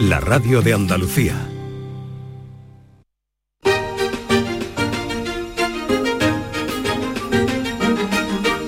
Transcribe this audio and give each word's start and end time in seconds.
la 0.00 0.18
radio 0.18 0.62
de 0.62 0.72
Andalucía. 0.72 1.34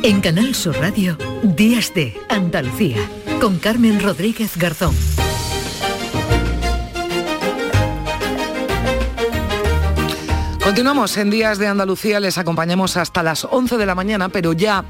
En 0.02 0.20
Canal 0.20 0.54
Sur 0.54 0.76
Radio, 0.78 1.16
Días 1.42 1.94
de 1.94 2.14
Andalucía, 2.28 2.98
con 3.40 3.58
Carmen 3.58 4.02
Rodríguez 4.02 4.58
Garzón. 4.58 4.94
Continuamos 10.62 11.16
en 11.16 11.28
Días 11.30 11.58
de 11.58 11.66
Andalucía, 11.66 12.20
les 12.20 12.38
acompañamos 12.38 12.96
hasta 12.96 13.22
las 13.22 13.44
11 13.44 13.78
de 13.78 13.86
la 13.86 13.94
mañana, 13.94 14.28
pero 14.28 14.52
ya 14.52 14.84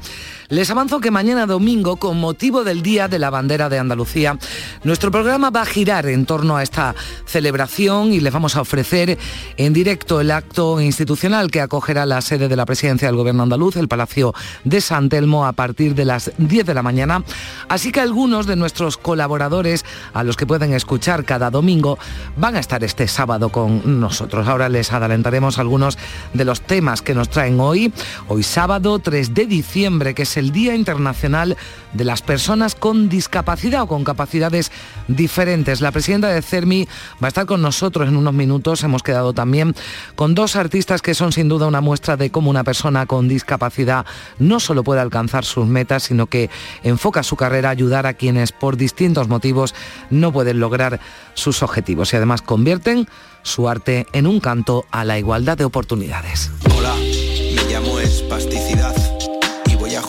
les 0.53 0.69
avanzo 0.69 0.99
que 0.99 1.09
mañana 1.09 1.47
domingo, 1.47 1.95
con 1.95 2.19
motivo 2.19 2.63
del 2.63 2.83
Día 2.83 3.07
de 3.07 3.17
la 3.17 3.31
Bandera 3.31 3.69
de 3.69 3.79
Andalucía, 3.79 4.37
nuestro 4.83 5.09
programa 5.09 5.49
va 5.49 5.63
a 5.63 5.65
girar 5.65 6.05
en 6.05 6.27
torno 6.27 6.57
a 6.57 6.61
esta 6.61 6.93
celebración 7.25 8.13
y 8.13 8.19
les 8.19 8.31
vamos 8.31 8.55
a 8.55 8.61
ofrecer 8.61 9.17
en 9.57 9.73
directo 9.73 10.21
el 10.21 10.29
acto 10.29 10.79
institucional 10.79 11.49
que 11.49 11.59
acogerá 11.59 12.05
la 12.05 12.21
sede 12.21 12.49
de 12.49 12.55
la 12.55 12.67
Presidencia 12.67 13.07
del 13.07 13.17
Gobierno 13.17 13.41
andaluz, 13.41 13.77
el 13.77 13.87
Palacio 13.87 14.35
de 14.63 14.79
San 14.79 15.09
Telmo, 15.09 15.47
a 15.47 15.53
partir 15.53 15.95
de 15.95 16.05
las 16.05 16.31
10 16.37 16.67
de 16.67 16.73
la 16.75 16.83
mañana. 16.83 17.23
Así 17.67 17.91
que 17.91 18.01
algunos 18.01 18.45
de 18.45 18.55
nuestros 18.55 18.97
colaboradores, 18.97 19.83
a 20.13 20.23
los 20.23 20.37
que 20.37 20.45
pueden 20.45 20.71
escuchar 20.73 21.25
cada 21.25 21.49
domingo, 21.49 21.97
van 22.37 22.57
a 22.57 22.59
estar 22.59 22.83
este 22.83 23.07
sábado 23.07 23.49
con 23.49 23.99
nosotros. 23.99 24.47
Ahora 24.47 24.69
les 24.69 24.93
adelantaremos 24.93 25.57
algunos 25.57 25.97
de 26.35 26.45
los 26.45 26.61
temas 26.61 27.01
que 27.01 27.15
nos 27.15 27.29
traen 27.29 27.59
hoy. 27.59 27.91
Hoy 28.27 28.43
sábado 28.43 28.99
3 28.99 29.33
de 29.33 29.47
diciembre, 29.47 30.13
que 30.13 30.21
es 30.21 30.37
el 30.37 30.42
Día 30.51 30.75
Internacional 30.75 31.57
de 31.93 32.03
las 32.03 32.21
Personas 32.21 32.75
con 32.75 33.09
Discapacidad 33.09 33.83
o 33.83 33.87
con 33.87 34.03
capacidades 34.03 34.71
diferentes. 35.07 35.81
La 35.81 35.91
presidenta 35.91 36.29
de 36.29 36.41
CERMI 36.41 36.87
va 37.21 37.27
a 37.27 37.29
estar 37.29 37.45
con 37.45 37.61
nosotros 37.61 38.07
en 38.07 38.17
unos 38.17 38.33
minutos. 38.33 38.83
Hemos 38.83 39.03
quedado 39.03 39.33
también 39.33 39.75
con 40.15 40.35
dos 40.35 40.55
artistas 40.55 41.01
que 41.01 41.13
son 41.13 41.31
sin 41.31 41.49
duda 41.49 41.67
una 41.67 41.81
muestra 41.81 42.17
de 42.17 42.31
cómo 42.31 42.49
una 42.49 42.63
persona 42.63 43.05
con 43.05 43.27
discapacidad 43.27 44.05
no 44.39 44.59
solo 44.59 44.83
puede 44.83 45.01
alcanzar 45.01 45.45
sus 45.45 45.67
metas, 45.67 46.03
sino 46.03 46.27
que 46.27 46.49
enfoca 46.83 47.23
su 47.23 47.35
carrera 47.35 47.69
a 47.69 47.71
ayudar 47.71 48.05
a 48.05 48.13
quienes 48.13 48.51
por 48.51 48.77
distintos 48.77 49.27
motivos 49.27 49.73
no 50.09 50.31
pueden 50.31 50.59
lograr 50.59 50.99
sus 51.33 51.63
objetivos 51.63 52.13
y 52.13 52.17
además 52.17 52.41
convierten 52.41 53.07
su 53.43 53.69
arte 53.69 54.07
en 54.13 54.27
un 54.27 54.39
canto 54.39 54.85
a 54.91 55.03
la 55.05 55.17
igualdad 55.17 55.57
de 55.57 55.65
oportunidades. 55.65 56.51
Hola, 56.75 56.93
me 56.95 57.71
llamo 57.71 57.99
Espasticidad 57.99 58.92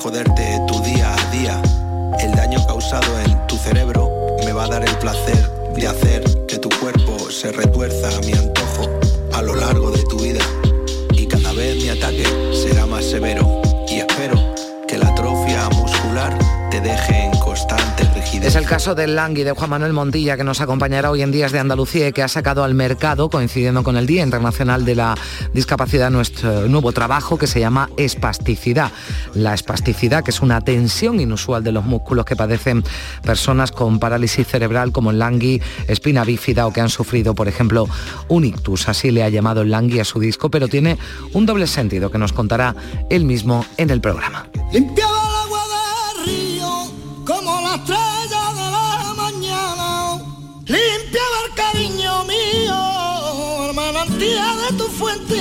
joderte 0.05 0.60
tu 0.69 0.78
día 0.83 1.14
a 1.14 1.30
día. 1.30 1.62
El 2.20 2.33
daño 2.33 2.58
causado 2.66 3.19
en 3.20 3.47
tu 3.47 3.56
cerebro 3.56 4.36
me 4.44 4.52
va 4.52 4.64
a 4.64 4.69
dar 4.69 4.86
el 4.86 4.98
placer 4.98 5.50
de 5.74 5.86
hacer 5.86 6.22
que 6.46 6.58
tu 6.58 6.69
cuerpo 6.78 7.30
se 7.30 7.50
retuerza 7.50 8.14
a 8.14 8.20
mi 8.20 8.33
antojo 8.33 8.86
a 9.33 9.41
lo 9.41 9.55
largo 9.55 9.91
de 9.92 10.02
tu 10.02 10.19
vida. 10.19 10.44
Y 11.12 11.27
cada 11.27 11.55
vez 11.55 11.77
mi 11.77 11.88
ataque 11.88 12.27
será 12.52 12.84
más 12.84 13.06
severo. 13.06 13.53
Es 18.44 18.56
el 18.56 18.66
caso 18.66 18.94
del 18.94 19.16
Langui 19.16 19.42
de 19.42 19.52
Juan 19.52 19.70
Manuel 19.70 19.94
Montilla 19.94 20.36
que 20.36 20.44
nos 20.44 20.60
acompañará 20.60 21.10
hoy 21.10 21.22
en 21.22 21.32
Días 21.32 21.50
de 21.50 21.60
Andalucía 21.60 22.08
y 22.08 22.12
que 22.12 22.22
ha 22.22 22.28
sacado 22.28 22.62
al 22.62 22.74
mercado, 22.74 23.30
coincidiendo 23.30 23.82
con 23.82 23.96
el 23.96 24.06
Día 24.06 24.22
Internacional 24.22 24.84
de 24.84 24.94
la 24.94 25.14
Discapacidad, 25.54 26.10
nuestro 26.10 26.68
nuevo 26.68 26.92
trabajo 26.92 27.38
que 27.38 27.46
se 27.46 27.60
llama 27.60 27.88
espasticidad. 27.96 28.92
La 29.32 29.54
espasticidad, 29.54 30.22
que 30.22 30.30
es 30.30 30.42
una 30.42 30.60
tensión 30.60 31.20
inusual 31.20 31.64
de 31.64 31.72
los 31.72 31.86
músculos 31.86 32.26
que 32.26 32.36
padecen 32.36 32.84
personas 33.22 33.72
con 33.72 33.98
parálisis 33.98 34.46
cerebral 34.46 34.92
como 34.92 35.10
el 35.10 35.20
Langui, 35.20 35.62
espina 35.88 36.22
bífida 36.22 36.66
o 36.66 36.72
que 36.72 36.82
han 36.82 36.90
sufrido, 36.90 37.34
por 37.34 37.48
ejemplo, 37.48 37.88
un 38.28 38.44
ictus. 38.44 38.90
Así 38.90 39.10
le 39.10 39.22
ha 39.22 39.30
llamado 39.30 39.62
el 39.62 39.70
Langui 39.70 40.00
a 40.00 40.04
su 40.04 40.20
disco, 40.20 40.50
pero 40.50 40.68
tiene 40.68 40.98
un 41.32 41.46
doble 41.46 41.66
sentido 41.66 42.10
que 42.10 42.18
nos 42.18 42.34
contará 42.34 42.76
él 43.08 43.24
mismo 43.24 43.64
en 43.78 43.88
el 43.88 44.02
programa. 44.02 44.48
Tu 54.73 54.85
fuente 54.85 55.33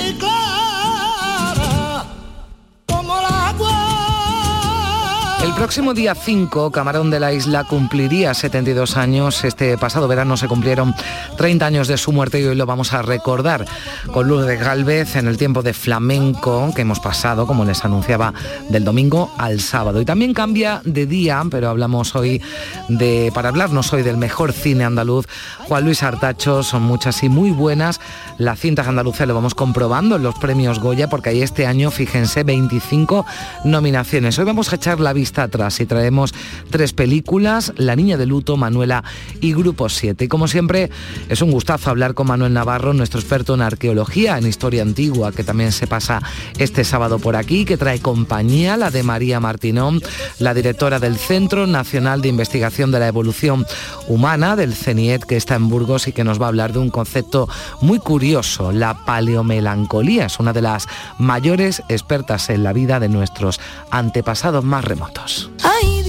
próximo 5.63 5.94
día 5.94 6.13
5, 6.13 6.72
Camarón 6.72 7.09
de 7.09 7.22
la 7.22 7.31
Isla 7.31 7.63
cumpliría 7.63 8.34
72 8.34 8.97
años. 8.97 9.46
Este 9.46 9.78
pasado 9.78 10.09
verano 10.09 10.35
se 10.35 10.50
cumplieron 10.50 10.94
30 11.38 11.66
años 11.66 11.88
de 11.88 11.96
su 11.96 12.12
muerte 12.12 12.41
y 12.41 12.44
hoy 12.44 12.56
lo 12.56 12.66
vamos 12.66 12.91
a 12.91 13.01
recordar 13.01 13.66
con 14.12 14.28
Lourdes 14.28 14.59
Galvez 14.59 15.16
en 15.16 15.25
el 15.25 15.38
tiempo 15.38 15.62
de 15.62 15.74
flamenco 15.74 16.69
que 16.75 16.81
hemos 16.81 17.00
pasado, 17.00 17.47
como 17.47 17.63
les 17.63 17.85
anunciaba, 17.85 18.34
del 18.68 18.84
domingo 18.84 19.34
al 19.38 19.62
sábado. 19.62 20.01
Y 20.01 20.06
también 20.06 20.34
cambia 20.34 20.81
de 20.84 21.06
día, 21.06 21.41
pero 21.50 21.69
hablamos 21.69 22.13
hoy 22.13 22.41
de, 22.90 23.31
para 23.34 23.47
hablarnos 23.47 23.94
hoy 23.94 24.03
del 24.03 24.18
mejor 24.18 24.51
cine 24.51 24.84
andaluz, 24.84 25.28
Juan 25.59 25.85
Luis 25.85 26.03
Artacho, 26.03 26.63
son 26.63 26.84
muchas 26.84 27.24
y 27.24 27.30
muy 27.30 27.51
buenas. 27.51 28.01
Las 28.38 28.59
cintas 28.59 28.90
andaluces 28.90 29.25
lo 29.30 29.34
vamos 29.34 29.56
comprobando 29.56 30.18
en 30.18 30.24
los 30.24 30.35
premios 30.35 30.80
Goya, 30.80 31.09
porque 31.09 31.30
hay 31.30 31.41
este 31.41 31.66
año, 31.66 31.90
fíjense, 31.90 32.44
25 32.44 33.25
nominaciones. 33.63 34.38
Hoy 34.38 34.44
vamos 34.44 34.74
a 34.74 34.75
echar 34.75 35.00
la 35.00 35.13
vista 35.13 35.47
atrás 35.53 35.80
y 35.80 35.86
traemos 35.86 36.34
tres 36.72 36.94
películas, 36.94 37.74
La 37.78 37.96
Niña 37.96 38.18
de 38.18 38.25
Luto, 38.25 38.58
Manuela 38.58 39.03
y 39.40 39.53
Grupo 39.53 39.88
7. 39.88 40.25
Y 40.25 40.28
como 40.28 40.47
siempre, 40.47 40.90
es 41.30 41.44
un 41.44 41.52
gustazo 41.52 41.91
hablar 41.91 42.16
con 42.16 42.28
Manuel 42.28 42.53
Navarro, 42.53 42.94
nuestro 42.94 43.19
experto 43.19 43.53
en 43.53 43.62
arqueología, 43.62 44.40
en 44.40 44.47
historia 44.47 44.81
antigua, 44.81 45.31
que 45.31 45.44
también 45.44 45.72
se 45.72 45.86
pasa 45.86 46.24
este 46.58 46.84
sábado 46.84 47.19
por 47.19 47.36
aquí, 47.36 47.66
que 47.66 47.78
trae 47.78 48.00
compañía, 48.00 48.78
la 48.78 48.90
de 48.90 49.03
María 49.03 49.40
Martinón, 49.40 50.02
la 50.40 50.56
directora 50.56 51.00
del 51.00 51.18
Centro 51.18 51.68
Nacional 51.68 52.24
de 52.24 52.30
Investigación 52.30 52.92
de 52.92 53.00
la 53.00 53.08
Evolución 53.08 53.68
Humana, 54.08 54.56
del 54.56 54.74
CENIET, 54.74 55.24
que 55.24 55.38
está 55.38 55.53
en 55.56 55.69
Burgos 55.69 56.08
y 56.08 56.13
que 56.13 56.24
nos 56.24 56.42
va 56.42 56.46
a 56.46 56.50
hablar 56.50 56.74
de 56.74 56.80
un 56.80 56.90
concepto 56.90 57.47
muy 57.81 58.00
curioso, 58.00 58.72
la 58.72 59.06
paleomelancolía. 59.06 60.25
Es 60.25 60.40
una 60.40 60.52
de 60.52 60.63
las 60.63 60.88
mayores 61.19 61.84
expertas 61.90 62.50
en 62.50 62.63
la 62.63 62.74
vida 62.74 63.00
de 63.00 63.09
nuestros 63.09 63.59
antepasados 63.92 64.63
más 64.63 64.84
remotos. 64.84 65.43
isso. 65.44 65.52
Ainda 65.64 66.03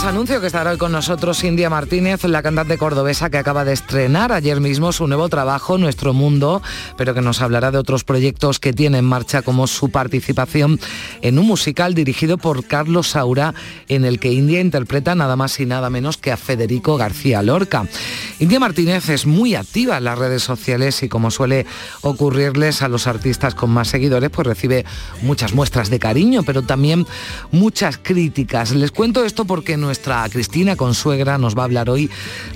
les 0.00 0.08
anuncio 0.08 0.40
que 0.40 0.46
estará 0.46 0.70
hoy 0.70 0.78
con 0.78 0.92
nosotros 0.92 1.44
India 1.44 1.68
Martínez, 1.68 2.24
la 2.24 2.42
cantante 2.42 2.78
cordobesa 2.78 3.28
que 3.28 3.36
acaba 3.36 3.66
de 3.66 3.74
estrenar 3.74 4.32
ayer 4.32 4.58
mismo 4.58 4.92
su 4.92 5.06
nuevo 5.06 5.28
trabajo, 5.28 5.76
Nuestro 5.76 6.14
Mundo, 6.14 6.62
pero 6.96 7.12
que 7.12 7.20
nos 7.20 7.42
hablará 7.42 7.70
de 7.70 7.76
otros 7.76 8.04
proyectos 8.04 8.60
que 8.60 8.72
tiene 8.72 8.96
en 8.96 9.04
marcha 9.04 9.42
como 9.42 9.66
su 9.66 9.90
participación 9.90 10.80
en 11.20 11.38
un 11.38 11.46
musical 11.46 11.92
dirigido 11.92 12.38
por 12.38 12.64
Carlos 12.64 13.08
Saura, 13.08 13.52
en 13.88 14.06
el 14.06 14.20
que 14.20 14.32
India 14.32 14.60
interpreta 14.60 15.14
nada 15.14 15.36
más 15.36 15.60
y 15.60 15.66
nada 15.66 15.90
menos 15.90 16.16
que 16.16 16.32
a 16.32 16.38
Federico 16.38 16.96
García 16.96 17.42
Lorca. 17.42 17.86
India 18.38 18.58
Martínez 18.58 19.10
es 19.10 19.26
muy 19.26 19.54
activa 19.54 19.98
en 19.98 20.04
las 20.04 20.18
redes 20.18 20.42
sociales 20.42 21.02
y 21.02 21.10
como 21.10 21.30
suele 21.30 21.66
ocurrirles 22.00 22.80
a 22.80 22.88
los 22.88 23.06
artistas 23.06 23.54
con 23.54 23.68
más 23.70 23.88
seguidores, 23.88 24.30
pues 24.30 24.46
recibe 24.46 24.86
muchas 25.20 25.52
muestras 25.52 25.90
de 25.90 25.98
cariño, 25.98 26.42
pero 26.42 26.62
también 26.62 27.06
muchas 27.50 27.98
críticas. 27.98 28.70
Les 28.72 28.92
cuento 28.92 29.26
esto 29.26 29.44
porque 29.44 29.76
nuestra 29.90 30.24
Cristina 30.28 30.76
Consuegra 30.76 31.36
nos 31.36 31.58
va 31.58 31.62
a 31.62 31.64
hablar 31.64 31.90
hoy 31.90 32.08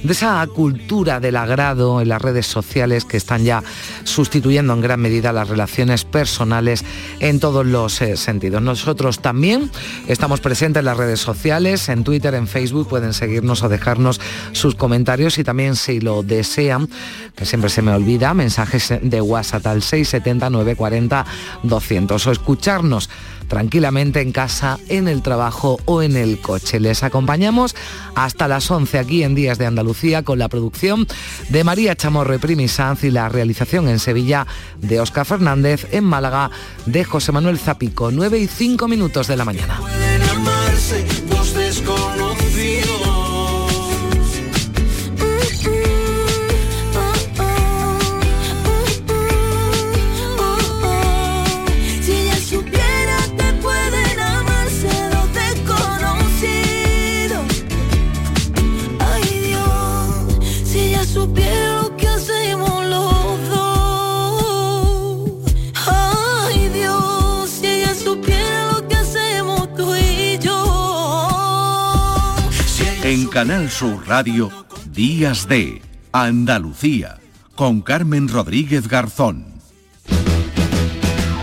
de 0.05 0.13
esa 0.13 0.47
cultura 0.47 1.19
del 1.19 1.35
agrado 1.35 2.01
en 2.01 2.09
las 2.09 2.23
redes 2.23 2.47
sociales 2.47 3.05
que 3.05 3.17
están 3.17 3.43
ya 3.43 3.61
sustituyendo 4.05 4.73
en 4.73 4.81
gran 4.81 5.01
medida 5.01 5.33
las 5.33 5.49
relaciones 5.49 6.05
personales 6.05 6.85
en 7.19 7.41
todos 7.41 7.67
los 7.67 8.01
eh, 8.03 8.17
sentidos. 8.17 8.63
Nosotros 8.63 9.19
también 9.19 9.69
estamos 10.07 10.39
presentes 10.39 10.79
en 10.79 10.85
las 10.85 10.97
redes 10.97 11.19
sociales, 11.19 11.89
en 11.89 12.05
Twitter, 12.05 12.35
en 12.35 12.47
Facebook, 12.47 12.89
pueden 12.89 13.13
seguirnos 13.13 13.65
o 13.65 13.69
dejarnos 13.69 14.21
sus 14.53 14.77
comentarios 14.77 15.37
y 15.39 15.43
también 15.43 15.75
si 15.75 15.99
lo 15.99 16.23
desean, 16.23 16.89
que 17.35 17.47
siempre 17.47 17.69
se 17.69 17.83
me 17.83 17.91
olvida, 17.91 18.33
mensajes 18.33 18.95
de 19.03 19.21
WhatsApp 19.21 19.67
al 19.67 19.83
670 19.83 20.51
940 20.51 21.27
200 21.65 22.27
o 22.29 22.31
escucharnos 22.31 23.11
tranquilamente 23.49 24.21
en 24.21 24.33
casa, 24.33 24.79
en 24.89 25.09
el 25.09 25.23
trabajo 25.23 25.79
o 25.85 26.03
en 26.03 26.17
el 26.17 26.41
coche. 26.41 26.81
Les 26.81 27.03
acompañamos 27.03 27.75
hasta 28.15 28.49
las 28.49 28.71
11 28.71 28.99
aquí 28.99 29.23
en 29.23 29.35
Días 29.35 29.59
de 29.59 29.67
Andalucía 29.67 30.23
con 30.23 30.39
la 30.39 30.49
producción 30.49 31.07
de 31.49 31.65
María 31.65 31.97
Chamorro 31.97 32.35
y 32.35 32.39
Primi 32.39 32.69
Sanz 32.69 33.05
y 33.05 33.11
la 33.11 33.29
realización 33.29 33.89
en 33.89 33.99
Sevilla 33.99 34.47
de 34.81 35.01
Óscar 35.01 35.27
Fernández, 35.27 35.87
en 35.93 36.05
Málaga 36.05 36.51
de 36.87 37.05
José 37.05 37.33
Manuel 37.33 37.59
Zapico, 37.59 38.11
9 38.11 38.39
y 38.39 38.47
5 38.47 38.89
minutos 38.89 39.27
de 39.27 39.37
la 39.37 39.45
mañana. 39.45 39.81
Canal 73.35 73.69
Sur 73.69 74.07
Radio, 74.07 74.49
Días 74.93 75.49
de 75.49 75.83
Andalucía, 76.13 77.19
con 77.57 77.81
Carmen 77.81 78.29
Rodríguez 78.29 78.87
Garzón. 78.87 79.55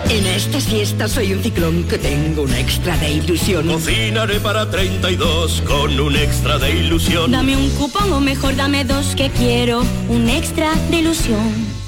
En 0.10 0.26
esta 0.26 0.62
siesta 0.62 1.10
soy 1.10 1.34
un 1.34 1.44
ciclón 1.44 1.84
que 1.84 1.98
tengo 1.98 2.44
un 2.44 2.54
extra 2.54 2.96
de 2.96 3.12
ilusión. 3.12 3.68
Cocinaré 3.68 4.40
para 4.40 4.70
32 4.70 5.64
con 5.68 6.00
un 6.00 6.16
extra 6.16 6.58
de 6.60 6.78
ilusión. 6.78 7.30
Dame 7.30 7.58
un 7.58 7.70
cupón 7.72 8.14
o 8.14 8.22
mejor 8.22 8.56
dame 8.56 8.86
dos 8.86 9.14
que 9.14 9.30
quiero 9.30 9.84
un 10.08 10.30
extra 10.30 10.74
de 10.90 11.00
ilusión. 11.00 11.81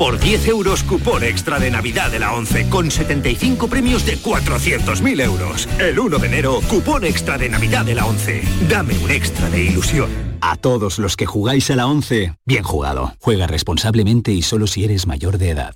Por 0.00 0.18
10 0.18 0.48
euros 0.48 0.82
cupón 0.82 1.22
extra 1.22 1.58
de 1.58 1.70
Navidad 1.70 2.10
de 2.10 2.18
la 2.18 2.32
11 2.32 2.70
con 2.70 2.90
75 2.90 3.68
premios 3.68 4.06
de 4.06 4.16
400.000 4.16 5.22
euros. 5.22 5.68
El 5.78 5.98
1 5.98 6.18
de 6.18 6.26
enero, 6.26 6.60
cupón 6.70 7.04
extra 7.04 7.36
de 7.36 7.50
Navidad 7.50 7.84
de 7.84 7.94
la 7.94 8.06
11. 8.06 8.40
Dame 8.70 8.96
un 8.96 9.10
extra 9.10 9.50
de 9.50 9.62
ilusión. 9.62 10.08
A 10.40 10.56
todos 10.56 10.98
los 10.98 11.16
que 11.16 11.26
jugáis 11.26 11.70
a 11.70 11.76
la 11.76 11.86
11, 11.86 12.32
bien 12.46 12.62
jugado. 12.62 13.12
Juega 13.20 13.46
responsablemente 13.46 14.32
y 14.32 14.40
solo 14.40 14.66
si 14.66 14.84
eres 14.84 15.06
mayor 15.06 15.36
de 15.36 15.50
edad. 15.50 15.74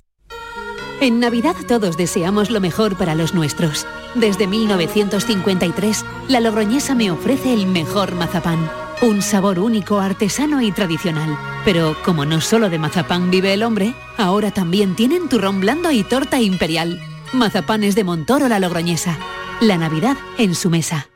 En 1.01 1.19
Navidad 1.19 1.55
todos 1.67 1.95
deseamos 1.95 2.49
lo 2.49 2.59
mejor 2.59 2.97
para 2.97 3.13
los 3.13 3.35
nuestros. 3.35 3.85
Desde 4.15 4.47
1953, 4.47 6.03
la 6.29 6.39
Logroñesa 6.39 6.95
me 6.95 7.11
ofrece 7.11 7.53
el 7.53 7.67
mejor 7.67 8.15
mazapán. 8.15 8.71
Un 9.01 9.21
sabor 9.21 9.59
único, 9.59 9.99
artesano 9.99 10.61
y 10.61 10.71
tradicional. 10.71 11.37
Pero 11.65 11.95
como 12.03 12.25
no 12.25 12.41
solo 12.41 12.69
de 12.69 12.79
mazapán 12.79 13.29
vive 13.29 13.53
el 13.53 13.63
hombre, 13.63 13.93
ahora 14.17 14.51
también 14.51 14.95
tienen 14.95 15.27
turrón 15.29 15.59
blando 15.59 15.91
y 15.91 16.03
torta 16.03 16.39
imperial. 16.39 17.01
Mazapanes 17.33 17.95
de 17.95 18.03
Montoro 18.03 18.47
la 18.47 18.59
Logroñesa. 18.59 19.17
La 19.61 19.77
Navidad 19.77 20.17
en 20.37 20.55
su 20.55 20.69
mesa. 20.69 21.07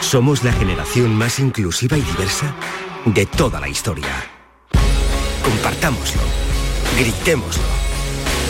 Somos 0.00 0.44
la 0.44 0.52
generación 0.52 1.14
más 1.14 1.38
inclusiva 1.38 1.96
y 1.96 2.02
diversa 2.02 2.54
de 3.04 3.26
toda 3.26 3.60
la 3.60 3.68
historia. 3.68 4.12
Compartámoslo, 5.42 6.22
gritémoslo, 6.98 7.64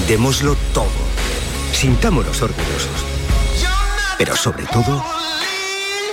démoslo 0.06 0.56
todo, 0.72 0.90
sintámonos 1.72 2.42
orgullosos. 2.42 3.04
Pero 4.18 4.36
sobre 4.36 4.64
todo, 4.66 5.04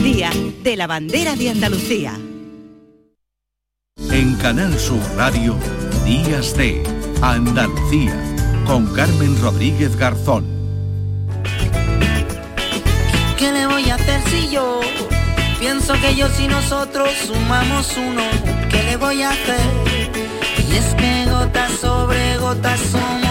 Día 0.00 0.30
de 0.62 0.76
la 0.76 0.86
Bandera 0.86 1.36
de 1.36 1.50
Andalucía. 1.50 2.18
En 4.10 4.34
Canal 4.36 4.78
Sur 4.78 5.00
Radio, 5.16 5.56
Días 6.04 6.56
de 6.56 6.82
Andalucía, 7.20 8.14
con 8.66 8.86
Carmen 8.94 9.40
Rodríguez 9.40 9.96
Garzón. 9.96 10.44
¿Qué 13.38 13.52
le 13.52 13.66
voy 13.66 13.90
a 13.90 13.96
hacer 13.96 14.20
si 14.30 14.50
yo 14.50 14.80
pienso 15.60 15.94
que 15.94 16.14
yo 16.14 16.26
y 16.40 16.48
nosotros 16.48 17.10
sumamos 17.26 17.96
uno? 17.96 18.22
¿Qué 18.70 18.82
le 18.82 18.96
voy 18.96 19.22
a 19.22 19.30
hacer? 19.30 19.60
Y 20.68 20.76
es 20.76 20.94
que 20.94 21.30
gotas 21.30 21.70
sobre 21.72 22.38
gotas 22.38 22.80
somos 22.80 23.21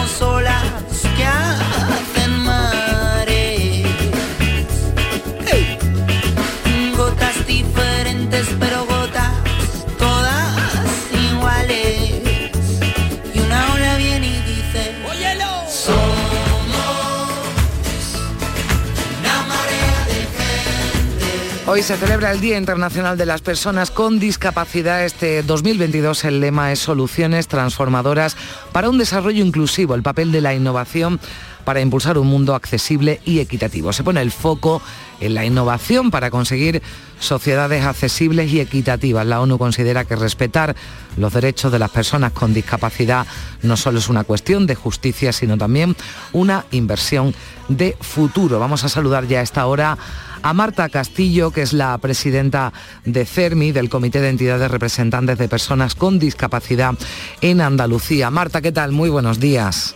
Hoy 21.72 21.82
se 21.82 21.96
celebra 21.96 22.30
el 22.32 22.42
Día 22.42 22.58
Internacional 22.58 23.16
de 23.16 23.24
las 23.24 23.40
Personas 23.40 23.90
con 23.90 24.18
Discapacidad. 24.18 25.06
Este 25.06 25.42
2022 25.42 26.22
el 26.26 26.38
lema 26.38 26.70
es 26.70 26.80
Soluciones 26.80 27.48
transformadoras 27.48 28.36
para 28.72 28.90
un 28.90 28.98
desarrollo 28.98 29.42
inclusivo, 29.42 29.94
el 29.94 30.02
papel 30.02 30.32
de 30.32 30.42
la 30.42 30.52
innovación 30.52 31.18
para 31.64 31.80
impulsar 31.80 32.18
un 32.18 32.26
mundo 32.26 32.54
accesible 32.54 33.22
y 33.24 33.38
equitativo. 33.38 33.94
Se 33.94 34.04
pone 34.04 34.20
el 34.20 34.32
foco 34.32 34.82
en 35.18 35.32
la 35.32 35.46
innovación 35.46 36.10
para 36.10 36.30
conseguir 36.30 36.82
sociedades 37.18 37.86
accesibles 37.86 38.52
y 38.52 38.60
equitativas. 38.60 39.24
La 39.24 39.40
ONU 39.40 39.56
considera 39.56 40.04
que 40.04 40.16
respetar 40.16 40.76
los 41.16 41.32
derechos 41.32 41.72
de 41.72 41.78
las 41.78 41.90
personas 41.90 42.32
con 42.32 42.52
discapacidad 42.52 43.26
no 43.62 43.78
solo 43.78 43.98
es 43.98 44.10
una 44.10 44.24
cuestión 44.24 44.66
de 44.66 44.74
justicia, 44.74 45.32
sino 45.32 45.56
también 45.56 45.96
una 46.34 46.66
inversión 46.70 47.34
de 47.68 47.96
futuro. 47.98 48.58
Vamos 48.58 48.84
a 48.84 48.90
saludar 48.90 49.26
ya 49.26 49.38
a 49.38 49.42
esta 49.42 49.64
hora 49.64 49.96
a 50.42 50.52
Marta 50.52 50.88
Castillo, 50.88 51.50
que 51.50 51.62
es 51.62 51.72
la 51.72 51.96
presidenta 51.98 52.72
de 53.04 53.24
CERMI, 53.24 53.72
del 53.72 53.88
Comité 53.88 54.20
de 54.20 54.28
Entidades 54.28 54.70
Representantes 54.70 55.38
de 55.38 55.48
Personas 55.48 55.94
con 55.94 56.18
Discapacidad 56.18 56.94
en 57.40 57.60
Andalucía. 57.60 58.30
Marta, 58.30 58.60
¿qué 58.60 58.72
tal? 58.72 58.92
Muy 58.92 59.08
buenos 59.08 59.38
días. 59.38 59.94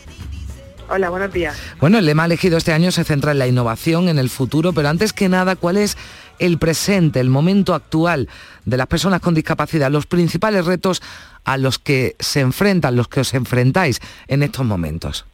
Hola, 0.88 1.10
buenos 1.10 1.32
días. 1.32 1.56
Bueno, 1.80 1.98
el 1.98 2.06
lema 2.06 2.26
elegido 2.26 2.56
este 2.58 2.72
año 2.72 2.92
se 2.92 3.02
centra 3.02 3.32
en 3.32 3.40
la 3.40 3.48
innovación, 3.48 4.08
en 4.08 4.18
el 4.18 4.30
futuro, 4.30 4.72
pero 4.72 4.88
antes 4.88 5.12
que 5.12 5.28
nada, 5.28 5.56
¿cuál 5.56 5.76
es 5.76 5.96
el 6.38 6.58
presente, 6.58 7.18
el 7.18 7.28
momento 7.28 7.74
actual 7.74 8.28
de 8.64 8.76
las 8.76 8.86
personas 8.86 9.20
con 9.20 9.34
discapacidad, 9.34 9.90
los 9.90 10.06
principales 10.06 10.64
retos 10.64 11.02
a 11.44 11.56
los 11.56 11.80
que 11.80 12.14
se 12.20 12.40
enfrentan, 12.40 12.94
los 12.94 13.08
que 13.08 13.20
os 13.20 13.34
enfrentáis 13.34 14.00
en 14.28 14.44
estos 14.44 14.64
momentos? 14.64 15.26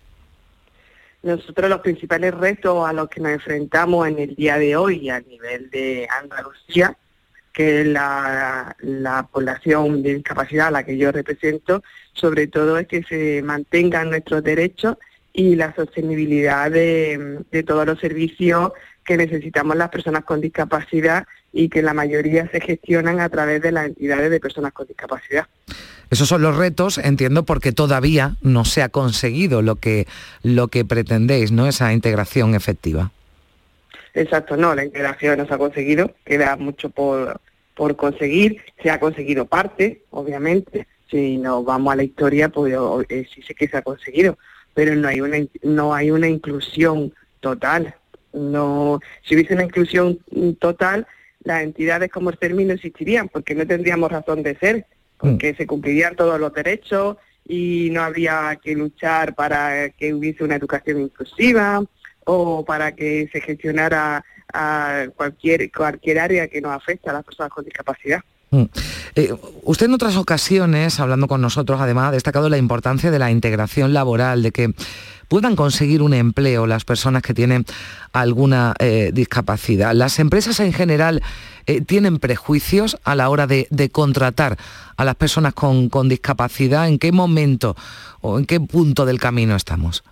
Nosotros 1.23 1.71
los 1.71 1.81
principales 1.81 2.35
retos 2.35 2.87
a 2.87 2.93
los 2.93 3.09
que 3.09 3.21
nos 3.21 3.33
enfrentamos 3.33 4.09
en 4.09 4.19
el 4.19 4.35
día 4.35 4.59
de 4.59 4.77
hoy 4.77 5.09
a 5.09 5.21
nivel 5.21 5.71
de 5.71 6.09
Andalucía, 6.21 6.97
que 7.53 7.83
es 7.83 7.87
la, 7.87 8.75
la 8.81 9.29
población 9.31 10.03
de 10.03 10.15
discapacidad 10.15 10.69
a 10.69 10.73
la 10.73 10.85
que 10.85 10.97
yo 10.97 11.13
represento, 11.13 11.83
sobre 12.13 12.47
todo 12.49 12.79
es 12.79 12.89
que 12.89 13.03
se 13.05 13.43
mantengan 13.43 14.11
nuestros 14.11 14.43
derechos 14.43 14.97
y 15.33 15.55
la 15.55 15.75
sostenibilidad 15.75 16.71
de 16.71 17.65
todos 17.67 17.87
los 17.87 18.01
servicios 18.01 18.73
que 19.05 19.17
necesitamos 19.17 19.77
las 19.77 19.91
personas 19.91 20.25
con 20.25 20.41
discapacidad 20.41 21.27
y 21.53 21.69
que 21.69 21.83
la 21.83 21.95
mayoría 21.95 22.49
se 22.51 22.61
gestionan 22.61 23.21
a 23.21 23.29
través 23.29 23.61
de 23.63 23.73
las 23.73 23.87
entidades 23.87 24.31
de 24.31 24.41
personas 24.41 24.73
con 24.73 24.87
discapacidad. 24.87 25.47
Esos 26.11 26.29
son 26.29 26.43
los 26.43 26.57
retos, 26.57 26.99
entiendo, 26.99 27.45
porque 27.45 27.73
todavía 27.73 28.37
no 28.43 28.65
se 28.65 28.83
ha 28.83 28.89
conseguido 28.89 29.63
lo 29.63 29.77
que, 29.77 30.07
lo 30.43 30.69
que 30.69 30.85
pretendéis, 30.85 31.53
¿no? 31.53 31.67
Esa 31.67 31.93
integración 31.93 32.55
efectiva. 32.55 33.11
Exacto, 34.15 34.57
no, 34.57 34.75
la 34.75 34.85
integración 34.85 35.39
no 35.39 35.47
se 35.47 35.55
ha 35.55 35.59
conseguido, 35.59 36.15
queda 36.25 36.57
mucho 36.57 36.91
por, 36.91 37.41
por 37.75 37.97
conseguir, 37.97 38.61
se 38.83 38.91
ha 38.91 39.01
conseguido 39.01 39.47
parte, 39.47 40.03
obviamente, 40.11 40.87
si 41.11 41.39
nos 41.39 41.65
vamos 41.65 41.93
a 41.93 41.97
la 41.97 42.03
historia, 42.03 42.49
pues 42.49 42.75
eh, 43.09 43.27
sí 43.33 43.43
sé 43.43 43.55
que 43.55 43.69
se 43.69 43.77
ha 43.77 43.83
conseguido, 43.83 44.39
pero 44.75 44.95
no 44.95 45.09
hay 45.09 45.21
una 45.21 45.37
no 45.63 45.95
hay 45.95 46.11
una 46.11 46.29
inclusión 46.29 47.13
total. 47.41 47.95
No, 48.33 49.01
si 49.23 49.35
hubiese 49.35 49.53
una 49.53 49.65
inclusión 49.65 50.19
total, 50.59 51.07
las 51.45 51.63
entidades 51.63 52.11
como 52.11 52.31
el 52.31 52.39
CERMI 52.39 52.65
no 52.65 52.75
existirían, 52.75 53.29
porque 53.29 53.55
no 53.55 53.67
tendríamos 53.67 54.11
razón 54.11 54.43
de 54.43 54.57
ser, 54.57 54.87
porque 55.19 55.55
se 55.55 55.67
cumplirían 55.67 56.17
todos 56.17 56.39
los 56.39 56.53
derechos 56.53 57.17
y 57.47 57.89
no 57.91 58.03
habría 58.03 58.59
que 58.63 58.75
luchar 58.75 59.35
para 59.35 59.91
que 59.91 60.15
hubiese 60.15 60.45
una 60.45 60.57
educación 60.57 61.01
inclusiva 61.01 61.83
o 62.25 62.65
para 62.65 62.93
que 62.93 63.29
se 63.33 63.41
gestionara 63.41 64.25
a 64.53 65.07
cualquier 65.17 65.71
cualquier 65.73 66.19
área 66.19 66.49
que 66.49 66.61
nos 66.61 66.73
afecte 66.73 67.11
a 67.11 67.15
las 67.15 67.25
personas 67.25 67.51
con 67.51 67.65
discapacidad. 67.65 68.21
Mm. 68.51 68.65
Eh, 69.15 69.35
usted 69.63 69.87
en 69.87 69.95
otras 69.95 70.17
ocasiones, 70.17 71.01
hablando 71.01 71.27
con 71.27 71.41
nosotros, 71.41 71.81
además, 71.81 72.09
ha 72.09 72.13
destacado 72.13 72.49
la 72.51 72.59
importancia 72.59 73.11
de 73.11 73.19
la 73.19 73.31
integración 73.31 73.95
laboral, 73.95 74.43
de 74.43 74.53
que 74.53 74.75
puedan 75.33 75.57
conseguir 75.57 76.03
un 76.03 76.13
empleo 76.13 76.67
las 76.67 76.85
personas 76.85 77.23
que 77.23 77.33
tienen 77.33 77.65
alguna 78.13 78.75
eh, 78.79 79.13
discapacidad. 79.15 79.95
¿Las 79.95 80.19
empresas 80.19 80.61
en 80.61 80.75
general 80.75 81.23
eh, 81.65 81.81
tienen 81.81 82.19
prejuicios 82.19 82.99
a 83.03 83.15
la 83.15 83.31
hora 83.31 83.47
de, 83.47 83.67
contratar 83.91 84.59
a 84.95 85.07
las 85.07 85.15
personas 85.15 85.55
con, 85.55 85.89
con 85.89 86.11
discapacidad? 86.11 86.87
¿En 86.87 86.99
qué 86.99 87.13
momento 87.13 87.75
o 88.21 88.39
en 88.39 88.45
qué 88.45 88.61
punto 88.61 89.07
del 89.07 89.19
camino 89.19 89.57
estamos? 89.57 90.05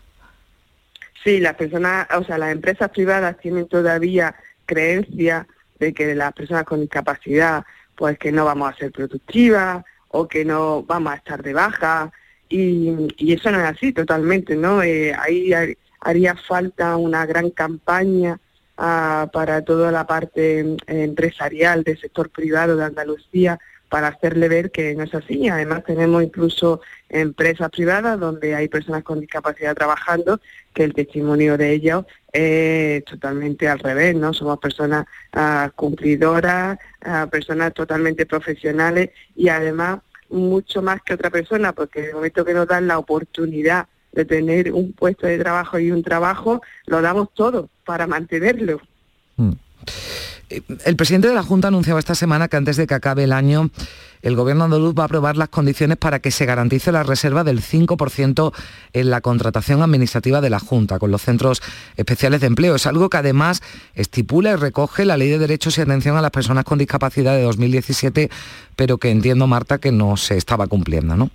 Sí, 1.23 1.39
las 1.39 1.55
personas, 1.55 2.07
o 2.17 2.25
sea, 2.25 2.39
las 2.39 2.53
empresas 2.53 2.89
privadas 2.89 3.37
tienen 3.43 3.69
todavía 3.69 4.35
creencia 4.65 5.47
de 5.79 5.93
que 5.93 6.15
las 6.15 6.33
personas 6.33 6.65
con 6.65 6.81
discapacidad 6.81 7.67
pues 7.95 8.19
que 8.19 8.33
no 8.33 8.47
vamos 8.47 8.73
a 8.73 8.77
ser 8.79 8.91
productivas 8.91 9.85
o 10.09 10.27
que 10.27 10.47
no 10.47 10.83
vamos 10.83 11.13
a 11.13 11.17
estar 11.17 11.43
de 11.43 11.53
baja 11.53 12.11
y, 12.51 13.33
eso 13.33 13.51
no 13.51 13.61
es 13.61 13.65
así 13.65 13.93
totalmente, 13.93 14.57
¿no? 14.57 14.83
Eh, 14.83 15.15
ahí 15.15 15.53
haría 16.01 16.35
falta 16.35 16.97
una 16.97 17.25
gran 17.25 17.51
campaña 17.51 18.41
ah, 18.77 19.31
para 19.33 19.63
toda 19.63 19.93
la 19.93 20.07
parte 20.07 20.61
eh, 20.61 20.77
empresarial 20.87 21.85
del 21.85 21.99
sector 21.99 22.29
privado 22.31 22.77
de 22.77 22.85
Andalucía 22.85 23.59
para 23.89 24.09
hacerle 24.09 24.49
ver 24.49 24.71
que 24.71 24.95
no 24.95 25.05
es 25.05 25.15
así. 25.15 25.49
Además 25.49 25.85
tenemos 25.85 26.23
incluso 26.23 26.81
empresas 27.09 27.71
privadas 27.71 28.19
donde 28.19 28.55
hay 28.55 28.69
personas 28.69 29.03
con 29.05 29.21
discapacidad 29.21 29.75
trabajando, 29.75 30.41
que 30.75 30.85
el 30.85 30.95
testimonio 30.95 31.57
de 31.57 31.73
ellos 31.73 32.05
es 32.33 33.05
totalmente 33.05 33.69
al 33.69 33.81
revés, 33.81 34.15
¿no? 34.15 34.33
Somos 34.33 34.59
personas 34.59 35.07
ah, 35.33 35.71
cumplidoras, 35.75 36.79
ah, 37.03 37.29
personas 37.31 37.75
totalmente 37.75 38.27
profesionales 38.27 39.11
y 39.35 39.49
además 39.49 40.01
mucho 40.31 40.83
más 40.83 41.03
que 41.03 41.15
otra 41.15 41.31
persona, 41.31 41.73
porque 41.73 42.01
en 42.01 42.07
el 42.07 42.15
momento 42.15 42.45
que 42.45 42.55
nos 42.55 42.67
dan 42.67 42.87
la 42.87 42.99
oportunidad 42.99 43.87
de 44.13 44.25
tener 44.25 44.73
un 44.73 44.93
puesto 44.93 45.27
de 45.27 45.39
trabajo 45.39 45.79
y 45.79 45.91
un 45.91 46.03
trabajo, 46.03 46.61
lo 46.87 47.01
damos 47.01 47.33
todo 47.35 47.69
para 47.85 48.07
mantenerlo. 48.07 48.81
Mm. 49.37 49.53
El 50.85 50.97
presidente 50.97 51.29
de 51.29 51.35
la 51.35 51.45
Junta 51.45 51.69
anunciaba 51.69 52.01
esta 52.01 52.15
semana 52.15 52.49
que 52.49 52.57
antes 52.57 52.77
de 52.77 52.87
que 52.87 52.95
acabe 52.95 53.25
el 53.25 53.33
año, 53.33 53.71
el 54.23 54.35
gobierno 54.35 54.65
andaluz 54.65 54.95
va 54.99 55.05
a 55.05 55.07
aprobar 55.07 55.37
las 55.37 55.49
condiciones 55.49 55.97
para 55.97 56.19
que 56.19 56.31
se 56.31 56.45
garantice 56.45 56.91
la 56.91 57.05
reserva 57.05 57.45
del 57.45 57.63
5% 57.63 58.53
en 58.93 59.11
la 59.11 59.21
contratación 59.21 59.81
administrativa 59.83 60.41
de 60.41 60.51
la 60.51 60.59
Junta 60.59 60.99
con 60.99 61.11
los 61.11 61.23
centros 61.23 61.63
especiales 61.97 62.41
de 62.41 62.49
empleo. 62.49 62.75
Es 62.75 62.87
algo 62.87 63.09
que 63.09 63.19
además 63.19 63.63
estipula 63.95 64.51
y 64.51 64.57
recoge 64.57 65.05
la 65.05 65.17
Ley 65.17 65.29
de 65.29 65.39
Derechos 65.39 65.79
y 65.79 65.83
Atención 65.83 66.17
a 66.17 66.23
las 66.23 66.33
Personas 66.33 66.65
con 66.65 66.79
Discapacidad 66.79 67.35
de 67.37 67.43
2017, 67.43 68.29
pero 68.75 68.99
que 68.99 69.11
entiendo, 69.11 69.47
Marta, 69.47 69.79
que 69.79 69.93
no 69.93 70.17
se 70.17 70.37
estaba 70.37 70.67
cumpliendo, 70.67 71.17
¿no? 71.17 71.31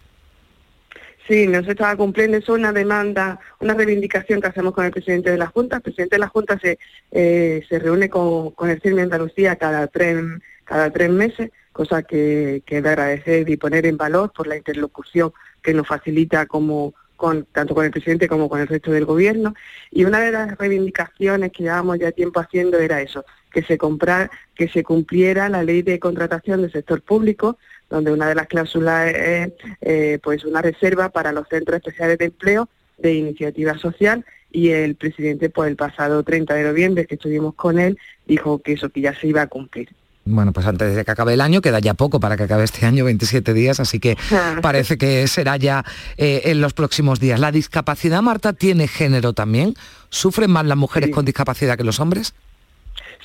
Sí, 1.27 1.47
no 1.47 1.63
se 1.63 1.71
estaba 1.71 1.95
cumpliendo. 1.95 2.37
Es 2.37 2.49
una 2.49 2.71
demanda, 2.71 3.39
una 3.59 3.73
reivindicación 3.73 4.41
que 4.41 4.47
hacemos 4.47 4.73
con 4.73 4.85
el 4.85 4.91
presidente 4.91 5.31
de 5.31 5.37
la 5.37 5.47
Junta. 5.47 5.77
El 5.77 5.81
presidente 5.81 6.15
de 6.15 6.19
la 6.19 6.27
Junta 6.27 6.59
se, 6.59 6.77
eh, 7.11 7.65
se 7.67 7.79
reúne 7.79 8.09
con, 8.09 8.51
con 8.51 8.69
el 8.69 8.79
CIRMI 8.79 9.01
Andalucía 9.01 9.55
cada 9.55 9.87
tres, 9.87 10.23
cada 10.65 10.91
tres 10.91 11.09
meses, 11.09 11.49
cosa 11.71 12.03
que, 12.03 12.61
que 12.65 12.81
de 12.81 12.89
agradecer 12.89 13.49
y 13.49 13.57
poner 13.57 13.87
en 13.87 13.97
valor 13.97 14.31
por 14.33 14.45
la 14.45 14.55
interlocución 14.55 15.33
que 15.63 15.73
nos 15.73 15.87
facilita 15.87 16.45
como 16.45 16.93
con, 17.15 17.45
tanto 17.45 17.73
con 17.73 17.85
el 17.85 17.91
presidente 17.91 18.27
como 18.27 18.49
con 18.49 18.59
el 18.59 18.67
resto 18.67 18.91
del 18.91 19.05
gobierno. 19.05 19.55
Y 19.89 20.05
una 20.05 20.19
de 20.19 20.31
las 20.31 20.55
reivindicaciones 20.57 21.51
que 21.51 21.63
llevamos 21.63 21.97
ya 21.97 22.11
tiempo 22.11 22.39
haciendo 22.39 22.77
era 22.77 23.01
eso, 23.01 23.25
que 23.51 23.63
se, 23.63 23.77
comprar, 23.77 24.29
que 24.53 24.67
se 24.67 24.83
cumpliera 24.83 25.49
la 25.49 25.63
ley 25.63 25.81
de 25.81 25.99
contratación 25.99 26.61
del 26.61 26.71
sector 26.71 27.01
público, 27.01 27.57
donde 27.89 28.11
una 28.11 28.27
de 28.27 28.35
las 28.35 28.47
cláusulas 28.47 29.13
es 29.13 29.51
eh, 29.81 30.19
pues 30.23 30.43
una 30.45 30.61
reserva 30.61 31.09
para 31.09 31.31
los 31.31 31.47
centros 31.47 31.77
especiales 31.77 32.17
de 32.17 32.25
empleo 32.25 32.69
de 32.97 33.13
iniciativa 33.13 33.77
social 33.77 34.25
y 34.51 34.69
el 34.69 34.95
presidente 34.95 35.49
pues 35.49 35.69
el 35.69 35.75
pasado 35.75 36.23
30 36.23 36.53
de 36.53 36.63
noviembre 36.63 37.05
que 37.05 37.15
estuvimos 37.15 37.55
con 37.55 37.79
él 37.79 37.97
dijo 38.25 38.59
que 38.59 38.73
eso 38.73 38.89
que 38.89 39.01
ya 39.01 39.13
se 39.13 39.27
iba 39.27 39.41
a 39.41 39.47
cumplir. 39.47 39.89
Bueno, 40.27 40.53
pues 40.53 40.65
antes 40.65 40.95
de 40.95 41.05
que 41.05 41.11
acabe 41.11 41.35
el 41.35 41.41
año, 41.41 41.61
queda 41.61 41.77
ya 41.77 41.93
poco 41.93 42.19
para 42.19 42.35
que 42.35 42.43
acabe 42.43 42.63
este 42.63 42.87
año, 42.87 43.05
27 43.05 43.53
días, 43.53 43.79
así 43.79 43.99
que 43.99 44.17
parece 44.61 44.97
que 44.97 45.27
será 45.27 45.55
ya 45.57 45.85
eh, 46.17 46.41
en 46.45 46.61
los 46.61 46.73
próximos 46.73 47.19
días. 47.19 47.39
¿La 47.39 47.51
discapacidad, 47.51 48.23
Marta, 48.23 48.53
tiene 48.53 48.87
género 48.87 49.33
también? 49.33 49.75
¿Sufren 50.09 50.49
más 50.49 50.65
las 50.65 50.77
mujeres 50.77 51.11
con 51.11 51.25
discapacidad 51.25 51.77
que 51.77 51.83
los 51.83 51.99
hombres? 51.99 52.33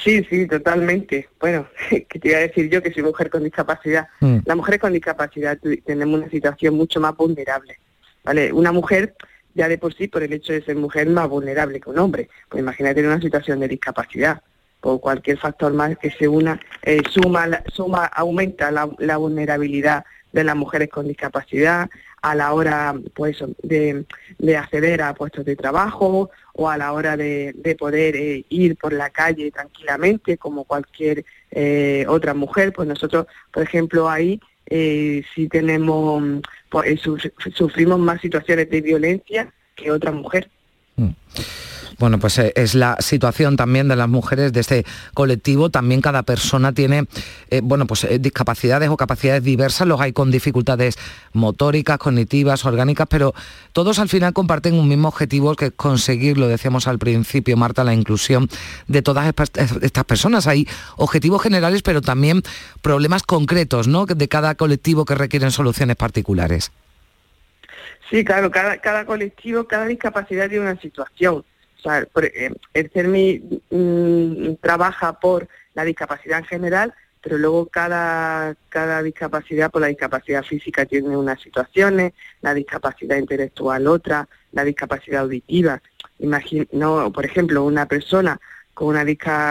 Sí, 0.03 0.25
sí, 0.31 0.47
totalmente. 0.47 1.29
Bueno, 1.39 1.67
que 1.91 2.19
te 2.19 2.29
iba 2.29 2.39
a 2.39 2.43
decir 2.43 2.69
yo 2.71 2.83
que 2.83 2.93
soy 2.93 3.03
mujer 3.03 3.31
con 3.31 3.45
discapacidad. 3.45 4.09
Mm. 4.21 4.39
Las 4.45 4.57
mujeres 4.57 4.81
con 4.81 4.93
discapacidad 4.93 5.59
tenemos 5.85 6.21
una 6.21 6.31
situación 6.31 6.75
mucho 6.75 7.01
más 7.01 7.17
vulnerable. 7.17 7.79
¿Vale? 8.25 8.53
Una 8.53 8.73
mujer 8.73 9.15
ya 9.55 9.69
de 9.69 9.79
por 9.79 9.95
sí, 9.95 10.09
por 10.09 10.23
el 10.23 10.33
hecho 10.33 10.53
de 10.53 10.63
ser 10.63 10.77
mujer, 10.77 11.09
más 11.09 11.29
vulnerable 11.29 11.81
que 11.81 11.91
un 11.91 11.99
hombre. 11.99 12.29
Pues 12.49 12.61
imagínate 12.61 13.01
en 13.01 13.07
una 13.07 13.21
situación 13.21 13.61
de 13.61 13.69
discapacidad. 13.69 14.43
Por 14.81 15.01
cualquier 15.01 15.39
factor 15.39 15.73
más 15.75 15.97
que 15.99 16.11
se 16.11 16.27
una, 16.27 16.59
eh, 16.83 17.03
suma, 17.11 17.63
suma, 17.73 18.07
aumenta 18.07 18.71
la, 18.71 18.89
la 18.99 19.19
vulnerabilidad 19.19 20.05
de 20.33 20.45
las 20.45 20.57
mujeres 20.57 20.89
con 20.89 21.09
discapacidad, 21.09 21.91
a 22.23 22.35
la 22.35 22.53
hora 22.53 22.95
pues 23.15 23.43
de, 23.63 24.05
de 24.39 24.57
acceder 24.57 25.03
a 25.03 25.15
puestos 25.15 25.45
de 25.45 25.57
trabajo 25.57 26.31
o 26.55 26.69
a 26.69 26.77
la 26.77 26.93
hora 26.93 27.17
de, 27.17 27.55
de 27.57 27.75
poder 27.75 28.17
eh, 28.17 28.45
ir 28.49 28.77
por 28.77 28.93
la 28.93 29.11
calle 29.11 29.51
tranquilamente 29.51 30.37
como 30.37 30.65
cualquier 30.65 31.25
eh, 31.51 32.05
otra 32.09 32.35
mujer 32.35 32.73
pues 32.73 32.89
nosotros 32.89 33.27
por 33.53 33.63
ejemplo 33.63 34.09
ahí 34.09 34.41
eh, 34.67 35.23
sí 35.35 35.49
tenemos 35.49 36.23
pues, 36.69 37.01
sufrimos 37.55 37.99
más 37.99 38.21
situaciones 38.21 38.69
de 38.71 38.81
violencia 38.81 39.53
que 39.75 39.91
otra 39.91 40.13
mujer 40.13 40.51
mm. 40.97 41.09
Bueno, 42.01 42.19
pues 42.19 42.39
eh, 42.39 42.55
es 42.57 42.75
la 42.75 42.97
situación 42.99 43.57
también 43.59 43.87
de 43.87 43.95
las 43.95 44.09
mujeres 44.09 44.55
de 44.55 44.61
este 44.61 44.87
colectivo. 45.13 45.69
También 45.69 46.01
cada 46.01 46.23
persona 46.23 46.73
tiene, 46.73 47.05
eh, 47.51 47.61
bueno, 47.63 47.87
pues 47.87 48.05
eh, 48.05 48.19
discapacidades 48.19 48.89
o 48.89 48.97
capacidades 48.97 49.45
diversas. 49.45 49.87
Los 49.87 50.01
hay 50.01 50.15
con 50.15 50.31
dificultades 50.31 50.97
motóricas, 51.35 51.99
cognitivas, 51.99 52.65
orgánicas, 52.65 53.07
pero 53.07 53.35
todos 53.75 53.99
al 53.99 54.09
final 54.09 54.33
comparten 54.33 54.79
un 54.79 54.89
mismo 54.89 55.09
objetivo 55.09 55.55
que 55.55 55.67
es 55.67 55.73
conseguir, 55.77 56.39
lo 56.39 56.49
decíamos 56.49 56.87
al 56.87 56.99
principio, 56.99 57.59
Marta, 57.59 57.85
la 57.85 57.93
inclusión 57.93 58.49
de 58.89 59.03
todas 59.03 59.31
estas 59.59 60.05
personas. 60.07 60.47
Hay 60.47 60.67
objetivos 60.97 61.43
generales, 61.43 61.83
pero 61.83 62.01
también 62.01 62.41
problemas 62.81 63.25
concretos, 63.25 63.89
¿no? 63.89 64.07
De 64.07 64.27
cada 64.27 64.55
colectivo 64.55 65.05
que 65.05 65.17
requieren 65.17 65.51
soluciones 65.51 65.97
particulares. 65.97 66.73
Sí, 68.09 68.25
claro, 68.25 68.51
cada, 68.51 68.79
cada 68.79 69.05
colectivo, 69.05 69.65
cada 69.65 69.85
discapacidad 69.85 70.49
tiene 70.49 70.65
una 70.65 70.81
situación. 70.81 71.45
O 71.81 71.83
sea, 71.83 72.07
eh, 72.23 72.55
el 72.75 72.91
CERMI 72.91 73.63
mm, 73.71 74.55
trabaja 74.61 75.19
por 75.19 75.49
la 75.75 75.85
discapacidad 75.85 76.41
en 76.41 76.45
general, 76.45 76.95
pero 77.23 77.39
luego 77.39 77.67
cada, 77.67 78.55
cada 78.69 79.03
discapacidad, 79.03 79.71
por 79.71 79.81
la 79.81 79.89
discapacidad 79.89 80.43
física 80.43 80.85
tiene 80.85 81.17
unas 81.17 81.41
situaciones, 81.41 82.13
la 82.43 82.55
discapacidad 82.55 83.17
intelectual 83.17 83.87
otra, 83.87 84.29
la 84.53 84.65
discapacidad 84.65 85.23
auditiva. 85.23 85.81
Imagino, 86.19 87.13
por 87.13 87.25
ejemplo, 87.25 87.65
una 87.65 87.87
persona 87.87 88.41
con 88.75 88.89
una, 88.89 89.05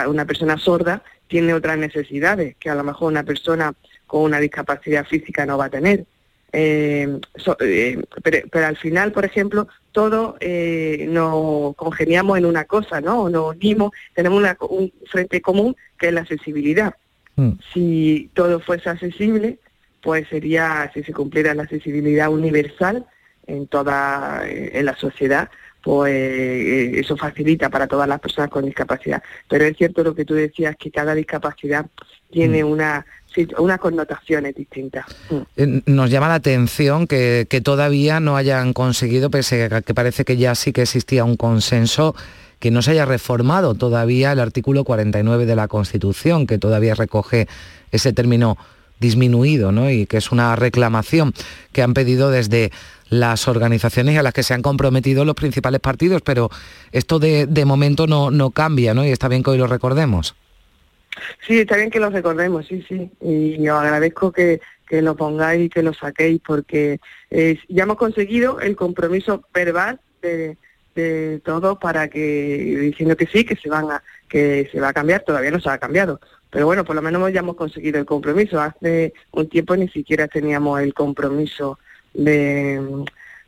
una 0.07 0.25
persona 0.25 0.57
sorda 0.57 1.03
tiene 1.27 1.53
otras 1.53 1.77
necesidades 1.77 2.55
que 2.57 2.69
a 2.69 2.75
lo 2.75 2.83
mejor 2.83 3.11
una 3.11 3.23
persona 3.23 3.73
con 4.07 4.21
una 4.21 4.39
discapacidad 4.39 5.05
física 5.05 5.45
no 5.45 5.57
va 5.57 5.65
a 5.65 5.69
tener. 5.69 6.05
Eh, 6.51 7.19
eh, 7.59 8.03
pero, 8.23 8.65
al 8.65 8.77
final, 8.77 9.11
por 9.11 9.25
ejemplo, 9.25 9.67
todos 9.91 10.35
eh, 10.39 11.05
nos 11.09 11.75
congeniamos 11.75 12.37
en 12.37 12.45
una 12.45 12.65
cosa, 12.65 13.01
¿no? 13.01 13.29
Nos 13.29 13.55
unimos, 13.55 13.91
tenemos 14.13 14.43
un 14.61 14.91
frente 15.07 15.41
común 15.41 15.75
que 15.97 16.07
es 16.07 16.13
la 16.13 16.21
accesibilidad. 16.21 16.95
Mm. 17.35 17.51
Si 17.73 18.29
todo 18.33 18.59
fuese 18.59 18.89
accesible, 18.89 19.59
pues 20.01 20.27
sería, 20.27 20.89
si 20.93 21.03
se 21.03 21.13
cumpliera 21.13 21.53
la 21.53 21.63
accesibilidad 21.63 22.29
universal 22.29 23.05
en 23.47 23.67
toda 23.67 24.43
en 24.47 24.85
la 24.85 24.95
sociedad, 24.95 25.49
pues 25.81 26.11
eso 26.11 27.17
facilita 27.17 27.69
para 27.69 27.87
todas 27.87 28.07
las 28.07 28.19
personas 28.19 28.49
con 28.49 28.65
discapacidad. 28.65 29.23
Pero 29.47 29.65
es 29.65 29.75
cierto 29.77 30.03
lo 30.03 30.15
que 30.15 30.25
tú 30.25 30.35
decías, 30.35 30.75
que 30.77 30.91
cada 30.91 31.15
discapacidad 31.15 31.85
tiene 32.31 32.63
mm. 32.63 32.67
una 32.67 33.05
unas 33.57 33.79
connotaciones 33.79 34.55
distintas. 34.55 35.05
Mm. 35.29 35.35
Eh, 35.57 35.81
nos 35.85 36.09
llama 36.09 36.27
la 36.27 36.35
atención 36.35 37.07
que, 37.07 37.45
todavía 37.63 38.19
no 38.19 38.35
hayan 38.35 38.73
conseguido, 38.73 39.29
que 39.29 39.93
parece 39.93 40.25
que 40.25 40.37
ya 40.37 40.55
sí 40.55 40.73
que 40.73 40.83
existía 40.83 41.23
un 41.23 41.37
consenso, 41.37 42.15
que 42.59 42.71
no 42.71 42.81
se 42.81 42.91
haya 42.91 43.05
reformado 43.05 43.75
todavía 43.75 44.31
el 44.31 44.39
artículo 44.39 44.83
49 44.83 45.45
de 45.45 45.55
la 45.55 45.67
Constitución, 45.67 46.47
que 46.47 46.57
todavía 46.57 46.95
recoge 46.95 47.47
ese 47.91 48.13
término 48.13 48.57
disminuido, 48.99 49.71
¿no? 49.71 49.89
Y 49.89 50.05
que 50.05 50.17
es 50.17 50.31
una 50.31 50.55
reclamación 50.57 51.33
que 51.71 51.81
han 51.81 51.93
pedido 51.93 52.31
desde 52.31 52.71
las 53.09 53.47
organizaciones 53.47 54.17
a 54.17 54.23
las 54.23 54.33
que 54.33 54.43
se 54.43 54.53
han 54.53 54.61
comprometido 54.61 55.23
los 55.25 55.35
principales 55.35 55.79
partidos, 55.79 56.21
pero 56.21 56.49
esto 56.91 57.17
de, 57.17 57.47
de 57.47 57.65
momento 57.65 58.07
no, 58.07 58.29
no 58.29 58.51
cambia, 58.51 58.93
¿no? 58.93 59.05
Y 59.05 59.09
está 59.09 59.29
bien 59.29 59.41
que 59.41 59.51
hoy 59.51 59.57
lo 59.57 59.67
recordemos. 59.67 60.35
Sí, 61.45 61.59
está 61.59 61.75
bien 61.77 61.89
que 61.89 61.99
lo 61.99 62.09
recordemos, 62.09 62.67
sí, 62.67 62.83
sí. 62.87 63.09
Y 63.21 63.67
os 63.67 63.79
agradezco 63.79 64.31
que, 64.31 64.59
que 64.87 65.01
lo 65.01 65.15
pongáis 65.15 65.65
y 65.65 65.69
que 65.69 65.83
lo 65.83 65.93
saquéis 65.93 66.41
porque 66.45 66.99
eh, 67.29 67.57
ya 67.67 67.83
hemos 67.83 67.97
conseguido 67.97 68.59
el 68.59 68.75
compromiso 68.75 69.43
verbal 69.53 69.99
de, 70.21 70.57
de 70.95 71.39
todos 71.43 71.77
para 71.77 72.07
que 72.09 72.77
diciendo 72.81 73.15
que 73.15 73.27
sí, 73.27 73.43
que 73.43 73.55
se 73.55 73.69
van 73.69 73.91
a 73.91 74.03
que 74.27 74.69
se 74.71 74.79
va 74.79 74.89
a 74.89 74.93
cambiar, 74.93 75.21
todavía 75.23 75.49
no 75.51 75.59
se 75.59 75.69
ha 75.69 75.77
cambiado. 75.79 76.19
Pero 76.51 76.65
bueno, 76.65 76.83
por 76.85 76.95
lo 76.95 77.01
menos 77.01 77.31
ya 77.33 77.39
hemos 77.39 77.55
conseguido 77.55 77.99
el 77.99 78.05
compromiso. 78.05 78.59
Hace 78.61 79.13
un 79.31 79.47
tiempo 79.49 79.75
ni 79.75 79.87
siquiera 79.87 80.27
teníamos 80.27 80.81
el 80.81 80.93
compromiso 80.93 81.79
de, 82.13 82.79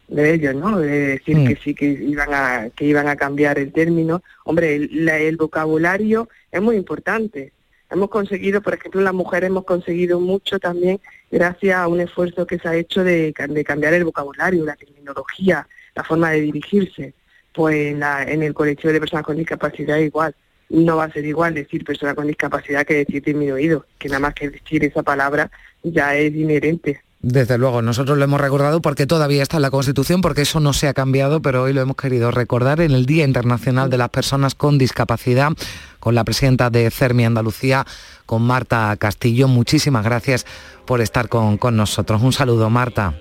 de 0.07 0.33
ellos, 0.33 0.55
¿no? 0.55 0.79
De 0.79 0.87
decir 0.87 1.37
Mm. 1.37 1.47
que 1.47 1.55
sí 1.57 1.73
que 1.75 1.85
iban 1.85 2.29
a 2.33 2.69
que 2.75 2.85
iban 2.85 3.07
a 3.07 3.15
cambiar 3.15 3.57
el 3.59 3.71
término. 3.71 4.21
Hombre, 4.45 4.75
el, 4.75 5.05
la- 5.05 5.17
el 5.17 5.37
vocabulario 5.37 6.29
es 6.51 6.61
muy 6.61 6.75
importante. 6.75 7.53
Hemos 7.91 8.09
conseguido, 8.09 8.61
por 8.61 8.73
ejemplo, 8.73 9.01
las 9.01 9.13
mujeres 9.13 9.49
hemos 9.49 9.65
conseguido 9.65 10.19
mucho 10.19 10.57
también 10.59 10.99
gracias 11.29 11.75
a 11.75 11.87
un 11.87 11.99
esfuerzo 11.99 12.47
que 12.47 12.57
se 12.57 12.67
ha 12.67 12.75
hecho 12.75 13.03
de, 13.03 13.33
ca- 13.33 13.47
de 13.47 13.63
cambiar 13.63 13.93
el 13.93 14.05
vocabulario, 14.05 14.63
la 14.65 14.75
terminología, 14.75 15.67
la 15.93 16.03
forma 16.03 16.31
de 16.31 16.41
dirigirse. 16.41 17.13
Pues 17.53 17.75
en, 17.91 17.99
la- 17.99 18.23
en 18.23 18.43
el 18.43 18.53
colectivo 18.53 18.93
de 18.93 18.99
personas 19.01 19.25
con 19.25 19.35
discapacidad 19.37 19.97
igual. 19.97 20.33
No 20.69 20.95
va 20.95 21.03
a 21.03 21.11
ser 21.11 21.25
igual 21.25 21.53
decir 21.53 21.83
persona 21.83 22.15
con 22.15 22.27
discapacidad 22.27 22.85
que 22.85 22.93
decir 22.93 23.21
disminuido, 23.21 23.85
que 23.99 24.07
nada 24.07 24.19
más 24.21 24.33
que 24.33 24.49
decir 24.49 24.85
esa 24.85 25.03
palabra 25.03 25.51
ya 25.83 26.15
es 26.15 26.33
inherente. 26.33 27.01
Desde 27.23 27.59
luego, 27.59 27.83
nosotros 27.83 28.17
lo 28.17 28.23
hemos 28.23 28.41
recordado 28.41 28.81
porque 28.81 29.05
todavía 29.05 29.43
está 29.43 29.57
en 29.57 29.61
la 29.61 29.69
Constitución, 29.69 30.21
porque 30.21 30.41
eso 30.41 30.59
no 30.59 30.73
se 30.73 30.87
ha 30.87 30.93
cambiado, 30.95 31.41
pero 31.41 31.61
hoy 31.61 31.73
lo 31.73 31.81
hemos 31.81 31.95
querido 31.95 32.31
recordar 32.31 32.81
en 32.81 32.91
el 32.91 33.05
Día 33.05 33.25
Internacional 33.25 33.91
de 33.91 33.99
las 33.99 34.09
Personas 34.09 34.55
con 34.55 34.79
Discapacidad, 34.79 35.51
con 35.99 36.15
la 36.15 36.23
presidenta 36.23 36.71
de 36.71 36.89
CERMI 36.89 37.25
Andalucía, 37.25 37.85
con 38.25 38.41
Marta 38.41 38.95
Castillo. 38.97 39.47
Muchísimas 39.47 40.03
gracias 40.03 40.47
por 40.85 40.99
estar 40.99 41.29
con, 41.29 41.57
con 41.57 41.77
nosotros. 41.77 42.23
Un 42.23 42.33
saludo, 42.33 42.71
Marta. 42.71 43.13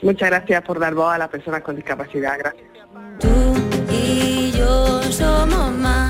Muchas 0.00 0.30
gracias 0.30 0.62
por 0.62 0.78
dar 0.78 0.94
voz 0.94 1.12
a 1.12 1.18
las 1.18 1.28
personas 1.28 1.62
con 1.62 1.76
discapacidad. 1.76 2.38
Gracias. 2.38 2.66
y 3.90 4.52
yo 4.52 5.02
somos 5.02 5.72
más 5.72 6.07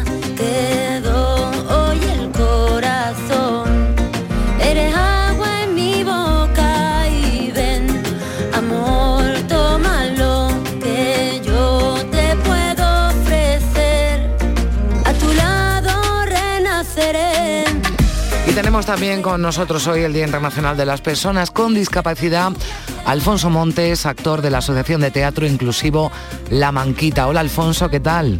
tenemos 18.79 19.01
también 19.01 19.23
con 19.23 19.43
nosotros 19.43 19.89
hoy 19.89 20.03
el 20.03 20.13
Día 20.13 20.25
Internacional 20.25 20.77
de 20.77 20.87
las 20.87 21.01
Personas 21.01 21.51
con 21.51 21.75
Discapacidad, 21.75 22.53
Alfonso 23.07 23.51
Montes, 23.51 24.07
actor 24.07 24.41
de 24.41 24.51
la 24.51 24.59
Asociación 24.59 25.01
de 25.01 25.11
Teatro 25.11 25.47
Inclusivo 25.47 26.13
La 26.51 26.71
Manquita. 26.71 27.27
Hola 27.27 27.41
Alfonso, 27.41 27.89
¿qué 27.89 27.99
tal? 27.99 28.39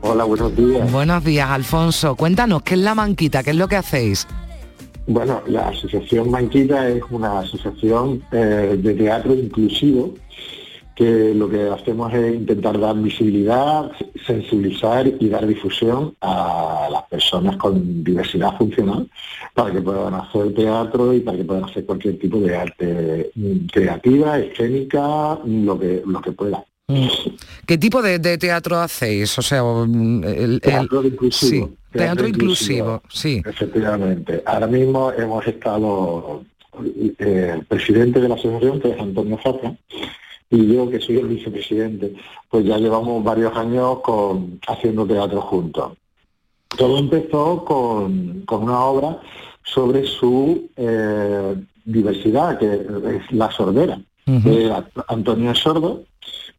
Hola, 0.00 0.24
buenos 0.24 0.56
días. 0.56 0.90
Buenos 0.90 1.22
días, 1.24 1.50
Alfonso. 1.50 2.14
Cuéntanos, 2.16 2.62
¿qué 2.62 2.72
es 2.72 2.80
La 2.80 2.94
Manquita? 2.94 3.42
¿Qué 3.42 3.50
es 3.50 3.56
lo 3.56 3.68
que 3.68 3.76
hacéis? 3.76 4.26
Bueno, 5.06 5.42
la 5.46 5.68
Asociación 5.68 6.30
Manquita 6.30 6.88
es 6.88 7.02
una 7.10 7.40
asociación 7.40 8.24
eh, 8.32 8.78
de 8.80 8.94
teatro 8.94 9.34
inclusivo 9.34 10.14
que 10.94 11.34
lo 11.34 11.48
que 11.48 11.68
hacemos 11.68 12.12
es 12.14 12.34
intentar 12.34 12.78
dar 12.78 12.96
visibilidad, 12.96 13.90
sensibilizar 14.26 15.06
y 15.06 15.28
dar 15.28 15.46
difusión 15.46 16.14
a 16.20 16.88
las 16.90 17.02
personas 17.04 17.56
con 17.56 18.04
diversidad 18.04 18.56
funcional 18.56 19.08
para 19.54 19.72
que 19.72 19.80
puedan 19.82 20.14
hacer 20.14 20.54
teatro 20.54 21.12
y 21.12 21.20
para 21.20 21.36
que 21.38 21.44
puedan 21.44 21.64
hacer 21.64 21.84
cualquier 21.84 22.18
tipo 22.18 22.38
de 22.40 22.56
arte 22.56 23.30
mm, 23.34 23.66
creativa, 23.72 24.38
escénica, 24.38 25.38
lo 25.44 25.78
que, 25.78 26.02
lo 26.06 26.20
que 26.20 26.32
pueda. 26.32 26.64
Mm. 26.88 27.06
¿Qué 27.66 27.78
tipo 27.78 28.02
de, 28.02 28.18
de 28.18 28.38
teatro 28.38 28.78
hacéis? 28.78 29.36
O 29.38 29.42
sea, 29.42 29.62
mm, 29.62 30.24
el- 30.24 30.60
Teatro 30.60 31.02
inclusivo. 31.04 31.66
Sí, 31.68 31.98
teatro 31.98 32.28
inclusivo, 32.28 33.02
sí. 33.08 33.42
Efectivamente. 33.44 34.42
Ahora 34.46 34.66
mismo 34.66 35.10
hemos 35.12 35.46
estado, 35.46 36.42
eh, 37.18 37.52
el 37.54 37.64
presidente 37.66 38.20
de 38.20 38.28
la 38.28 38.34
asociación, 38.34 38.80
que 38.80 38.90
es 38.90 39.00
Antonio 39.00 39.38
Zafra, 39.42 39.74
y 40.50 40.72
yo, 40.72 40.88
que 40.88 41.00
soy 41.00 41.18
el 41.18 41.28
vicepresidente, 41.28 42.14
pues 42.48 42.64
ya 42.64 42.78
llevamos 42.78 43.22
varios 43.24 43.56
años 43.56 44.00
con, 44.00 44.60
haciendo 44.68 45.06
teatro 45.06 45.40
juntos. 45.40 45.92
Todo 46.76 46.98
empezó 46.98 47.64
con, 47.64 48.42
con 48.46 48.64
una 48.64 48.84
obra 48.84 49.20
sobre 49.62 50.04
su 50.06 50.68
eh, 50.76 51.54
diversidad, 51.84 52.58
que 52.58 52.74
es 52.74 53.32
la 53.32 53.50
sordera. 53.50 54.00
Antonio 55.08 55.50
es 55.50 55.58
sordo, 55.58 56.04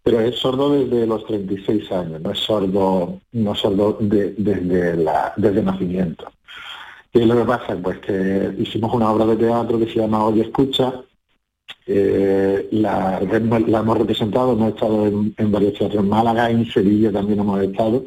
pero 0.04 0.20
es 0.20 0.36
sordo 0.38 0.70
desde 0.72 1.08
los 1.08 1.26
36 1.26 1.92
años, 1.92 2.22
no 2.22 2.32
es 2.32 2.40
sordo, 2.40 3.20
no 3.32 3.54
es 3.54 3.60
sordo 3.60 3.98
de- 4.00 4.34
desde, 4.38 4.98
la, 4.98 5.34
desde 5.36 5.64
nacimiento. 5.64 6.26
Y 7.14 7.20
lo 7.26 7.36
que 7.38 7.46
pasa 7.46 7.76
pues 7.82 8.00
que 8.00 8.54
hicimos 8.60 8.94
una 8.94 9.12
obra 9.12 9.26
de 9.26 9.38
teatro 9.38 9.80
que 9.80 9.86
se 9.88 10.00
llama 10.00 10.26
Hoy 10.26 10.42
Escucha, 10.42 10.94
eh, 11.88 12.68
la, 12.72 13.22
la 13.22 13.80
hemos 13.80 13.98
representado, 13.98 14.54
hemos 14.54 14.74
estado 14.74 15.08
en, 15.08 15.52
varios 15.52 15.74
teatros 15.74 16.04
en 16.04 16.10
Málaga, 16.10 16.50
en 16.50 16.66
Sevilla 16.66 17.12
también 17.12 17.40
hemos 17.40 17.62
estado, 17.62 18.04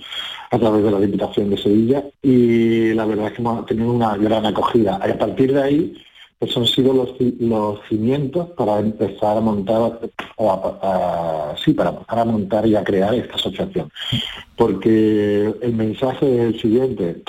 a 0.50 0.58
través 0.58 0.82
de 0.82 0.90
la 0.90 1.00
Diputación 1.00 1.50
de 1.50 1.58
Sevilla, 1.58 2.04
y 2.22 2.92
la 2.94 3.06
verdad 3.06 3.26
es 3.26 3.32
que 3.34 3.42
hemos 3.42 3.66
tenido 3.66 3.92
una 3.92 4.16
gran 4.16 4.46
acogida. 4.46 5.00
Y 5.06 5.10
a 5.10 5.18
partir 5.18 5.52
de 5.52 5.62
ahí, 5.62 5.94
pues 6.38 6.56
han 6.56 6.66
sido 6.66 6.92
los, 6.92 7.14
los 7.40 7.80
cimientos 7.88 8.50
para 8.50 8.78
empezar 8.78 9.36
a 9.36 9.40
montar, 9.40 9.98
o 10.36 10.50
a- 10.52 11.54
sí, 11.64 11.72
para 11.72 11.90
empezar 11.90 12.18
a 12.20 12.24
montar 12.24 12.66
y 12.66 12.76
a 12.76 12.84
crear 12.84 13.12
esta 13.14 13.34
asociación. 13.34 13.90
Porque 14.56 15.52
el 15.60 15.72
mensaje 15.74 16.26
es 16.26 16.54
el 16.54 16.60
siguiente, 16.60 17.22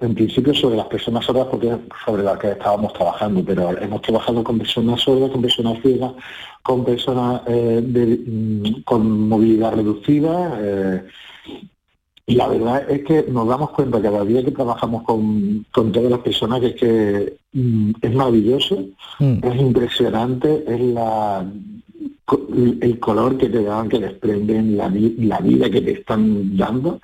en 0.00 0.14
principio 0.14 0.54
sobre 0.54 0.76
las 0.76 0.86
personas 0.86 1.24
sordas, 1.24 1.46
porque 1.50 1.74
sobre 2.04 2.22
las 2.22 2.38
que 2.38 2.50
estábamos 2.50 2.92
trabajando, 2.92 3.42
pero 3.44 3.70
hemos 3.80 4.02
trabajado 4.02 4.44
con 4.44 4.58
personas 4.58 5.00
sordas, 5.00 5.30
con 5.30 5.42
personas 5.42 5.80
ciegas, 5.82 6.12
con 6.62 6.84
personas 6.84 7.42
eh, 7.46 7.80
mm, 8.26 8.82
con 8.82 9.28
movilidad 9.28 9.74
reducida, 9.74 10.58
eh, 10.62 11.04
y 12.30 12.34
la 12.36 12.46
verdad 12.46 12.88
es 12.88 13.02
que 13.04 13.24
nos 13.28 13.48
damos 13.48 13.70
cuenta 13.70 14.00
cada 14.00 14.24
día 14.24 14.44
que 14.44 14.52
trabajamos 14.52 15.02
con, 15.02 15.66
con 15.72 15.90
todas 15.90 16.12
las 16.12 16.20
personas 16.20 16.60
que 16.60 16.66
es 16.68 16.74
que 16.76 17.36
mm, 17.54 17.90
es 18.00 18.14
maravilloso, 18.14 18.84
es 19.18 19.56
impresionante, 19.56 20.64
es 20.66 20.80
la 20.80 21.44
el 22.82 23.00
color 23.00 23.36
que 23.36 23.48
te 23.48 23.64
dan, 23.64 23.88
que 23.88 23.98
desprenden, 23.98 24.76
la, 24.76 24.88
la 24.88 25.38
vida 25.40 25.68
que 25.68 25.80
te 25.80 25.90
están 25.90 26.56
dando, 26.56 27.00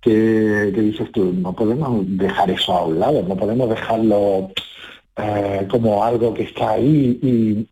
que, 0.00 0.72
que 0.74 0.80
dices 0.80 1.12
tú, 1.12 1.34
no 1.34 1.52
podemos 1.52 2.02
dejar 2.16 2.50
eso 2.50 2.72
a 2.72 2.86
un 2.86 2.98
lado, 2.98 3.22
no 3.22 3.36
podemos 3.36 3.68
dejarlo 3.68 4.50
eh, 5.22 5.66
como 5.70 6.02
algo 6.04 6.32
que 6.34 6.44
está 6.44 6.70
ahí 6.72 7.18
y, 7.22 7.66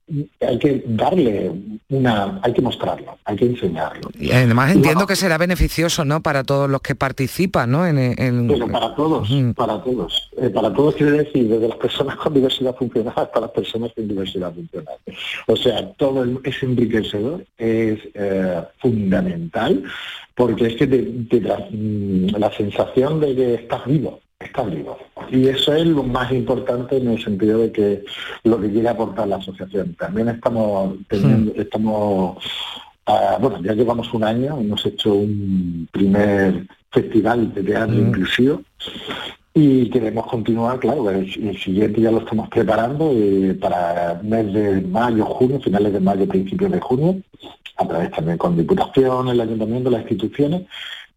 hay 0.44 0.58
que 0.58 0.82
darle 0.86 1.50
una, 1.90 2.40
hay 2.42 2.52
que 2.52 2.62
mostrarlo, 2.62 3.16
hay 3.24 3.36
que 3.36 3.46
enseñarlo. 3.46 4.10
Y 4.18 4.30
además 4.32 4.74
entiendo 4.74 5.06
que 5.06 5.16
será 5.16 5.38
beneficioso, 5.38 6.04
¿no? 6.04 6.22
Para 6.22 6.44
todos 6.44 6.68
los 6.70 6.80
que 6.80 6.94
participan, 6.94 7.70
¿no? 7.70 7.86
En, 7.86 7.98
en- 7.98 8.48
Pero 8.48 8.68
para 8.68 8.94
todos, 8.94 9.28
para 9.56 9.82
todos. 9.82 10.30
Eh, 10.40 10.50
para 10.50 10.72
todos 10.72 10.94
quiere 10.94 11.12
decir, 11.24 11.48
desde 11.48 11.68
las 11.68 11.78
personas 11.78 12.16
con 12.16 12.34
diversidad 12.34 12.74
funcional 12.76 13.12
hasta 13.16 13.40
las 13.40 13.50
personas 13.50 13.90
sin 13.96 14.08
diversidad 14.08 14.52
funcional. 14.54 14.96
O 15.46 15.56
sea, 15.56 15.90
todo 15.92 16.22
el- 16.22 16.40
es 16.44 16.62
enriquecedor, 16.62 17.44
es 17.58 17.98
eh, 18.14 18.62
fundamental, 18.78 19.82
porque 20.34 20.66
es 20.68 20.76
que 20.76 20.86
te, 20.86 20.98
te 21.28 21.40
da 21.40 21.58
mm, 21.70 22.36
la 22.38 22.52
sensación 22.52 23.20
de 23.20 23.34
que 23.34 23.54
estás 23.54 23.84
vivo, 23.86 24.20
estás 24.40 24.70
vivo. 24.70 24.96
Y 25.30 25.48
eso 25.48 25.74
es 25.74 25.86
lo 25.86 26.02
más 26.02 26.30
importante 26.32 26.96
en 26.96 27.08
el 27.08 27.22
sentido 27.22 27.58
de 27.58 27.72
que 27.72 28.04
lo 28.44 28.60
que 28.60 28.70
quiere 28.70 28.88
aportar 28.88 29.28
la 29.28 29.36
asociación. 29.36 29.94
También 29.94 30.28
estamos 30.28 30.94
teniendo, 31.08 31.52
estamos 31.60 32.38
Ah, 33.10 33.38
bueno, 33.40 33.58
ya 33.62 33.72
llevamos 33.72 34.12
un 34.12 34.22
año, 34.22 34.58
hemos 34.60 34.84
hecho 34.84 35.14
un 35.14 35.88
primer 35.90 36.66
festival 36.90 37.54
de 37.54 37.62
teatro 37.62 37.96
inclusivo 37.96 38.60
y 39.54 39.88
queremos 39.88 40.26
continuar, 40.26 40.78
claro, 40.78 41.08
el, 41.08 41.24
el 41.48 41.58
siguiente 41.58 42.02
ya 42.02 42.10
lo 42.10 42.18
estamos 42.18 42.50
preparando 42.50 43.10
eh, 43.14 43.56
para 43.58 44.20
mes 44.22 44.52
de 44.52 44.82
mayo, 44.82 45.24
junio, 45.24 45.58
finales 45.58 45.94
de 45.94 46.00
mayo, 46.00 46.28
principios 46.28 46.70
de 46.70 46.80
junio, 46.80 47.16
a 47.78 47.88
través 47.88 48.10
también 48.10 48.36
con 48.36 48.58
Diputación, 48.58 49.28
el 49.28 49.40
Ayuntamiento, 49.40 49.88
las 49.88 50.02
instituciones 50.02 50.64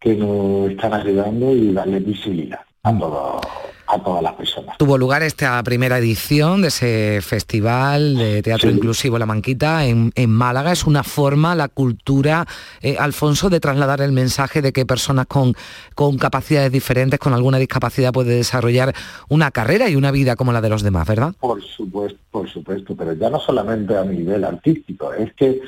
que 0.00 0.14
nos 0.14 0.70
están 0.70 0.94
ayudando 0.94 1.54
y 1.54 1.74
darle 1.74 2.00
visibilidad 2.00 2.60
a 2.84 2.98
todo, 2.98 3.40
a 3.86 3.98
todas 4.02 4.22
las 4.22 4.32
personas. 4.34 4.76
Tuvo 4.76 4.98
lugar 4.98 5.22
esta 5.22 5.62
primera 5.62 5.98
edición 5.98 6.62
de 6.62 6.68
ese 6.68 7.20
festival 7.22 8.16
de 8.16 8.42
teatro 8.42 8.70
inclusivo 8.70 9.18
La 9.18 9.26
Manquita 9.26 9.84
en, 9.86 10.10
en 10.16 10.30
Málaga. 10.30 10.72
Es 10.72 10.84
una 10.84 11.04
forma, 11.04 11.54
la 11.54 11.68
cultura, 11.68 12.44
eh, 12.80 12.96
Alfonso, 12.98 13.50
de 13.50 13.60
trasladar 13.60 14.00
el 14.00 14.10
mensaje 14.10 14.62
de 14.62 14.72
que 14.72 14.84
personas 14.84 15.26
con, 15.26 15.54
con 15.94 16.18
capacidades 16.18 16.72
diferentes, 16.72 17.20
con 17.20 17.34
alguna 17.34 17.58
discapacidad, 17.58 18.12
puede 18.12 18.34
desarrollar 18.34 18.92
una 19.28 19.52
carrera 19.52 19.88
y 19.88 19.94
una 19.94 20.10
vida 20.10 20.34
como 20.34 20.52
la 20.52 20.60
de 20.60 20.68
los 20.68 20.82
demás, 20.82 21.06
¿verdad? 21.06 21.34
Por 21.38 21.62
supuesto, 21.62 22.18
por 22.32 22.50
supuesto, 22.50 22.96
pero 22.96 23.12
ya 23.12 23.30
no 23.30 23.38
solamente 23.38 23.96
a 23.96 24.04
nivel 24.04 24.42
artístico, 24.42 25.12
es 25.12 25.32
que 25.34 25.60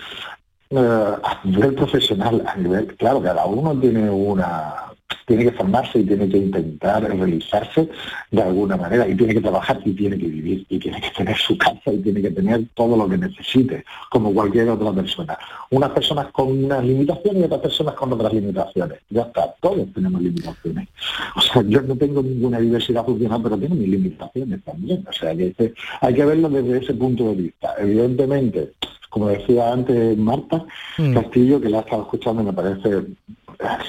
eh, 0.70 1.12
a 1.22 1.40
nivel 1.44 1.74
profesional, 1.74 2.42
a 2.44 2.56
nivel, 2.56 2.88
claro, 2.96 3.22
cada 3.22 3.44
uno 3.44 3.78
tiene 3.78 4.10
una 4.10 4.93
tiene 5.26 5.44
que 5.44 5.52
formarse 5.52 6.00
y 6.00 6.04
tiene 6.04 6.28
que 6.28 6.38
intentar 6.38 7.02
realizarse 7.02 7.88
de 8.30 8.42
alguna 8.42 8.76
manera 8.76 9.08
y 9.08 9.16
tiene 9.16 9.34
que 9.34 9.40
trabajar 9.40 9.80
y 9.84 9.92
tiene 9.92 10.18
que 10.18 10.26
vivir 10.26 10.66
y 10.68 10.78
tiene 10.78 11.00
que 11.00 11.10
tener 11.10 11.36
su 11.36 11.56
casa 11.56 11.92
y 11.92 11.98
tiene 11.98 12.20
que 12.20 12.30
tener 12.30 12.66
todo 12.74 12.96
lo 12.96 13.08
que 13.08 13.16
necesite, 13.16 13.84
como 14.10 14.32
cualquier 14.34 14.68
otra 14.68 14.92
persona. 14.92 15.38
Unas 15.70 15.90
personas 15.90 16.30
con 16.32 16.64
unas 16.64 16.84
limitaciones 16.84 17.42
y 17.42 17.44
otras 17.44 17.60
personas 17.60 17.94
con 17.94 18.12
otras 18.12 18.32
limitaciones. 18.32 18.98
Ya 19.10 19.22
está, 19.22 19.54
todos 19.60 19.92
tenemos 19.94 20.20
limitaciones. 20.20 20.88
O 21.36 21.40
sea, 21.40 21.62
yo 21.62 21.80
no 21.82 21.96
tengo 21.96 22.22
ninguna 22.22 22.58
diversidad 22.58 23.04
funcional, 23.04 23.40
pero 23.42 23.58
tengo 23.58 23.74
mis 23.74 23.88
limitaciones 23.88 24.62
también. 24.64 25.04
O 25.08 25.12
sea, 25.12 25.34
que 25.34 25.74
hay 26.00 26.14
que 26.14 26.24
verlo 26.24 26.48
desde 26.48 26.84
ese 26.84 26.94
punto 26.94 27.28
de 27.30 27.34
vista. 27.34 27.74
Evidentemente, 27.78 28.72
como 29.08 29.28
decía 29.28 29.72
antes 29.72 30.18
Marta 30.18 30.64
Castillo, 30.96 31.60
que 31.60 31.68
la 31.68 31.78
ha 31.78 31.80
estado 31.82 32.02
escuchando, 32.02 32.42
me 32.42 32.52
parece 32.52 33.04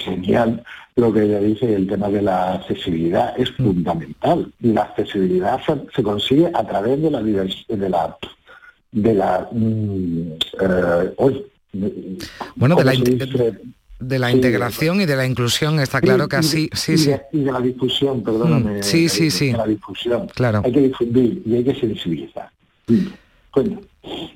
genial 0.04 0.64
lo 0.96 1.12
que 1.12 1.24
ella 1.24 1.40
dice, 1.40 1.74
el 1.76 1.88
tema 1.88 2.08
de 2.10 2.22
la 2.22 2.54
accesibilidad 2.54 3.34
es 3.38 3.52
fundamental. 3.52 4.52
La 4.62 4.84
accesibilidad 4.84 5.60
se, 5.94 6.04
consigue 6.04 6.50
a 6.54 6.66
través 6.66 7.02
de 7.02 7.12
la 7.12 7.22
de 7.22 7.90
la 7.90 8.18
de 8.92 9.14
la 9.14 9.48
mm, 9.52 10.32
eh, 10.62 11.14
hoy, 11.18 11.46
Bueno, 12.56 12.76
de 12.76 12.84
la, 12.86 12.94
de 14.00 14.20
la 14.20 14.30
Sí, 14.30 14.36
integración 14.36 15.02
y 15.02 15.06
de 15.06 15.16
la 15.18 15.26
inclusión 15.26 15.80
está 15.82 16.00
claro 16.00 16.30
que 16.30 16.38
y 16.38 16.40
así, 16.40 16.70
sí, 16.74 16.94
y 16.94 16.98
sí. 16.98 17.10
de, 17.10 17.22
y 17.34 17.40
de 17.44 17.52
la 17.52 17.60
difusión, 17.60 18.24
perdóname. 18.24 18.80
Mm, 18.80 18.84
sí, 18.84 19.10
sí, 19.10 19.26
de- 19.26 19.32
sí. 19.32 19.52
de 19.52 19.58
la 19.58 19.68
difusión. 19.68 20.28
Claro. 20.34 20.62
Hay 20.64 20.72
que 20.72 20.82
difundir 20.82 21.42
y 21.46 21.56
hay 21.56 21.64
que 21.66 21.76
sensibilizar. 21.76 22.50
Mm. 22.88 23.08
Cuenta. 23.56 23.80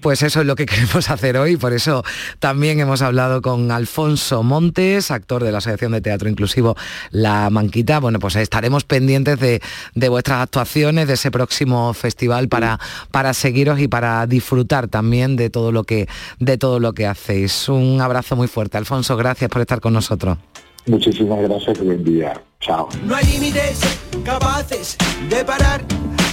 Pues 0.01 0.23
eso 0.23 0.39
es 0.39 0.45
lo 0.45 0.55
que 0.55 0.65
queremos 0.65 1.09
hacer 1.09 1.37
hoy, 1.37 1.57
por 1.57 1.73
eso 1.73 2.03
también 2.39 2.79
hemos 2.79 3.01
hablado 3.01 3.41
con 3.41 3.69
Alfonso 3.69 4.43
Montes, 4.43 5.11
actor 5.11 5.43
de 5.43 5.51
la 5.51 5.57
Asociación 5.57 5.91
de 5.91 5.99
Teatro 5.99 6.29
Inclusivo 6.29 6.75
La 7.11 7.49
Manquita. 7.49 7.99
Bueno, 7.99 8.19
pues 8.19 8.37
estaremos 8.37 8.85
pendientes 8.85 9.37
de, 9.39 9.61
de 9.95 10.09
vuestras 10.09 10.41
actuaciones, 10.41 11.07
de 11.07 11.15
ese 11.15 11.31
próximo 11.31 11.93
festival 11.93 12.47
para, 12.47 12.79
para 13.11 13.33
seguiros 13.33 13.79
y 13.81 13.89
para 13.89 14.25
disfrutar 14.25 14.87
también 14.87 15.35
de 15.35 15.49
todo 15.49 15.73
lo 15.73 15.83
que 15.83 16.07
de 16.39 16.57
todo 16.57 16.79
lo 16.79 16.93
que 16.93 17.05
hacéis. 17.05 17.67
Un 17.67 17.99
abrazo 17.99 18.37
muy 18.37 18.47
fuerte, 18.47 18.77
Alfonso, 18.77 19.17
gracias 19.17 19.49
por 19.49 19.61
estar 19.61 19.81
con 19.81 19.91
nosotros. 19.91 20.37
Muchísimas 20.87 21.41
gracias 21.41 21.77
y 21.81 21.83
buen 21.83 22.03
día. 22.05 22.41
Chao. 22.61 22.87
No 23.03 23.15
hay 23.15 23.25
límites 23.25 23.81
capaces 24.23 24.97
de 25.29 25.43
parar 25.43 25.83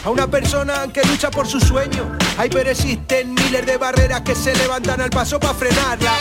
a 0.07 0.11
una 0.11 0.29
persona 0.29 0.87
que 0.93 1.03
lucha 1.03 1.33
por 1.33 1.49
su 1.49 1.59
sueño. 1.59 2.17
Hay 2.39 2.49
pero 2.49 2.71
existen 2.71 3.35
miles 3.35 3.67
de 3.67 3.77
barreras 3.77 4.21
que 4.21 4.37
se 4.37 4.55
levantan 4.55 5.01
al 5.01 5.11
paso 5.11 5.41
para 5.41 5.53
frenarla. 5.53 6.15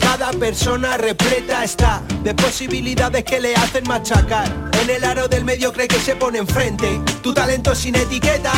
Cada 0.00 0.30
persona 0.30 0.96
repleta 0.96 1.64
está 1.64 2.00
de 2.22 2.32
posibilidades 2.34 3.24
que 3.24 3.40
le 3.40 3.56
hacen 3.56 3.82
machacar. 3.88 4.48
En 4.80 4.88
el 4.88 5.02
aro 5.02 5.26
del 5.26 5.44
medio 5.44 5.72
cree 5.72 5.88
que 5.88 5.98
se 5.98 6.14
pone 6.14 6.38
enfrente. 6.38 7.00
Tu 7.20 7.34
talento 7.34 7.74
sin 7.74 7.96
etiquetas, 7.96 8.54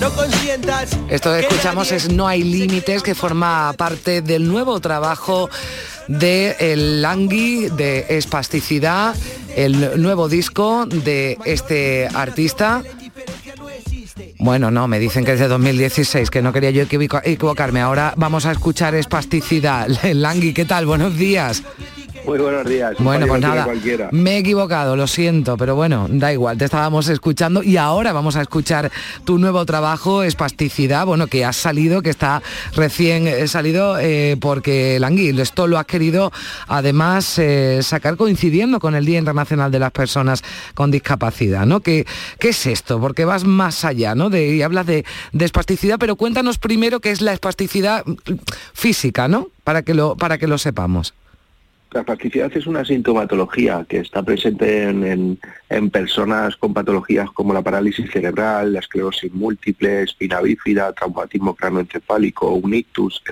no 0.00 0.10
consientas. 0.14 0.88
Esto 1.10 1.34
que 1.34 1.40
escuchamos 1.40 1.92
es 1.92 2.10
No 2.10 2.26
hay 2.26 2.42
límites, 2.42 3.02
que 3.02 3.14
forma 3.14 3.74
parte 3.76 4.22
del 4.22 4.48
nuevo 4.48 4.80
trabajo 4.80 5.50
de 6.08 6.56
El 6.58 7.02
Langui, 7.02 7.68
de 7.68 8.06
Espasticidad, 8.08 9.14
el 9.54 10.00
nuevo 10.00 10.30
disco 10.30 10.86
de 10.86 11.36
este 11.44 12.08
artista. 12.14 12.82
Bueno, 14.38 14.70
no, 14.70 14.88
me 14.88 14.98
dicen 14.98 15.24
que 15.24 15.32
es 15.32 15.40
de 15.40 15.48
2016, 15.48 16.30
que 16.30 16.42
no 16.42 16.52
quería 16.52 16.70
yo 16.70 16.82
equivocarme. 16.82 17.80
Ahora 17.80 18.14
vamos 18.16 18.46
a 18.46 18.52
escuchar 18.52 18.94
Espasticidad. 18.94 19.88
Langui, 20.12 20.52
¿qué 20.52 20.64
tal? 20.64 20.86
Buenos 20.86 21.16
días. 21.16 21.62
Muy 22.28 22.38
buenos 22.38 22.66
días. 22.66 22.94
Bueno, 22.98 23.26
pues 23.26 23.40
nada, 23.40 23.64
Cualquiera. 23.64 24.10
me 24.12 24.32
he 24.34 24.38
equivocado, 24.40 24.96
lo 24.96 25.06
siento, 25.06 25.56
pero 25.56 25.74
bueno, 25.76 26.06
da 26.10 26.30
igual, 26.30 26.58
te 26.58 26.66
estábamos 26.66 27.08
escuchando 27.08 27.62
y 27.62 27.78
ahora 27.78 28.12
vamos 28.12 28.36
a 28.36 28.42
escuchar 28.42 28.92
tu 29.24 29.38
nuevo 29.38 29.64
trabajo, 29.64 30.22
Espasticidad, 30.22 31.06
bueno, 31.06 31.26
que 31.26 31.46
has 31.46 31.56
salido, 31.56 32.02
que 32.02 32.10
está 32.10 32.42
recién 32.74 33.26
eh, 33.26 33.48
salido 33.48 33.98
eh, 33.98 34.36
porque 34.38 34.98
Langui, 35.00 35.40
esto 35.40 35.66
lo 35.66 35.78
has 35.78 35.86
querido 35.86 36.30
además 36.66 37.38
eh, 37.38 37.78
sacar 37.82 38.18
coincidiendo 38.18 38.78
con 38.78 38.94
el 38.94 39.06
Día 39.06 39.18
Internacional 39.18 39.70
de 39.70 39.78
las 39.78 39.92
Personas 39.92 40.42
con 40.74 40.90
Discapacidad, 40.90 41.64
¿no? 41.64 41.80
¿Qué, 41.80 42.06
qué 42.38 42.50
es 42.50 42.66
esto? 42.66 43.00
Porque 43.00 43.24
vas 43.24 43.44
más 43.44 43.86
allá, 43.86 44.14
¿no? 44.14 44.28
De, 44.28 44.54
y 44.54 44.60
hablas 44.60 44.84
de, 44.84 45.06
de 45.32 45.44
espasticidad, 45.46 45.96
pero 45.98 46.16
cuéntanos 46.16 46.58
primero 46.58 47.00
qué 47.00 47.10
es 47.10 47.22
la 47.22 47.32
espasticidad 47.32 48.04
física, 48.74 49.28
¿no? 49.28 49.48
Para 49.64 49.80
que 49.80 49.94
lo, 49.94 50.14
para 50.14 50.36
que 50.36 50.46
lo 50.46 50.58
sepamos. 50.58 51.14
La 51.90 52.00
espasticidad 52.00 52.54
es 52.54 52.66
una 52.66 52.84
sintomatología 52.84 53.86
que 53.88 54.00
está 54.00 54.22
presente 54.22 54.82
en, 54.82 55.38
en- 55.70 55.90
personas 55.90 56.54
con 56.56 56.74
patologías 56.74 57.30
como 57.30 57.54
la 57.54 57.62
parálisis 57.62 58.10
cerebral, 58.10 58.74
la 58.74 58.80
esclerosis 58.80 59.32
múltiple, 59.32 60.02
espina 60.02 60.42
bífida, 60.42 60.92
traumatismo 60.92 61.54
cranoencefálico, 61.54 62.50
un 62.50 62.74
ictus, 62.74 63.22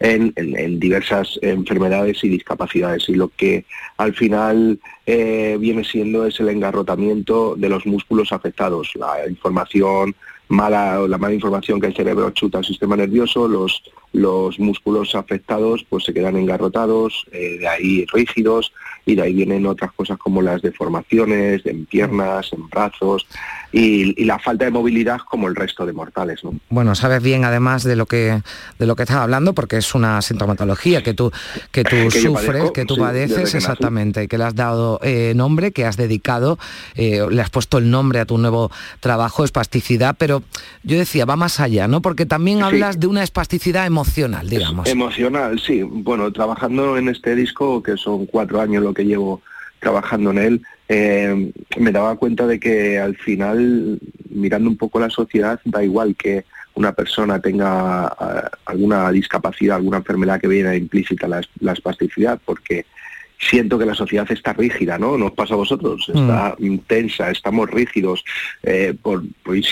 en, 0.00 0.32
en- 0.34 0.58
en 0.58 0.80
diversas 0.80 1.38
enfermedades 1.40 2.24
y 2.24 2.28
discapacidades. 2.28 3.08
Y 3.08 3.14
lo 3.14 3.28
que 3.28 3.64
al 3.96 4.12
final 4.12 4.80
eh, 5.06 5.56
viene 5.60 5.84
siendo 5.84 6.26
es 6.26 6.40
el 6.40 6.48
engarrotamiento 6.48 7.54
de 7.54 7.68
los 7.68 7.86
músculos 7.86 8.32
afectados, 8.32 8.90
la 8.96 9.28
información 9.28 10.16
mala 10.48 10.98
la 11.06 11.18
mala 11.18 11.34
información 11.34 11.80
que 11.80 11.88
el 11.88 11.94
cerebro 11.94 12.30
chuta 12.30 12.58
al 12.58 12.64
sistema 12.64 12.96
nervioso, 12.96 13.46
los, 13.48 13.82
los 14.12 14.58
músculos 14.58 15.14
afectados 15.14 15.84
pues 15.88 16.04
se 16.04 16.14
quedan 16.14 16.36
engarrotados, 16.36 17.26
eh, 17.32 17.58
de 17.58 17.68
ahí 17.68 18.06
rígidos 18.12 18.72
y 19.04 19.14
de 19.14 19.22
ahí 19.22 19.32
vienen 19.32 19.66
otras 19.66 19.92
cosas 19.92 20.18
como 20.18 20.42
las 20.42 20.60
deformaciones 20.60 21.64
en 21.64 21.86
piernas, 21.86 22.52
en 22.52 22.68
brazos 22.68 23.26
y, 23.72 24.20
y 24.20 24.24
la 24.24 24.38
falta 24.38 24.66
de 24.66 24.70
movilidad 24.70 25.18
como 25.28 25.48
el 25.48 25.56
resto 25.56 25.86
de 25.86 25.92
mortales. 25.92 26.44
¿no? 26.44 26.54
Bueno, 26.68 26.94
sabes 26.94 27.22
bien 27.22 27.44
además 27.44 27.84
de 27.84 27.96
lo 27.96 28.06
que 28.06 28.42
de 28.78 28.86
lo 28.86 28.96
que 28.96 29.02
estás 29.02 29.18
hablando 29.18 29.54
porque 29.54 29.78
es 29.78 29.94
una 29.94 30.20
sintomatología 30.20 31.02
que 31.02 31.14
tú 31.14 31.32
que 31.70 31.84
tú 31.84 31.96
Que 32.08 32.20
sufres, 32.20 32.46
padezco, 32.46 32.72
que 32.72 32.84
tú 32.84 32.94
sí, 32.94 33.00
padeces 33.00 33.50
que 33.50 33.58
exactamente, 33.58 34.28
que 34.28 34.38
le 34.38 34.44
has 34.44 34.54
dado 34.54 35.00
eh, 35.02 35.32
nombre, 35.34 35.72
que 35.72 35.84
has 35.84 35.96
dedicado, 35.96 36.58
eh, 36.94 37.24
le 37.30 37.42
has 37.42 37.50
puesto 37.50 37.78
el 37.78 37.90
nombre 37.90 38.20
a 38.20 38.24
tu 38.24 38.38
nuevo 38.38 38.70
trabajo, 39.00 39.44
espasticidad, 39.44 40.16
pero 40.18 40.37
yo 40.82 40.98
decía, 40.98 41.24
va 41.24 41.36
más 41.36 41.60
allá, 41.60 41.88
¿no? 41.88 42.02
Porque 42.02 42.26
también 42.26 42.62
hablas 42.62 42.98
de 43.00 43.06
una 43.06 43.22
espasticidad 43.22 43.86
emocional, 43.86 44.48
digamos. 44.48 44.88
Emocional, 44.88 45.60
sí. 45.60 45.82
Bueno, 45.82 46.32
trabajando 46.32 46.96
en 46.96 47.08
este 47.08 47.34
disco, 47.34 47.82
que 47.82 47.96
son 47.96 48.26
cuatro 48.26 48.60
años 48.60 48.82
lo 48.82 48.94
que 48.94 49.04
llevo 49.04 49.42
trabajando 49.80 50.30
en 50.30 50.38
él, 50.38 50.62
eh, 50.88 51.52
me 51.76 51.92
daba 51.92 52.16
cuenta 52.16 52.46
de 52.46 52.58
que 52.58 52.98
al 52.98 53.16
final, 53.16 53.98
mirando 54.30 54.68
un 54.70 54.76
poco 54.76 54.98
la 54.98 55.10
sociedad, 55.10 55.60
da 55.64 55.84
igual 55.84 56.16
que 56.16 56.44
una 56.74 56.92
persona 56.92 57.40
tenga 57.40 58.06
ah, 58.06 58.50
alguna 58.66 59.10
discapacidad, 59.10 59.76
alguna 59.76 59.98
enfermedad 59.98 60.40
que 60.40 60.48
viene 60.48 60.76
implícita 60.76 61.28
la 61.28 61.72
espasticidad, 61.72 62.40
porque 62.44 62.86
siento 63.38 63.78
que 63.78 63.86
la 63.86 63.94
sociedad 63.94 64.26
está 64.30 64.52
rígida, 64.52 64.98
¿no? 64.98 65.16
Nos 65.16 65.32
pasa 65.32 65.54
a 65.54 65.58
vosotros, 65.58 66.08
está 66.08 66.56
tensa, 66.86 67.30
estamos 67.30 67.70
rígidos 67.70 68.24
eh, 68.62 68.94
por, 69.00 69.22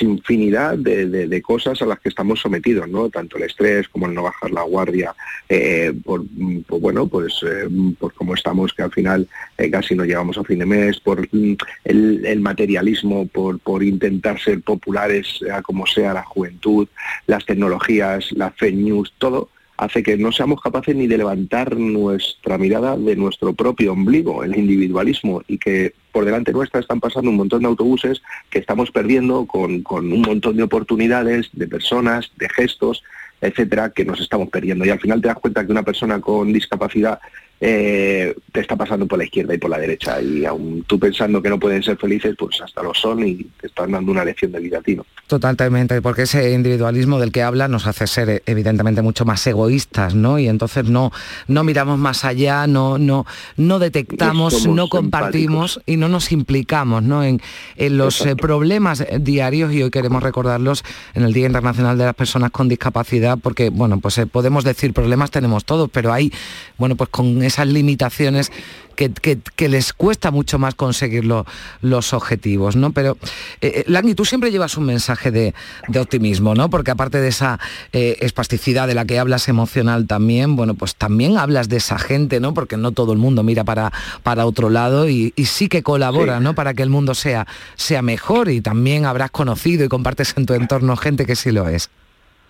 infinidad 0.00 0.78
de, 0.78 1.06
de- 1.08 1.26
de 1.26 1.42
cosas 1.42 1.82
a 1.82 1.86
las 1.86 1.98
que 1.98 2.08
estamos 2.08 2.40
sometidos, 2.40 2.88
¿no? 2.88 3.08
Tanto 3.10 3.36
el 3.36 3.42
estrés 3.44 3.88
como 3.88 4.06
el 4.06 4.14
no 4.14 4.22
bajar 4.22 4.50
la 4.52 4.62
guardia, 4.62 5.14
eh, 5.48 5.92
por, 6.04 6.22
mm, 6.30 6.60
por, 6.62 6.80
bueno, 6.80 7.06
pues 7.08 7.40
eh, 7.42 7.68
por 7.98 8.12
cómo 8.14 8.34
estamos, 8.34 8.72
que 8.72 8.82
al 8.82 8.92
final 8.92 9.26
eh, 9.58 9.70
casi 9.70 9.94
no 9.94 10.04
llegamos 10.04 10.38
a 10.38 10.44
fin 10.44 10.60
de 10.60 10.66
mes, 10.66 11.00
por 11.00 11.26
mm, 11.32 11.56
el, 11.84 12.24
el 12.24 12.40
materialismo, 12.40 13.26
por, 13.26 13.58
por 13.58 13.82
intentar 13.82 14.40
ser 14.40 14.60
populares, 14.62 15.26
sea 15.40 15.62
como 15.62 15.86
sea 15.86 16.12
la 16.14 16.22
juventud, 16.22 16.86
las 17.26 17.44
tecnologías, 17.44 18.30
las 18.32 18.54
fake 18.56 18.76
news, 18.76 19.12
todo 19.18 19.48
hace 19.76 20.02
que 20.02 20.16
no 20.16 20.32
seamos 20.32 20.60
capaces 20.60 20.96
ni 20.96 21.06
de 21.06 21.18
levantar 21.18 21.76
nuestra 21.76 22.58
mirada 22.58 22.96
de 22.96 23.16
nuestro 23.16 23.52
propio 23.54 23.92
ombligo, 23.92 24.42
el 24.44 24.56
individualismo, 24.56 25.42
y 25.46 25.58
que 25.58 25.94
por 26.16 26.24
delante 26.24 26.50
nuestra 26.50 26.80
están 26.80 26.98
pasando 26.98 27.28
un 27.28 27.36
montón 27.36 27.60
de 27.60 27.68
autobuses 27.68 28.22
que 28.48 28.58
estamos 28.58 28.90
perdiendo 28.90 29.44
con, 29.44 29.82
con 29.82 30.10
un 30.10 30.22
montón 30.22 30.56
de 30.56 30.62
oportunidades, 30.62 31.50
de 31.52 31.68
personas, 31.68 32.32
de 32.38 32.48
gestos, 32.48 33.02
etcétera, 33.42 33.90
que 33.90 34.06
nos 34.06 34.18
estamos 34.18 34.48
perdiendo. 34.48 34.86
Y 34.86 34.88
al 34.88 34.98
final 34.98 35.20
te 35.20 35.28
das 35.28 35.36
cuenta 35.36 35.66
que 35.66 35.72
una 35.72 35.82
persona 35.82 36.18
con 36.18 36.54
discapacidad 36.54 37.20
eh, 37.58 38.34
te 38.52 38.60
está 38.60 38.76
pasando 38.76 39.06
por 39.06 39.18
la 39.18 39.24
izquierda 39.24 39.54
y 39.54 39.58
por 39.58 39.70
la 39.70 39.78
derecha. 39.78 40.20
Y 40.20 40.44
aún 40.44 40.84
tú 40.86 40.98
pensando 40.98 41.40
que 41.40 41.48
no 41.48 41.58
pueden 41.58 41.82
ser 41.82 41.96
felices, 41.96 42.34
pues 42.38 42.60
hasta 42.60 42.82
lo 42.82 42.92
son 42.92 43.26
y 43.26 43.44
te 43.60 43.68
están 43.68 43.92
dando 43.92 44.12
una 44.12 44.24
lección 44.24 44.52
de 44.52 44.60
vida 44.60 44.78
a 44.78 44.82
ti, 44.82 44.96
¿no? 44.96 45.06
Totalmente, 45.26 46.00
porque 46.02 46.22
ese 46.22 46.52
individualismo 46.52 47.18
del 47.18 47.32
que 47.32 47.42
habla 47.42 47.66
nos 47.66 47.86
hace 47.86 48.06
ser 48.06 48.28
eh, 48.28 48.42
evidentemente 48.46 49.02
mucho 49.02 49.24
más 49.24 49.44
egoístas, 49.46 50.14
¿no? 50.14 50.38
Y 50.38 50.48
entonces 50.48 50.84
no, 50.84 51.12
no 51.48 51.64
miramos 51.64 51.98
más 51.98 52.24
allá, 52.24 52.66
no, 52.66 52.98
no, 52.98 53.26
no 53.56 53.78
detectamos, 53.78 54.68
no 54.68 54.88
compartimos 54.88 55.80
y 55.86 55.96
no 55.96 56.05
nos 56.08 56.32
implicamos 56.32 57.02
¿no? 57.02 57.22
en, 57.22 57.40
en 57.76 57.96
los 57.96 58.24
eh, 58.24 58.36
problemas 58.36 59.04
diarios 59.20 59.72
y 59.72 59.82
hoy 59.82 59.90
queremos 59.90 60.22
recordarlos 60.22 60.84
en 61.14 61.24
el 61.24 61.32
Día 61.32 61.46
Internacional 61.46 61.98
de 61.98 62.04
las 62.04 62.14
Personas 62.14 62.50
con 62.50 62.68
Discapacidad, 62.68 63.38
porque 63.40 63.70
bueno, 63.70 64.00
pues 64.00 64.18
eh, 64.18 64.26
podemos 64.26 64.64
decir 64.64 64.92
problemas 64.92 65.30
tenemos 65.30 65.64
todos, 65.64 65.90
pero 65.90 66.12
hay, 66.12 66.32
bueno, 66.78 66.96
pues 66.96 67.10
con 67.10 67.42
esas 67.42 67.66
limitaciones 67.66 68.50
que, 68.96 69.10
que- 69.12 69.38
que 69.54 69.68
les 69.68 69.92
cuesta 69.92 70.30
mucho 70.30 70.58
más 70.58 70.74
conseguir 70.74 71.24
lo- 71.24 71.46
los 71.82 72.12
objetivos, 72.12 72.74
¿no? 72.74 72.90
Pero, 72.92 73.16
eh, 73.60 73.72
eh, 73.76 73.84
Langui, 73.86 74.14
tú 74.14 74.24
siempre 74.24 74.50
llevas 74.50 74.76
un 74.76 74.86
mensaje 74.86 75.30
de, 75.30 75.54
de 75.88 76.00
optimismo, 76.00 76.54
¿no? 76.54 76.68
Porque 76.70 76.90
aparte 76.90 77.20
de 77.20 77.28
esa 77.28 77.60
eh, 77.92 78.16
espasticidad 78.20 78.88
de 78.88 78.94
la 78.94 79.04
que 79.04 79.18
hablas 79.18 79.48
emocional 79.48 80.06
también, 80.06 80.56
bueno, 80.56 80.74
pues 80.74 80.96
también 80.96 81.38
hablas 81.38 81.68
de 81.68 81.76
esa 81.76 81.98
gente, 81.98 82.40
¿no? 82.40 82.54
Porque 82.54 82.76
no 82.76 82.92
todo 82.92 83.12
el 83.12 83.18
mundo 83.18 83.42
mira 83.42 83.62
para, 83.64 83.92
para 84.22 84.46
otro 84.46 84.70
lado 84.70 85.08
y, 85.08 85.32
y 85.36 85.44
sí 85.44 85.68
que 85.68 85.82
colabora, 85.82 86.38
Sí. 86.38 86.44
¿no? 86.44 86.54
Para 86.54 86.74
que 86.74 86.82
el 86.82 86.90
mundo 86.90 87.14
sea, 87.14 87.46
sea 87.76 88.00
mejor 88.02 88.48
y 88.48 88.60
también 88.60 89.04
habrás 89.04 89.30
conocido 89.30 89.84
y 89.84 89.88
compartes 89.88 90.32
en 90.36 90.46
tu 90.46 90.54
entorno 90.54 90.96
gente 90.96 91.26
que 91.26 91.36
sí 91.36 91.50
lo 91.52 91.68
es. 91.68 91.90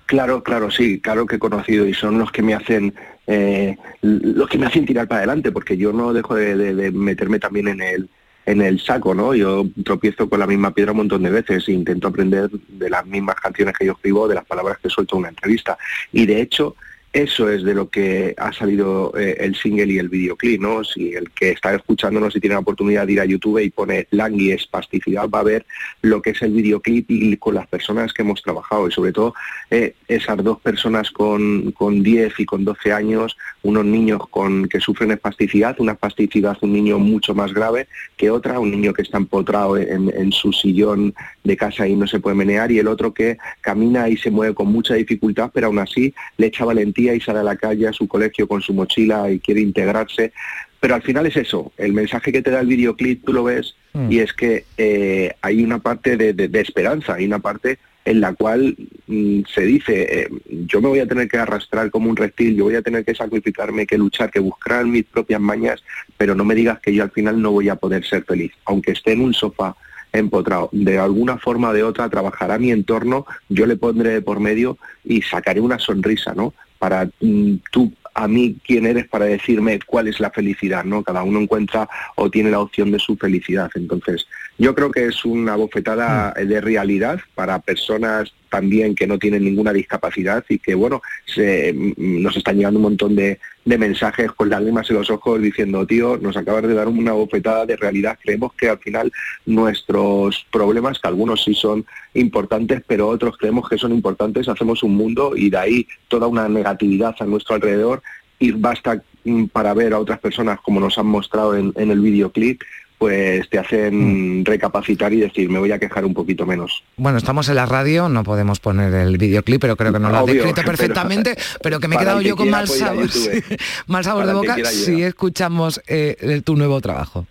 Claro, 0.07 0.43
claro, 0.43 0.71
sí, 0.71 1.01
claro 1.01 1.27
que 1.27 1.37
he 1.37 1.41
conocido 1.41 1.87
y 1.87 1.93
son 1.93 2.19
los 2.19 2.31
que 2.31 2.43
me 2.43 2.55
hacen 2.55 2.95
eh, 3.27 3.77
los 4.03 4.49
que 4.49 4.57
me 4.57 4.67
hacen 4.67 4.87
tirar 4.87 5.09
para 5.09 5.19
adelante, 5.19 5.51
porque 5.51 5.77
yo 5.77 5.93
no 5.93 6.13
dejo 6.13 6.37
de, 6.37 6.93
meterme 6.93 7.41
también 7.41 7.69
en 7.69 7.83
el 7.83 8.09
en 8.47 8.63
el 8.63 8.79
saco, 8.79 9.13
¿no? 9.13 9.35
Yo 9.35 9.67
tropiezo 9.85 10.29
con 10.29 10.39
la 10.39 10.47
misma 10.47 10.71
piedra 10.71 10.93
un 10.93 10.99
montón 10.99 11.25
de 11.25 11.31
veces 11.31 11.67
e 11.67 11.73
intento 11.73 12.07
aprender 12.07 12.49
de 12.49 12.89
las 12.89 13.05
mismas 13.05 13.35
canciones 13.35 13.75
que 13.77 13.87
yo 13.87 13.93
escribo, 13.95 14.29
de 14.29 14.37
las 14.37 14.45
palabras 14.45 14.79
que 14.79 14.89
suelto 14.89 15.17
en 15.17 15.21
una 15.21 15.29
entrevista. 15.31 15.77
Y 16.13 16.27
de 16.27 16.41
hecho, 16.41 16.77
eso 17.17 17.49
es 17.49 17.65
de 17.65 17.73
lo 17.73 17.89
que 17.89 18.35
ha 18.37 18.53
salido 18.53 19.11
eh, 19.17 19.39
el 19.41 19.55
single 19.55 19.91
y 19.91 19.99
el 19.99 20.11
videoclip, 20.11 20.61
¿no? 20.61 20.85
Si 20.85 21.15
el 21.15 21.31
que 21.31 21.53
está 21.53 21.75
escuchándonos 21.75 22.37
y 22.37 22.41
tiene 22.41 22.57
la 22.57 22.61
oportunidad 22.61 23.07
de 23.07 23.15
ir 23.15 23.21
a 23.23 23.25
YouTube 23.25 23.59
y 23.61 23.71
pone 23.71 24.07
Langui 24.11 24.51
espasticidad, 24.51 25.27
va 25.27 25.41
a 25.41 25.45
ver 25.45 25.65
lo 26.03 26.21
que 26.21 26.31
es 26.31 26.43
el 26.43 26.53
videoclip 26.53 27.11
y 27.11 27.35
con 27.39 27.55
las 27.55 27.67
personas 27.69 28.13
que 28.13 28.21
hemos 28.21 28.43
trabajado 28.43 28.87
y 28.87 28.93
sobre 28.93 29.13
todo 29.13 29.33
eh, 29.71 29.95
esas 30.09 30.37
dos 30.45 30.61
personas 30.61 31.11
con, 31.11 31.73
con 31.73 32.03
10 32.03 32.39
y 32.39 32.45
con 32.45 32.67
12 32.67 32.93
años, 32.93 33.39
unos 33.63 33.87
niños 33.87 34.21
con 34.29 34.69
que 34.69 34.79
sufren 34.79 35.13
espasticidad, 35.13 35.75
una 35.79 35.93
espasticidad 35.93 36.59
un 36.61 36.75
niño 36.75 36.99
mucho 36.99 37.35
más 37.35 37.55
grave 37.55 37.89
que 38.19 38.31
otra, 38.31 38.61
un 38.61 38.71
niño 38.71 38.93
que 38.93 39.01
está 39.01 39.17
empotrado 39.17 39.79
en, 39.79 40.13
en 40.15 40.33
su 40.33 40.53
sillón 40.53 41.15
de 41.45 41.57
casa 41.57 41.89
y 41.89 41.97
no 41.97 42.07
se 42.07 42.21
puede 42.21 42.37
menear 42.37 42.71
y 42.71 42.79
el 42.79 42.89
otro 42.89 43.15
que 43.15 43.39
camina 43.63 44.07
y 44.11 44.19
se 44.19 44.31
mueve 44.31 44.55
con 44.55 44.67
mucha 44.67 44.93
dificultad, 44.93 45.51
pero 45.55 45.69
aún 45.69 45.79
así 45.79 46.13
le 46.37 46.49
echa 46.49 46.67
valentía 46.67 47.06
y 47.15 47.21
sale 47.21 47.41
a 47.41 47.43
la 47.45 47.57
calle 47.57 47.89
a 47.89 47.93
su 47.93 48.07
colegio 48.09 48.47
con 48.49 48.63
su 48.63 48.73
mochila 48.75 49.31
y 49.31 49.39
quiere 49.41 49.61
integrarse. 49.61 50.33
Pero 50.81 50.95
al 50.95 51.03
final 51.03 51.27
es 51.27 51.37
eso, 51.37 51.73
el 51.79 51.93
mensaje 51.93 52.31
que 52.33 52.43
te 52.43 52.51
da 52.51 52.61
el 52.61 52.67
videoclip 52.67 53.25
tú 53.25 53.33
lo 53.33 53.45
ves 53.45 53.75
y 54.11 54.19
es 54.19 54.33
que 54.35 54.65
eh, 54.77 55.33
hay 55.41 55.65
una 55.65 55.79
parte 55.79 56.17
de, 56.19 56.35
de- 56.35 56.49
de 56.49 56.61
esperanza, 56.61 57.15
hay 57.15 57.25
una 57.25 57.39
parte 57.39 57.79
en 58.05 58.21
la 58.21 58.35
cual 58.35 58.77
mm, 59.07 59.41
se 59.53 59.63
dice, 59.63 60.21
eh, 60.21 60.29
yo 60.69 60.81
me 60.83 60.89
voy 60.89 61.01
a 61.01 61.09
tener 61.09 61.29
que 61.29 61.39
arrastrar 61.39 61.91
como 61.91 62.09
un 62.11 62.15
reptil, 62.17 62.55
yo 62.55 62.65
voy 62.65 62.75
a 62.77 62.83
tener 62.83 63.05
que 63.07 63.15
sacrificarme, 63.15 63.87
que 63.87 63.97
luchar, 63.99 64.31
que 64.31 64.39
buscar 64.39 64.85
mis 64.85 65.05
propias 65.05 65.41
mañas, 65.41 65.83
pero 66.19 66.35
no 66.35 66.45
me 66.45 66.55
digas 66.55 66.79
que 66.81 66.93
yo 66.95 67.03
al 67.03 67.11
final 67.11 67.41
no 67.41 67.51
voy 67.53 67.69
a 67.71 67.77
poder 67.77 68.05
ser 68.05 68.23
feliz, 68.25 68.53
aunque 68.67 68.93
esté 68.93 69.13
en 69.13 69.23
un 69.23 69.33
sofá 69.35 69.75
empotrado. 70.13 70.69
De 70.73 70.99
alguna 70.99 71.39
forma 71.39 71.71
o 71.71 71.73
de 71.73 71.83
otra 71.83 72.09
trabajará 72.09 72.59
mi 72.59 72.71
entorno, 72.71 73.27
yo 73.49 73.67
le 73.67 73.77
pondré 73.77 74.21
por 74.23 74.41
medio 74.41 74.79
y 75.05 75.23
sacaré 75.23 75.61
una 75.61 75.79
sonrisa, 75.79 76.33
¿no? 76.35 76.55
Para 76.79 77.09
mm, 77.21 77.55
tú 77.71 77.93
a 78.15 78.27
mí 78.29 78.57
quién 78.67 78.87
eres 78.87 79.07
para 79.09 79.27
decirme 79.27 79.79
cuál 79.87 80.09
es 80.09 80.21
la 80.21 80.31
felicidad, 80.31 80.85
¿no? 80.85 81.03
Cada 81.03 81.23
uno 81.23 81.39
encuentra 81.39 81.89
o 82.15 82.31
tiene 82.31 82.51
la 82.51 82.61
opción 82.61 82.91
de 82.91 82.99
su 82.99 83.17
felicidad. 83.17 83.71
Entonces, 83.75 84.27
yo 84.59 84.75
creo 84.75 84.91
que 84.91 85.07
es 85.07 85.25
una 85.25 85.55
bofetada 85.57 86.33
eh, 86.37 86.45
de 86.47 86.61
realidad 86.61 87.21
para 87.35 87.59
personas 87.59 88.33
también 88.49 88.95
que 88.95 89.07
no 89.07 89.19
tienen 89.19 89.45
ninguna 89.45 89.73
discapacidad 89.73 90.45
y 90.49 90.59
que, 90.59 90.75
bueno, 90.75 91.03
se- 91.27 91.73
mm, 91.75 92.23
nos 92.23 92.37
están 92.37 92.57
llegando 92.57 92.79
un 92.79 92.85
montón 92.85 93.15
de, 93.17 93.39
de 93.65 93.79
mensajes 93.79 94.33
con 94.33 94.49
lágrimas 94.49 94.89
en 94.89 94.97
los 94.97 95.11
ojos 95.11 95.43
diciendo, 95.43 95.87
tío, 95.87 96.17
nos 96.17 96.37
acabas 96.37 96.63
de 96.63 96.75
dar 96.75 96.89
una 96.89 97.13
bofetada 97.13 97.67
de 97.67 97.77
realidad. 97.77 98.19
Creemos 98.23 98.53
que 98.55 98.69
al 98.71 98.79
final 98.79 99.13
nuestros 99.61 100.47
problemas, 100.53 100.99
que 101.01 101.09
algunos 101.09 101.43
sí 101.45 101.55
son 101.55 101.85
importantes, 102.15 102.83
pero 102.87 103.09
otros 103.09 103.37
creemos 103.37 103.69
que 103.69 103.79
son 103.79 103.93
importantes, 103.93 104.49
hacemos 104.49 104.83
un 104.83 104.95
mundo 104.97 105.33
y 105.37 105.51
de 105.51 105.59
ahí 105.59 105.89
toda 106.09 106.27
una 106.29 106.49
negatividad 106.49 107.15
a 107.19 107.25
nuestro 107.25 107.57
alrededor 107.57 108.03
y 108.39 108.53
basta 108.53 109.03
mm, 109.25 109.47
para 109.47 109.75
ver 109.75 109.93
a 109.93 109.99
otras 109.99 110.19
personas 110.21 110.61
como 110.61 110.79
nos 110.81 110.97
han 110.99 111.07
mostrado 111.07 111.57
en, 111.57 111.73
en 111.77 111.91
el 111.91 112.01
videoclip, 112.01 112.63
pues 112.99 113.49
te 113.51 113.59
hacen 113.59 114.45
recapacitar 114.45 115.13
y 115.13 115.21
decir, 115.21 115.51
me 115.51 115.59
voy 115.59 115.73
a 115.73 115.79
quejar 115.79 116.05
un 116.05 116.15
poquito 116.15 116.47
menos. 116.47 116.83
Bueno, 116.97 117.19
estamos 117.19 117.49
en 117.49 117.57
la 117.57 117.67
radio, 117.67 118.09
no 118.09 118.25
podemos 118.25 118.61
poner 118.61 118.93
el 118.95 119.19
videoclip, 119.19 119.61
pero 119.61 119.77
creo 119.77 119.93
que 119.93 119.99
nos 119.99 120.11
lo 120.11 120.19
has 120.19 120.25
Obvio, 120.25 120.45
descrito 120.45 120.63
perfectamente, 120.65 121.37
pero, 121.63 121.79
que 121.81 121.89
me 121.89 121.97
he 121.97 121.99
quedado 121.99 122.21
yo 122.21 122.37
con 122.37 122.51
mal 122.51 122.69
sabor, 122.69 123.11
sí, 123.11 123.43
mal 123.87 124.05
sabor 124.05 124.23
Para 124.25 124.33
de 124.33 124.39
boca 124.39 124.71
si 124.71 125.03
escuchamos 125.03 125.81
eh, 125.87 126.41
tu 126.45 126.57
nuevo 126.57 126.81
trabajo. 126.81 127.27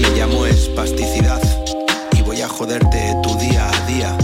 Me 0.00 0.08
llamo 0.16 0.46
espasticidad 0.46 1.40
y 2.18 2.22
voy 2.22 2.40
a 2.40 2.48
joderte 2.48 3.14
tu 3.22 3.36
día 3.38 3.68
a 3.68 3.86
día. 3.86 4.18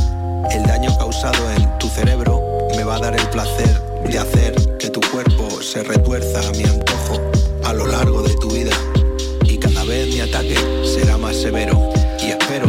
El 0.51 0.63
daño 0.65 0.97
causado 0.99 1.51
en 1.53 1.79
tu 1.79 1.89
cerebro 1.89 2.41
me 2.77 2.85
va 2.85 2.97
a 2.97 3.01
dar 3.01 3.15
el 3.15 3.29
placer 3.29 3.81
de 4.09 4.19
hacer 4.19 4.55
que 4.79 4.91
tu 4.91 5.01
cuerpo 5.01 5.61
se 5.61 5.83
retuerza 5.83 6.49
a 6.49 6.53
mi 6.53 6.65
antojo 6.65 7.31
a 7.65 7.73
lo 7.73 7.87
largo 7.87 8.23
de 8.23 8.36
ataque 10.27 10.57
será 10.85 11.17
más 11.19 11.37
severo. 11.37 11.91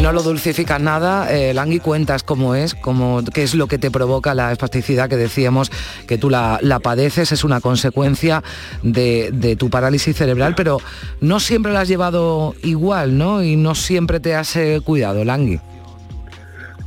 No 0.02 0.12
lo 0.12 0.22
dulcificas 0.22 0.82
nada, 0.82 1.32
eh, 1.34 1.54
Langui, 1.54 1.80
cuentas 1.80 2.24
cómo 2.24 2.56
es, 2.56 2.76
cómo, 2.76 3.22
qué 3.34 3.43
es 3.43 3.56
lo 3.56 3.67
que 3.67 3.78
te 3.78 3.89
provoca 3.89 4.34
la 4.34 4.52
espasticidad 4.52 5.10
que 5.10 5.17
decíamos 5.17 5.72
que 6.08 6.17
tú 6.17 6.30
la, 6.30 6.60
padeces, 6.84 7.32
es 7.32 7.43
una 7.43 7.62
consecuencia 7.62 8.43
de, 8.84 9.30
de 9.32 9.56
tu 9.56 9.70
parálisis 9.70 10.15
cerebral, 10.15 10.56
pero 10.56 10.80
no 11.22 11.39
siempre 11.39 11.74
la 11.74 11.82
has 11.82 11.88
llevado 11.88 12.56
igual, 12.63 13.17
¿no? 13.17 13.43
Y 13.43 13.56
no 13.56 13.76
siempre 13.76 14.20
te 14.20 14.36
has 14.36 14.56
eh, 14.56 14.82
cuidado, 14.84 15.24
Langui. 15.24 15.60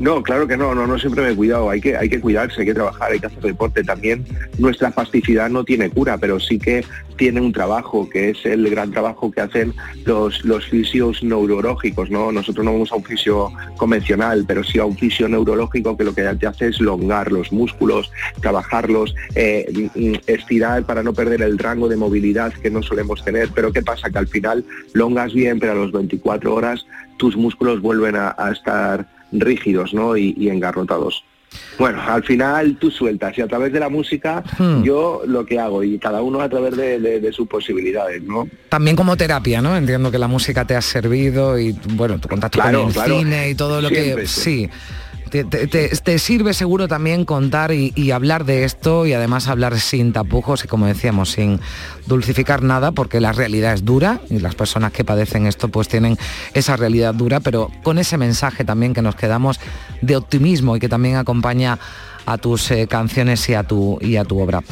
No, 0.01 0.23
claro 0.23 0.49
que 0.49 0.57
no, 0.57 0.75
no, 0.75 0.87
no 0.87 0.99
siempre 0.99 1.23
me 1.23 1.33
he 1.33 1.37
cuidado, 1.37 1.69
hay 1.69 1.79
que, 1.79 1.95
hay 1.95 2.09
que 2.09 2.19
cuidarse, 2.19 2.63
hay 2.63 2.67
que 2.67 2.73
trabajar, 2.73 3.13
hay 3.13 3.21
que 3.21 3.27
hacer 3.27 3.43
deporte 3.43 3.85
también. 3.85 4.25
Nuestra 4.57 4.89
espasticidad 4.89 5.51
no 5.51 5.63
tiene 5.63 5.91
cura, 5.91 6.17
pero 6.17 6.41
sí 6.41 6.59
que 6.59 6.83
tiene 7.17 7.43
un 7.43 7.53
trabajo, 7.53 8.09
que 8.09 8.31
es 8.31 8.47
el 8.47 8.71
gran 8.71 8.93
trabajo 8.93 9.31
que 9.31 9.43
hacen 9.43 9.75
los, 10.07 10.43
los 10.43 10.65
fisios 10.65 11.23
neurológicos, 11.23 12.11
¿no? 12.11 12.33
Nosotros 12.33 12.65
no 12.65 12.73
vamos 12.73 12.91
a 12.93 12.97
un 12.97 13.05
fisio 13.05 13.53
convencional, 13.77 14.47
pero 14.49 14.65
sí 14.65 14.79
a 14.79 14.87
un 14.87 14.97
fisio 14.97 15.29
neurológico 15.29 15.95
que 15.99 16.05
lo 16.05 16.15
que 16.15 16.23
te 16.23 16.47
hace 16.47 16.69
es 16.69 16.81
longar 16.81 17.31
los 17.31 17.53
músculos, 17.53 18.11
trabajarlos, 18.41 19.15
eh, 19.35 19.91
estirar 20.27 20.85
para 20.85 21.03
no 21.03 21.13
perder 21.13 21.43
el 21.43 21.59
rango 21.59 21.89
de 21.89 21.97
movilidad 21.97 22.55
que 22.55 22.71
no 22.71 22.83
solemos 22.83 23.23
tener. 23.23 23.51
Pero 23.55 23.71
¿qué 23.71 23.83
pasa? 23.83 24.09
Que 24.09 24.19
al 24.19 24.29
final 24.29 24.65
longas 24.95 25.35
bien, 25.35 25.61
pero 25.61 25.73
a 25.73 25.75
los 25.75 25.93
24 25.93 26.55
horas 26.55 26.87
tus 27.19 27.37
músculos 27.37 27.83
vuelven 27.83 28.17
a 28.17 28.35
estar 28.51 29.07
rígidos 29.33 29.93
¿no? 29.95 30.17
y, 30.17 30.35
y 30.39 30.49
engarrotados. 30.49 31.25
Bueno, 31.81 32.01
al 32.01 32.23
final 32.23 32.77
tú 32.79 32.93
sueltas 32.93 33.37
y 33.37 33.41
a 33.41 33.49
través 33.49 33.73
de 33.73 33.81
la 33.81 33.89
música 33.89 34.45
Hmm. 34.57 34.85
yo 34.85 35.23
lo 35.27 35.45
que 35.45 35.59
hago 35.59 35.83
y 35.83 35.99
cada 35.99 36.23
uno 36.23 36.41
a 36.41 36.49
través 36.49 36.77
de, 36.77 37.01
de- 37.01 37.19
de 37.21 37.33
sus 37.33 37.49
posibilidades, 37.49 38.23
¿no? 38.23 38.47
También 38.69 38.95
como 38.95 39.17
terapia, 39.17 39.61
¿no? 39.61 39.77
Entiendo 39.77 40.13
que 40.13 40.19
la 40.19 40.29
música 40.29 40.65
te 40.65 40.77
ha 40.77 40.81
servido 40.83 41.59
y, 41.59 41.73
bueno, 41.95 42.21
tu 42.21 42.29
contacto 42.29 42.61
Claro, 42.61 42.81
con 42.81 42.89
el 42.89 42.95
claro. 42.95 43.19
cine 43.19 43.51
y 43.51 43.55
todo 43.57 43.81
lo 43.81 43.89
Siempre, 43.89 44.23
que... 44.23 44.27
Sí. 44.29 44.69
Te, 45.31 45.45
te- 45.45 45.67
te- 45.69 45.89
te 45.89 46.19
sirve 46.19 46.55
seguro 46.55 46.89
también 46.89 47.25
contar 47.25 47.73
y, 47.73 47.93
y 47.95 48.11
hablar 48.11 48.45
de 48.45 48.65
esto 48.65 49.07
y 49.07 49.13
además 49.13 49.47
hablar 49.49 49.79
sin 49.79 50.13
tapujos 50.13 50.65
y 50.65 50.69
como 50.69 50.87
decíamos, 50.87 51.31
sin 51.31 51.61
dulcificar 52.07 52.63
nada 52.63 52.91
porque 52.93 53.21
la 53.21 53.33
realidad 53.33 53.75
es 53.75 53.85
dura 53.85 54.21
y 54.29 54.41
las 54.41 54.55
personas 54.57 54.93
que 54.93 55.05
padecen 55.05 55.47
esto 55.47 55.69
pues 55.69 55.87
tienen 55.89 56.19
esa 56.53 56.77
realidad 56.77 57.15
dura, 57.15 57.39
pero 57.41 57.71
con 57.85 57.99
ese 57.99 58.19
mensaje 58.19 58.65
también 58.65 58.93
que 58.93 59.03
nos 59.03 59.15
quedamos 59.15 59.61
de 60.03 60.17
optimismo 60.17 60.77
y 60.77 60.81
que 60.81 60.89
también 60.89 61.17
acompaña 61.17 61.79
a 62.27 62.37
tus 62.39 62.71
eh, 62.73 62.87
canciones 62.89 63.49
y 63.49 63.55
a 63.55 63.63
tu, 63.63 63.99
y 64.01 64.17
a 64.17 64.25
tu 64.25 64.41
obra. 64.41 64.63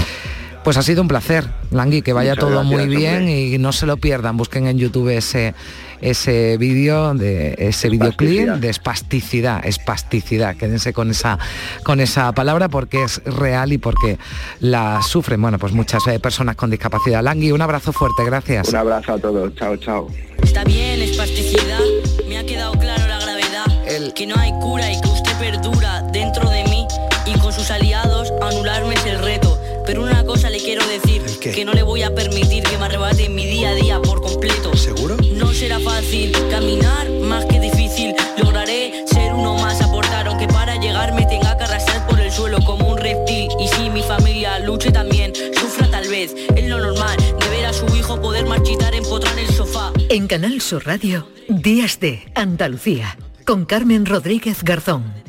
Pues 0.64 0.76
ha 0.76 0.82
sido 0.82 1.00
un 1.02 1.08
placer, 1.08 1.46
Langui, 1.70 2.02
que 2.02 2.12
vaya 2.12 2.32
Muchas 2.32 2.44
todo 2.44 2.64
muy 2.64 2.88
bien 2.88 3.28
y 3.28 3.56
no 3.58 3.72
se 3.72 3.86
lo 3.86 3.96
pierdan, 3.96 4.36
busquen 4.36 4.66
en 4.66 4.76
YouTube 4.76 5.08
ese, 5.16 5.54
ese 6.00 6.56
vídeo, 6.56 7.14
de 7.14 7.54
ese 7.58 7.88
videoclip 7.88 8.48
de 8.48 8.68
espasticidad, 8.68 9.64
espasticidad. 9.64 10.56
Quédense 10.56 10.92
con 10.92 11.10
esa, 11.10 11.38
con 11.82 12.00
esa 12.00 12.32
palabra 12.32 12.68
porque 12.68 13.04
es 13.04 13.22
real 13.24 13.72
y 13.72 13.78
porque 13.78 14.18
la 14.60 15.02
sufren, 15.02 15.40
bueno, 15.40 15.58
pues 15.58 15.72
muchas 15.72 16.06
eh, 16.06 16.18
personas 16.18 16.56
con 16.56 16.70
discapacidad. 16.70 17.22
Langui, 17.22 17.52
un 17.52 17.62
abrazo 17.62 17.92
fuerte, 17.92 18.24
gracias. 18.24 18.68
Un 18.68 18.76
abrazo 18.76 19.14
a 19.14 19.18
todos, 19.18 19.54
chao, 19.54 19.76
chao. 19.76 20.08
Está 20.42 20.64
bien, 20.64 21.02
espasticidad, 21.02 21.80
me 22.28 22.38
ha 22.38 22.44
quedado 22.44 22.72
claro 22.72 23.06
la 23.06 23.18
gravedad. 23.18 24.14
Que 24.14 24.26
no 24.26 24.36
hay 24.36 24.52
cura 24.60 24.90
y 24.90 25.00
que 25.00 25.08
usted 25.08 25.32
perdura 25.38 26.02
dentro 26.12 26.48
de 26.50 26.64
mí 26.64 26.86
y 27.26 27.38
con 27.38 27.52
sus 27.52 27.70
aliados 27.70 28.32
anularme 28.40 28.94
es 28.94 29.06
el 29.06 29.18
reto. 29.18 29.47
Pero 29.88 30.02
una 30.02 30.22
cosa 30.22 30.50
le 30.50 30.58
quiero 30.58 30.86
decir, 30.86 31.22
que 31.40 31.64
no 31.64 31.72
le 31.72 31.82
voy 31.82 32.02
a 32.02 32.14
permitir 32.14 32.62
que 32.62 32.76
me 32.76 32.84
arrebate 32.84 33.30
mi 33.30 33.46
día 33.46 33.70
a 33.70 33.74
día 33.74 34.02
por 34.02 34.20
completo. 34.20 34.76
¿Seguro? 34.76 35.16
No 35.32 35.54
será 35.54 35.80
fácil 35.80 36.30
caminar, 36.50 37.08
más 37.22 37.46
que 37.46 37.58
difícil. 37.58 38.14
Lograré 38.36 39.06
ser 39.06 39.32
uno 39.32 39.54
más, 39.54 39.80
aportar, 39.80 40.28
aunque 40.28 40.46
para 40.46 40.76
llegar 40.76 41.14
me 41.14 41.24
tenga 41.24 41.56
que 41.56 41.64
arrastrar 41.64 42.06
por 42.06 42.20
el 42.20 42.30
suelo 42.30 42.58
como 42.66 42.86
un 42.86 42.98
reptil. 42.98 43.48
Y 43.58 43.68
si 43.68 43.88
mi 43.88 44.02
familia 44.02 44.58
luche 44.58 44.92
también, 44.92 45.32
sufra 45.58 45.90
tal 45.90 46.06
vez, 46.08 46.34
es 46.54 46.68
lo 46.68 46.80
normal 46.80 47.16
de 47.40 47.48
ver 47.48 47.64
a 47.64 47.72
su 47.72 47.86
hijo 47.96 48.20
poder 48.20 48.44
marchitar 48.44 48.94
empotrar 48.94 49.38
en 49.38 49.46
el 49.46 49.54
sofá. 49.54 49.90
En 50.10 50.26
Canal 50.26 50.60
Sur 50.60 50.84
Radio, 50.84 51.26
Días 51.48 51.98
de 51.98 52.30
Andalucía, 52.34 53.16
con 53.46 53.64
Carmen 53.64 54.04
Rodríguez 54.04 54.62
Garzón. 54.64 55.27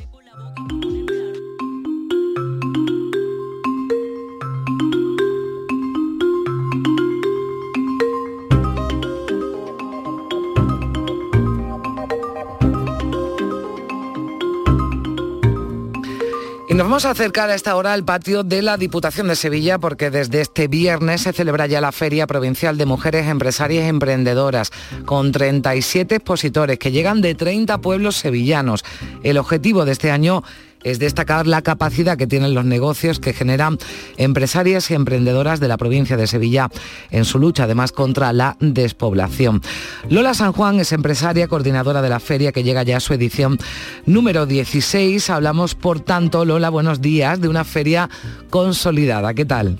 Nos 16.79 16.85
vamos 16.85 17.03
a 17.03 17.11
acercar 17.11 17.49
a 17.49 17.55
esta 17.55 17.75
hora 17.75 17.91
al 17.91 18.05
patio 18.05 18.43
de 18.43 18.61
la 18.61 18.77
Diputación 18.77 19.27
de 19.27 19.35
Sevilla 19.35 19.79
porque 19.79 20.09
desde 20.09 20.39
este 20.39 20.69
viernes 20.69 21.23
se 21.23 21.33
celebra 21.33 21.67
ya 21.67 21.81
la 21.81 21.91
Feria 21.91 22.25
Provincial 22.25 22.77
de 22.77 22.85
Mujeres 22.85 23.27
Empresarias 23.27 23.89
Emprendedoras 23.89 24.71
con 25.03 25.33
37 25.33 26.15
expositores 26.15 26.79
que 26.79 26.93
llegan 26.93 27.19
de 27.19 27.35
30 27.35 27.79
pueblos 27.79 28.15
sevillanos. 28.15 28.85
El 29.23 29.37
objetivo 29.39 29.83
de 29.83 29.91
este 29.91 30.09
año 30.09 30.41
destacar 30.83 31.47
la 31.47 31.61
capacidad 31.61 32.17
que 32.17 32.27
tienen 32.27 32.53
los 32.53 32.65
negocios 32.65 33.19
que 33.19 33.33
generan 33.33 33.77
empresarias 34.17 34.89
y 34.91 34.93
emprendedoras 34.93 35.59
de 35.59 35.67
la 35.67 35.77
provincia 35.77 36.17
de 36.17 36.27
Sevilla 36.27 36.69
en 37.11 37.25
su 37.25 37.39
lucha 37.39 37.63
además 37.63 37.91
contra 37.91 38.33
la 38.33 38.57
despoblación. 38.59 39.61
Lola 40.09 40.33
San 40.33 40.53
Juan 40.53 40.79
es 40.79 40.91
empresaria, 40.91 41.47
coordinadora 41.47 42.01
de 42.01 42.09
la 42.09 42.19
feria 42.19 42.51
que 42.51 42.63
llega 42.63 42.83
ya 42.83 42.97
a 42.97 42.99
su 42.99 43.13
edición 43.13 43.57
número 44.05 44.45
16. 44.45 45.29
Hablamos, 45.29 45.75
por 45.75 45.99
tanto, 45.99 46.45
Lola, 46.45 46.69
buenos 46.69 47.01
días, 47.01 47.41
de 47.41 47.47
una 47.47 47.63
feria 47.63 48.09
consolidada. 48.49 49.33
¿Qué 49.33 49.45
tal? 49.45 49.77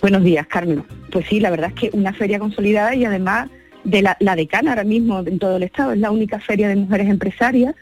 Buenos 0.00 0.24
días, 0.24 0.46
Carmen. 0.46 0.84
Pues 1.10 1.26
sí, 1.28 1.40
la 1.40 1.50
verdad 1.50 1.72
es 1.74 1.80
que 1.80 1.96
una 1.96 2.12
feria 2.12 2.38
consolidada 2.38 2.94
y 2.94 3.04
además 3.04 3.48
de 3.84 4.02
la, 4.02 4.16
la 4.20 4.36
decana 4.36 4.72
ahora 4.72 4.84
mismo 4.84 5.20
en 5.20 5.38
todo 5.38 5.56
el 5.56 5.62
Estado, 5.62 5.92
es 5.92 5.98
la 5.98 6.10
única 6.10 6.38
feria 6.40 6.68
de 6.68 6.76
mujeres 6.76 7.08
empresarias 7.08 7.74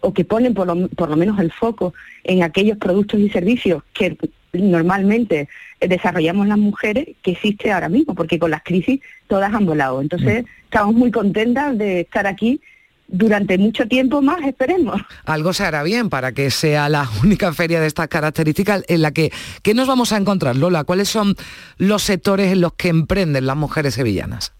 o 0.00 0.12
que 0.12 0.24
ponen 0.24 0.54
por 0.54 0.66
lo, 0.66 0.88
por 0.88 1.08
lo 1.10 1.16
menos 1.16 1.38
el 1.38 1.52
foco 1.52 1.94
en 2.24 2.42
aquellos 2.42 2.78
productos 2.78 3.20
y 3.20 3.30
servicios 3.30 3.82
que 3.92 4.16
normalmente 4.52 5.48
eh, 5.80 5.88
desarrollamos 5.88 6.46
las 6.46 6.58
mujeres 6.58 7.08
que 7.22 7.32
existe 7.32 7.72
ahora 7.72 7.88
mismo, 7.88 8.14
porque 8.14 8.38
con 8.38 8.50
las 8.50 8.62
crisis 8.62 9.00
todas 9.26 9.52
han 9.52 9.66
volado. 9.66 10.00
Entonces, 10.00 10.44
estamos 10.64 10.94
muy 10.94 11.10
contentas 11.10 11.76
de 11.76 12.00
estar 12.00 12.26
aquí 12.26 12.60
durante 13.08 13.56
mucho 13.56 13.88
tiempo 13.88 14.20
más, 14.20 14.44
esperemos. 14.46 15.00
Algo 15.24 15.52
se 15.52 15.64
hará 15.64 15.82
bien 15.82 16.10
para 16.10 16.32
que 16.32 16.50
sea 16.50 16.88
la 16.88 17.08
única 17.22 17.52
feria 17.52 17.80
de 17.80 17.86
estas 17.86 18.08
características 18.08 18.84
en 18.88 19.02
la 19.02 19.12
que, 19.12 19.32
¿qué 19.62 19.74
nos 19.74 19.88
vamos 19.88 20.12
a 20.12 20.18
encontrar, 20.18 20.56
Lola? 20.56 20.84
¿Cuáles 20.84 21.08
son 21.08 21.34
los 21.78 22.02
sectores 22.02 22.52
en 22.52 22.60
los 22.60 22.74
que 22.74 22.88
emprenden 22.88 23.46
las 23.46 23.56
mujeres 23.56 23.94
sevillanas? 23.94 24.52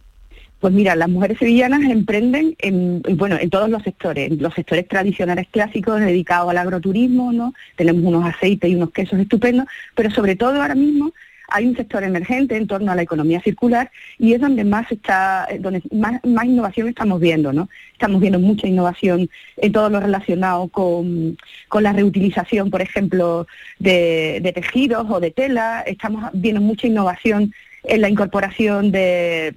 Pues 0.61 0.75
mira, 0.75 0.97
las 0.97 1.09
mujeres 1.09 1.39
sevillanas 1.39 1.83
emprenden 1.83 2.57
en, 2.59 3.01
bueno, 3.17 3.37
en 3.41 3.49
todos 3.49 3.71
los 3.71 3.83
sectores, 3.85 4.33
en 4.33 4.43
los 4.43 4.55
sectores 4.55 4.89
tradicionales 4.89 5.47
clásicos 5.49 6.01
dedicados 6.01 6.51
al 6.51 6.59
agroturismo, 6.59 7.33
¿no? 7.33 7.55
Tenemos 7.77 8.03
unos 8.03 8.25
aceites 8.25 8.69
y 8.69 8.75
unos 8.75 8.91
quesos 8.91 9.21
estupendos, 9.21 9.67
pero 9.95 10.11
sobre 10.11 10.35
todo 10.35 10.61
ahora 10.61 10.75
mismo 10.75 11.13
hay 11.51 11.67
un 11.67 11.77
sector 11.77 12.03
emergente 12.03 12.57
en 12.57 12.67
torno 12.67 12.93
a 12.93 12.95
la 12.95 13.03
economía 13.03 13.41
circular 13.41 13.91
y 14.19 14.35
es 14.35 14.41
donde 14.41 14.65
más 14.65 14.91
está, 14.93 15.49
donde 15.61 15.81
más, 15.93 16.21
más 16.25 16.45
innovación 16.45 16.89
estamos 16.89 17.21
viendo, 17.21 17.53
¿no? 17.53 17.69
Estamos 17.93 18.21
viendo 18.21 18.39
mucha 18.41 18.67
innovación 18.67 19.31
en 19.57 19.73
todo 19.73 19.89
lo 19.89 20.01
relacionado 20.01 20.69
con, 20.69 21.39
con 21.69 21.85
la 21.85 21.93
reutilización, 21.93 22.69
por 22.71 22.83
ejemplo, 22.83 23.47
de, 23.79 24.41
de 24.43 24.53
tejidos 24.53 25.07
o 25.09 25.21
de 25.21 25.31
tela, 25.31 25.83
estamos 25.87 26.31
viendo 26.35 26.61
mucha 26.61 26.89
innovación 26.89 27.55
en 27.89 28.01
la 28.03 28.09
incorporación 28.09 28.93
de, 28.93 29.55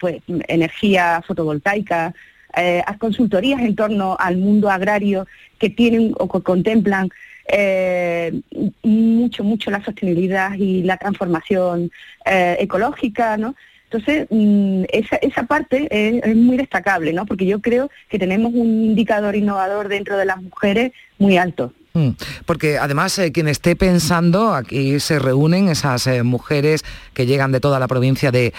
pues, 0.00 0.22
energía 0.48 1.22
fotovoltaica, 1.26 2.14
eh, 2.56 2.82
a 2.86 2.96
consultorías 2.96 3.60
en 3.60 3.76
torno 3.76 4.16
al 4.18 4.38
mundo 4.38 4.70
agrario 4.70 5.26
que 5.58 5.68
tienen 5.68 6.14
o 6.18 6.26
que 6.26 6.42
contemplan 6.42 7.10
eh, 7.48 8.40
mucho, 8.82 9.44
mucho 9.44 9.70
la 9.70 9.84
sostenibilidad 9.84 10.54
y 10.54 10.82
la 10.82 10.96
transformación 10.96 11.90
eh, 12.24 12.56
ecológica, 12.58 13.36
¿no? 13.36 13.54
Entonces, 13.84 14.26
mm, 14.30 14.84
esa, 14.90 15.16
esa 15.16 15.42
parte 15.44 15.86
es, 15.90 16.24
es 16.24 16.36
muy 16.36 16.56
destacable, 16.56 17.12
¿no? 17.12 17.26
Porque 17.26 17.46
yo 17.46 17.60
creo 17.60 17.90
que 18.08 18.18
tenemos 18.18 18.52
un 18.54 18.84
indicador 18.84 19.36
innovador 19.36 19.88
dentro 19.88 20.16
de 20.16 20.24
las 20.24 20.42
mujeres 20.42 20.92
muy 21.18 21.36
alto. 21.36 21.72
Mm, 21.96 22.10
Porque 22.44 22.76
además 22.76 23.18
eh, 23.18 23.32
quien 23.32 23.48
esté 23.48 23.74
pensando, 23.74 24.52
aquí 24.52 25.00
se 25.00 25.18
reúnen 25.18 25.70
esas 25.70 26.06
eh, 26.06 26.22
mujeres 26.22 26.84
que 27.14 27.24
llegan 27.24 27.52
de 27.52 27.60
toda 27.60 27.80
la 27.80 27.88
provincia 27.88 28.30
de, 28.30 28.52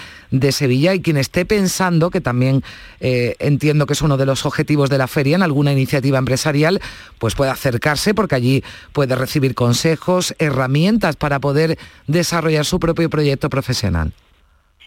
Sevilla 0.52 0.96
y 0.96 1.02
quien 1.02 1.18
esté 1.18 1.46
pensando, 1.46 2.10
que 2.10 2.20
también 2.20 2.64
eh, 3.00 3.36
entiendo 3.38 3.86
que 3.86 3.94
es 3.94 4.02
uno 4.02 4.18
de 4.18 4.26
los 4.26 4.46
objetivos 4.48 4.90
de 4.90 4.98
la 4.98 5.08
feria, 5.08 5.36
en 5.36 5.44
alguna 5.44 5.72
iniciativa 5.72 6.18
empresarial, 6.18 6.82
pues 7.20 7.36
puede 7.36 7.52
acercarse 7.52 8.16
porque 8.16 8.34
allí 8.34 8.64
puede 8.92 9.16
recibir 9.16 9.54
consejos, 9.54 10.34
herramientas 10.40 11.16
para 11.16 11.40
poder 11.40 11.78
desarrollar 12.08 12.66
su 12.66 12.80
propio 12.80 13.08
proyecto 13.10 13.52
profesional. 13.52 14.14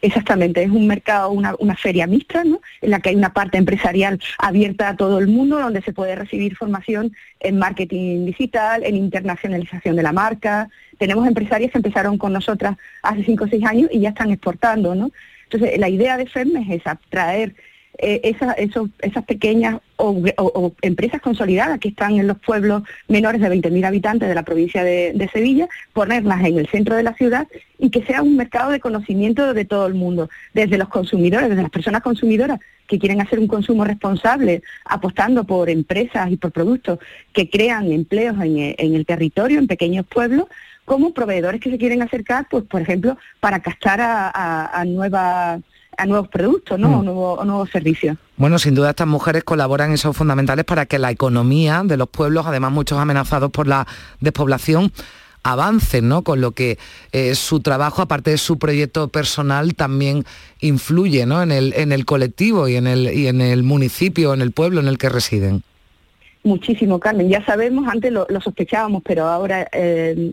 Exactamente, 0.03 0.63
es 0.63 0.71
un 0.71 0.87
mercado, 0.87 1.31
una, 1.31 1.55
una 1.59 1.77
feria 1.77 2.07
mixta, 2.07 2.43
¿no? 2.43 2.63
en 2.81 2.91
la 2.91 3.01
que 3.01 3.11
hay 3.11 3.17
una 3.17 3.35
parte 3.35 3.59
empresarial 3.59 4.19
abierta 4.39 4.89
a 4.89 4.97
todo 4.97 5.19
el 5.19 5.29
mundo, 5.29 5.59
donde 5.59 5.83
se 5.83 5.93
puede 5.93 6.15
recibir 6.15 6.57
formación 6.57 7.15
en 7.39 7.59
marketing 7.59 8.25
digital, 8.25 8.83
en 8.85 8.97
internacionalización 8.97 9.97
de 9.97 10.03
la 10.03 10.13
marca. 10.13 10.71
Tenemos 10.97 11.29
empresarias 11.29 11.71
que 11.71 11.79
empezaron 11.79 12.17
con 12.17 12.33
nosotras 12.33 12.77
hace 13.03 13.25
cinco 13.25 13.45
o 13.45 13.49
seis 13.49 13.65
años 13.67 13.91
y 13.93 14.01
ya 14.01 14.11
están 14.11 14.31
exportando, 14.31 14.95
¿no? 14.95 15.11
Entonces, 15.45 15.79
la 15.79 15.89
idea 15.89 16.17
de 16.17 16.27
FERME 16.27 16.63
es 16.63 16.81
esa, 16.81 16.99
eh, 18.03 18.21
esa- 18.25 18.53
esos- 18.53 18.91
esas 19.01 19.25
pequeñas 19.25 19.79
o, 19.97 20.73
empresas 20.81 21.21
consolidadas 21.21 21.79
que 21.79 21.89
están 21.89 22.13
en 22.19 22.27
los 22.27 22.39
pueblos 22.39 22.83
menores 23.09 23.41
de 23.41 23.49
20.000 23.51 23.85
habitantes 23.85 24.29
de 24.29 24.35
la 24.35 24.43
provincia 24.43 24.83
de, 24.83 25.29
Sevilla, 25.33 25.69
ponerlas 25.93 26.43
en 26.45 26.59
el 26.59 26.67
centro 26.69 26.97
de 26.97 27.03
la 27.03 27.13
ciudad 27.15 27.47
y 27.79 27.91
que 27.91 28.03
sea 28.05 28.23
un 28.23 28.37
mercado 28.37 28.71
de 28.71 28.81
conocimiento 28.81 29.53
de 29.53 29.65
todo 29.67 29.87
el 29.87 29.95
mundo, 29.95 30.31
desde 30.55 30.79
los 30.79 30.89
consumidores, 30.89 31.51
desde 31.51 31.63
las 31.63 31.71
personas 31.71 32.03
consumidoras 32.03 32.59
que 32.89 32.99
quieren 32.99 33.21
hacer 33.21 33.39
un 33.39 33.47
consumo 33.47 33.85
responsable, 33.85 34.63
apostando 34.87 35.45
por 35.45 35.69
empresas 35.69 36.31
y 36.31 36.37
por 36.37 36.51
productos 36.53 36.99
que 37.33 37.49
crean 37.51 37.93
empleos 37.93 38.37
en, 38.41 38.57
e- 38.59 38.75
en 38.79 38.95
el 38.95 39.05
territorio, 39.07 39.59
en 39.59 39.67
pequeños 39.67 40.07
pueblos, 40.07 40.47
como 40.87 41.13
proveedores 41.13 41.61
que 41.61 41.71
se 41.71 41.79
quieren 41.79 42.03
acercar, 42.03 42.47
pues 42.51 42.65
por 42.65 42.81
ejemplo, 42.81 43.17
para 43.39 43.61
captar 43.61 44.01
a 44.03 44.85
nuevas 44.87 45.61
a 46.01 46.07
nuevos 46.07 46.29
productos, 46.29 46.79
¿no? 46.79 46.89
Mm. 46.89 47.09
O, 47.09 47.45
nuevos, 47.45 47.71
servicios. 47.71 48.17
Bueno, 48.37 48.59
sin 48.59 48.75
duda 48.75 48.91
estas 48.91 49.07
mujeres 49.07 49.45
colaboran 49.45 49.93
y 49.93 49.99
son 49.99 50.15
fundamentales 50.15 50.65
para 50.65 50.87
que 50.87 50.99
la 50.99 51.11
economía 51.11 51.83
de 51.85 51.97
los 51.97 52.09
pueblos, 52.09 52.47
además 52.47 52.73
muchos 52.73 52.99
amenazados 52.99 53.51
por 53.51 53.67
la 53.67 53.87
despoblación, 54.21 54.93
avancen, 55.43 56.09
¿no? 56.09 56.23
Con 56.23 56.41
lo 56.41 56.53
que 56.53 56.79
eh, 57.13 57.35
su 57.35 57.61
trabajo, 57.61 58.03
aparte 58.03 58.31
de 58.31 58.39
su 58.39 58.59
proyecto 58.59 59.09
personal, 59.09 59.75
también 59.75 60.25
influye, 60.61 61.27
¿no? 61.27 61.43
En 61.43 61.53
el, 61.53 61.75
en 61.77 61.93
el 61.93 62.05
colectivo 62.07 62.69
y 62.69 62.77
en 62.77 62.87
el, 62.87 63.13
y 63.13 63.27
en 63.27 63.41
el 63.41 63.63
municipio, 63.63 64.33
en 64.33 64.41
el 64.41 64.53
pueblo 64.53 64.81
en 64.81 64.89
el 64.89 64.99
que 64.99 65.09
residen. 65.09 65.63
Muchísimo, 66.43 66.99
Carmen. 66.99 67.29
Ya 67.29 67.45
sabemos, 67.45 67.87
antes 67.87 68.11
lo, 68.11 68.27
sospechábamos, 68.41 69.03
pero 69.05 69.25
ahora 69.27 69.69
eh, 69.73 70.33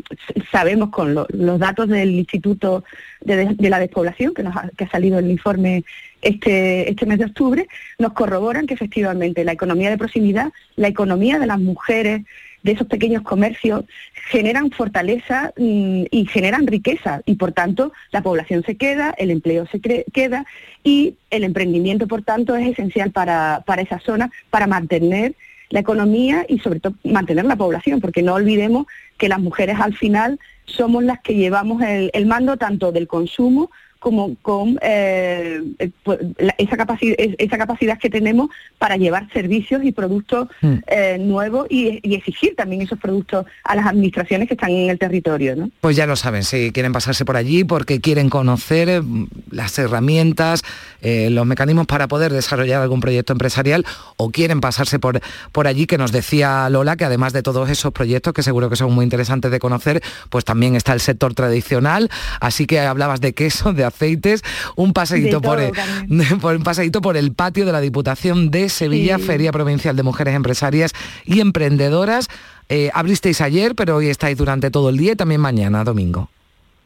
sabemos 0.53 0.89
con 0.89 1.13
lo- 1.13 1.27
los 1.29 1.59
datos 1.59 1.89
del 1.89 2.11
Instituto 2.11 2.85
de, 3.19 3.45
de 3.55 3.69
la 3.69 3.79
Despoblación, 3.79 4.33
que, 4.33 4.41
nos 4.43 4.55
ha, 4.55 4.69
que 4.77 4.85
ha 4.85 4.89
salido 4.89 5.19
el 5.19 5.29
informe 5.29 5.83
este, 6.21 6.89
este 6.89 7.05
mes 7.05 7.19
de 7.19 7.25
octubre, 7.25 7.67
nos 7.99 8.13
corroboran 8.13 8.67
que 8.67 8.73
efectivamente 8.73 9.43
la 9.43 9.51
economía 9.51 9.89
de 9.89 9.97
proximidad, 9.97 10.53
la 10.77 10.87
economía 10.87 11.39
de 11.39 11.45
las 11.45 11.59
mujeres, 11.59 12.21
de 12.63 12.71
esos 12.71 12.87
pequeños 12.87 13.21
comercios 13.23 13.83
generan 14.29 14.71
fortaleza 14.71 15.53
mm, 15.57 16.03
y 16.09 16.25
generan 16.25 16.67
riqueza 16.67 17.21
y 17.25 17.35
por 17.35 17.51
tanto 17.51 17.91
la 18.11 18.21
población 18.21 18.63
se 18.63 18.75
queda, 18.75 19.13
el 19.17 19.29
empleo 19.31 19.67
se 19.67 19.79
queda 19.79 20.45
y 20.83 21.15
el 21.29 21.43
emprendimiento 21.43 22.07
por 22.07 22.23
tanto 22.23 22.55
es 22.55 22.67
esencial 22.67 23.11
para, 23.11 23.63
para 23.65 23.81
esa 23.83 23.99
zona 23.99 24.31
para 24.49 24.67
mantener 24.67 25.35
la 25.69 25.79
economía 25.79 26.45
y 26.47 26.59
sobre 26.59 26.79
todo 26.79 26.95
mantener 27.03 27.45
la 27.45 27.55
población, 27.55 28.01
porque 28.01 28.23
no 28.23 28.33
olvidemos 28.33 28.87
que 29.17 29.29
las 29.29 29.39
mujeres 29.39 29.77
al 29.79 29.95
final 29.95 30.39
somos 30.65 31.03
las 31.03 31.21
que 31.21 31.35
llevamos 31.35 31.81
el 31.83 32.25
mando 32.25 32.57
tanto 32.57 32.91
del 32.91 33.07
consumo 33.07 33.71
como 33.99 34.35
con 34.41 34.77
eh, 34.81 35.61
eh, 35.79 35.89
pues, 36.03 36.19
esa, 36.57 36.77
capacidad, 36.77 37.15
esa 37.17 37.57
capacidad 37.57 37.97
que 37.97 38.09
tenemos 38.09 38.49
para 38.77 38.97
llevar 38.97 39.27
servicios 39.33 39.83
y 39.83 39.91
productos 39.91 40.47
mm. 40.61 40.75
eh, 40.87 41.17
nuevos 41.19 41.67
y, 41.69 41.99
exigir 42.17 42.55
también 42.55 42.81
esos 42.81 42.97
productos 42.97 43.45
a 43.63 43.75
las 43.75 43.85
administraciones 43.85 44.47
que 44.47 44.55
están 44.55 44.71
en 44.71 44.89
el 44.89 44.97
territorio. 44.97 45.55
¿no? 45.55 45.69
Pues 45.81 45.95
ya 45.95 46.07
lo 46.07 46.15
saben, 46.15 46.43
si 46.43 46.71
quieren 46.71 46.91
pasarse 46.91 47.25
por 47.25 47.37
allí 47.37 47.63
porque 47.63 48.01
quieren 48.01 48.29
conocer 48.29 49.03
las 49.51 49.77
herramientas, 49.77 50.63
los 51.01 51.45
mecanismos 51.45 51.85
para 51.85 52.07
poder 52.07 52.33
desarrollar 52.33 52.81
algún 52.81 53.01
proyecto 53.01 53.33
empresarial 53.33 53.85
o 54.15 54.31
quieren 54.31 54.61
pasarse 54.61 54.99
por, 54.99 55.21
por 55.51 55.67
allí, 55.67 55.85
que 55.85 55.97
nos 55.97 56.11
decía 56.11 56.69
Lola 56.69 56.95
que 56.95 57.05
además 57.05 57.33
de 57.33 57.43
todos 57.43 57.69
esos 57.69 57.93
proyectos 57.93 58.33
que 58.33 58.41
seguro 58.41 58.69
que 58.69 58.75
son 58.75 58.93
muy 58.93 59.03
interesantes 59.03 59.51
de 59.51 59.59
conocer, 59.59 60.01
pues 60.29 60.43
también 60.43 60.75
está 60.75 60.93
el 60.93 61.01
sector 61.01 61.33
tradicional, 61.33 62.09
así 62.39 62.65
que 62.65 62.79
hablabas 62.79 63.21
de 63.21 63.33
queso, 63.33 63.73
de 63.73 63.85
aceites, 63.87 64.43
un 64.75 64.93
paseíto 64.93 65.41
por, 65.41 65.59
el, 65.59 65.71
por, 66.41 66.55
un 66.55 66.63
paseíto 66.63 67.01
por 67.01 67.17
el 67.17 67.33
patio 67.33 67.65
de 67.65 67.71
la 67.71 67.81
Diputación 67.81 68.51
de 68.51 68.69
Sevilla, 68.69 69.19
Feria 69.19 69.51
Provincial 69.51 69.95
de 69.95 70.03
Mujeres 70.03 70.35
Empresarias 70.35 70.93
y 71.25 71.39
Emprendedoras. 71.39 72.27
Eh, 72.69 72.91
abristeis 72.93 73.41
ayer, 73.41 73.75
pero 73.75 73.95
hoy 73.95 74.09
estáis 74.09 74.37
durante 74.37 74.69
todo 74.69 74.89
el 74.89 74.97
día 74.97 75.13
y 75.13 75.15
también 75.15 75.41
mañana, 75.41 75.83
domingo. 75.83 76.29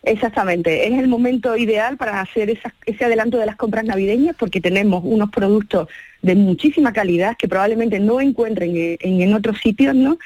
Exactamente, 0.04 0.88
es 0.88 0.98
el 0.98 1.08
momento 1.08 1.56
ideal 1.56 1.96
para 1.96 2.22
hacer 2.22 2.58
ese 2.88 3.06
adelanto 3.06 3.38
de 3.38 3.46
las 3.46 3.56
compras 3.56 3.86
navideñas 3.86 4.36
porque 4.36 4.60
tenemos 4.60 5.04
unos 5.06 5.30
productos 5.30 5.90
de 6.24 6.34
muchísima 6.34 6.92
calidad 6.92 7.38
que 7.38 7.48
probablemente 7.48 8.00
no 8.00 8.20
encuentren 8.20 8.76
en, 8.76 9.22
en 9.22 9.34
otros 9.36 9.60
sitios, 9.60 9.94
¿no? 9.94 10.18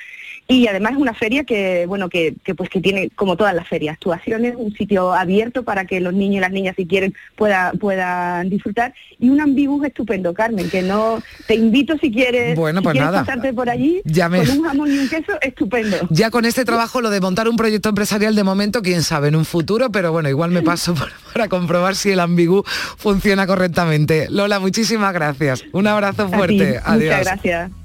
Y 0.48 0.68
además 0.68 0.94
es 0.94 0.98
una 1.00 1.14
feria 1.14 1.44
que 1.44 1.86
bueno 1.88 2.08
que, 2.08 2.36
pues 2.56 2.70
que 2.70 2.80
tiene 2.80 3.10
como 3.16 3.36
todas 3.36 3.56
las 3.56 3.68
ferias 3.68 3.96
actuaciones 3.96 4.54
un 4.58 4.74
sitio 4.74 5.14
abierto 5.14 5.64
para 5.64 5.86
que 5.86 6.00
los 6.00 6.14
niños 6.14 6.38
y 6.38 6.40
las 6.42 6.52
niñas 6.52 6.76
si 6.78 6.86
quieren 6.86 7.16
pueda, 7.36 7.72
puedan 7.80 8.50
disfrutar. 8.50 8.94
Y 9.20 9.30
un 9.30 9.42
ambibus 9.42 9.86
estupendo 9.86 10.34
Carmen 10.34 10.70
que 10.70 10.84
no 10.84 11.22
te 11.48 11.56
invito 11.56 11.98
si 11.98 12.12
quieres 12.12 12.56
bueno 12.56 12.84
pues 12.84 12.94
quieres 12.94 13.12
nada. 13.12 13.26
pasarte 13.26 13.54
por 13.54 13.70
allí 13.70 14.02
con 14.04 14.50
un 14.50 14.64
jamón 14.64 14.92
y 14.92 15.00
un 15.00 15.10
queso 15.10 15.34
estupendo. 15.42 15.98
Ya 16.12 16.30
con 16.30 16.46
este 16.46 16.64
trabajo 16.64 17.02
lo 17.02 17.10
de 17.10 17.22
montar 17.22 17.50
un 17.50 17.56
proyecto 17.56 17.90
empresarial 17.90 18.36
de 18.36 18.44
momento 18.44 18.84
quién 18.84 19.02
sabe 19.02 19.30
en 19.30 19.36
un 19.36 19.46
futuro 19.46 19.92
pero 19.92 20.12
bueno 20.12 20.30
igual 20.30 20.52
me 20.52 20.62
paso 20.62 20.94
para 21.34 21.48
comprobar 21.48 21.96
si 21.96 22.12
el 22.12 22.20
ambigu 22.20 22.64
funciona 22.98 23.48
correctamente. 23.48 24.28
Lola 24.30 24.60
muchísimas 24.60 25.12
gracias. 25.14 25.64
Un 25.72 25.88
abrazo 25.88 26.30
fuerte. 26.30 26.80
adiós. 26.84 27.16
muchas 27.16 27.26
gracias 27.26 27.85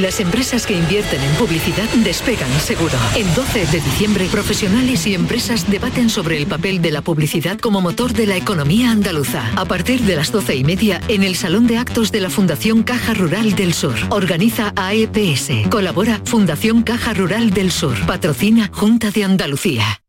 Las 0.00 0.18
empresas 0.18 0.66
que 0.66 0.76
invierten 0.76 1.22
en 1.22 1.32
publicidad 1.36 1.88
despegan 2.02 2.50
seguro. 2.58 2.94
El 3.16 3.32
12 3.32 3.66
de 3.66 3.80
diciembre, 3.80 4.26
profesionales 4.26 5.06
y 5.06 5.14
empresas 5.14 5.70
debaten 5.70 6.10
sobre 6.10 6.36
el 6.36 6.48
papel 6.48 6.82
de 6.82 6.90
la 6.90 7.00
publicidad 7.00 7.60
como 7.60 7.80
motor 7.80 8.12
de 8.12 8.26
la 8.26 8.36
economía 8.36 8.90
andaluza. 8.90 9.52
A 9.54 9.64
partir 9.66 10.00
de 10.00 10.16
las 10.16 10.32
12 10.32 10.56
y 10.56 10.64
media, 10.64 11.00
en 11.06 11.22
el 11.22 11.36
Salón 11.36 11.68
de 11.68 11.78
Actos 11.78 12.10
de 12.10 12.20
la 12.20 12.28
Fundación 12.28 12.82
Caja 12.82 13.14
Rural 13.14 13.54
del 13.54 13.72
Sur. 13.72 13.94
Organiza 14.10 14.72
AEPS. 14.74 15.68
Colabora 15.70 16.20
Fundación 16.24 16.82
Caja 16.82 17.14
Rural 17.14 17.50
del 17.50 17.70
Sur. 17.70 17.94
Patrocina 18.04 18.70
Junta 18.72 19.12
de 19.12 19.22
Andalucía. 19.22 20.00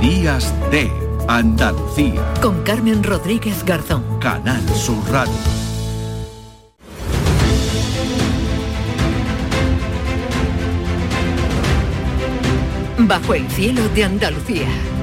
Días 0.00 0.52
de 0.72 0.90
Andalucía. 1.28 2.34
Con 2.42 2.64
Carmen 2.64 3.04
Rodríguez 3.04 3.64
Garzón. 3.64 4.18
Canal 4.18 4.62
Sur 4.74 5.02
Radio. 5.12 5.63
Bajo 12.98 13.34
el 13.34 13.48
cielo 13.50 13.88
de 13.88 14.04
Andalucía. 14.04 14.93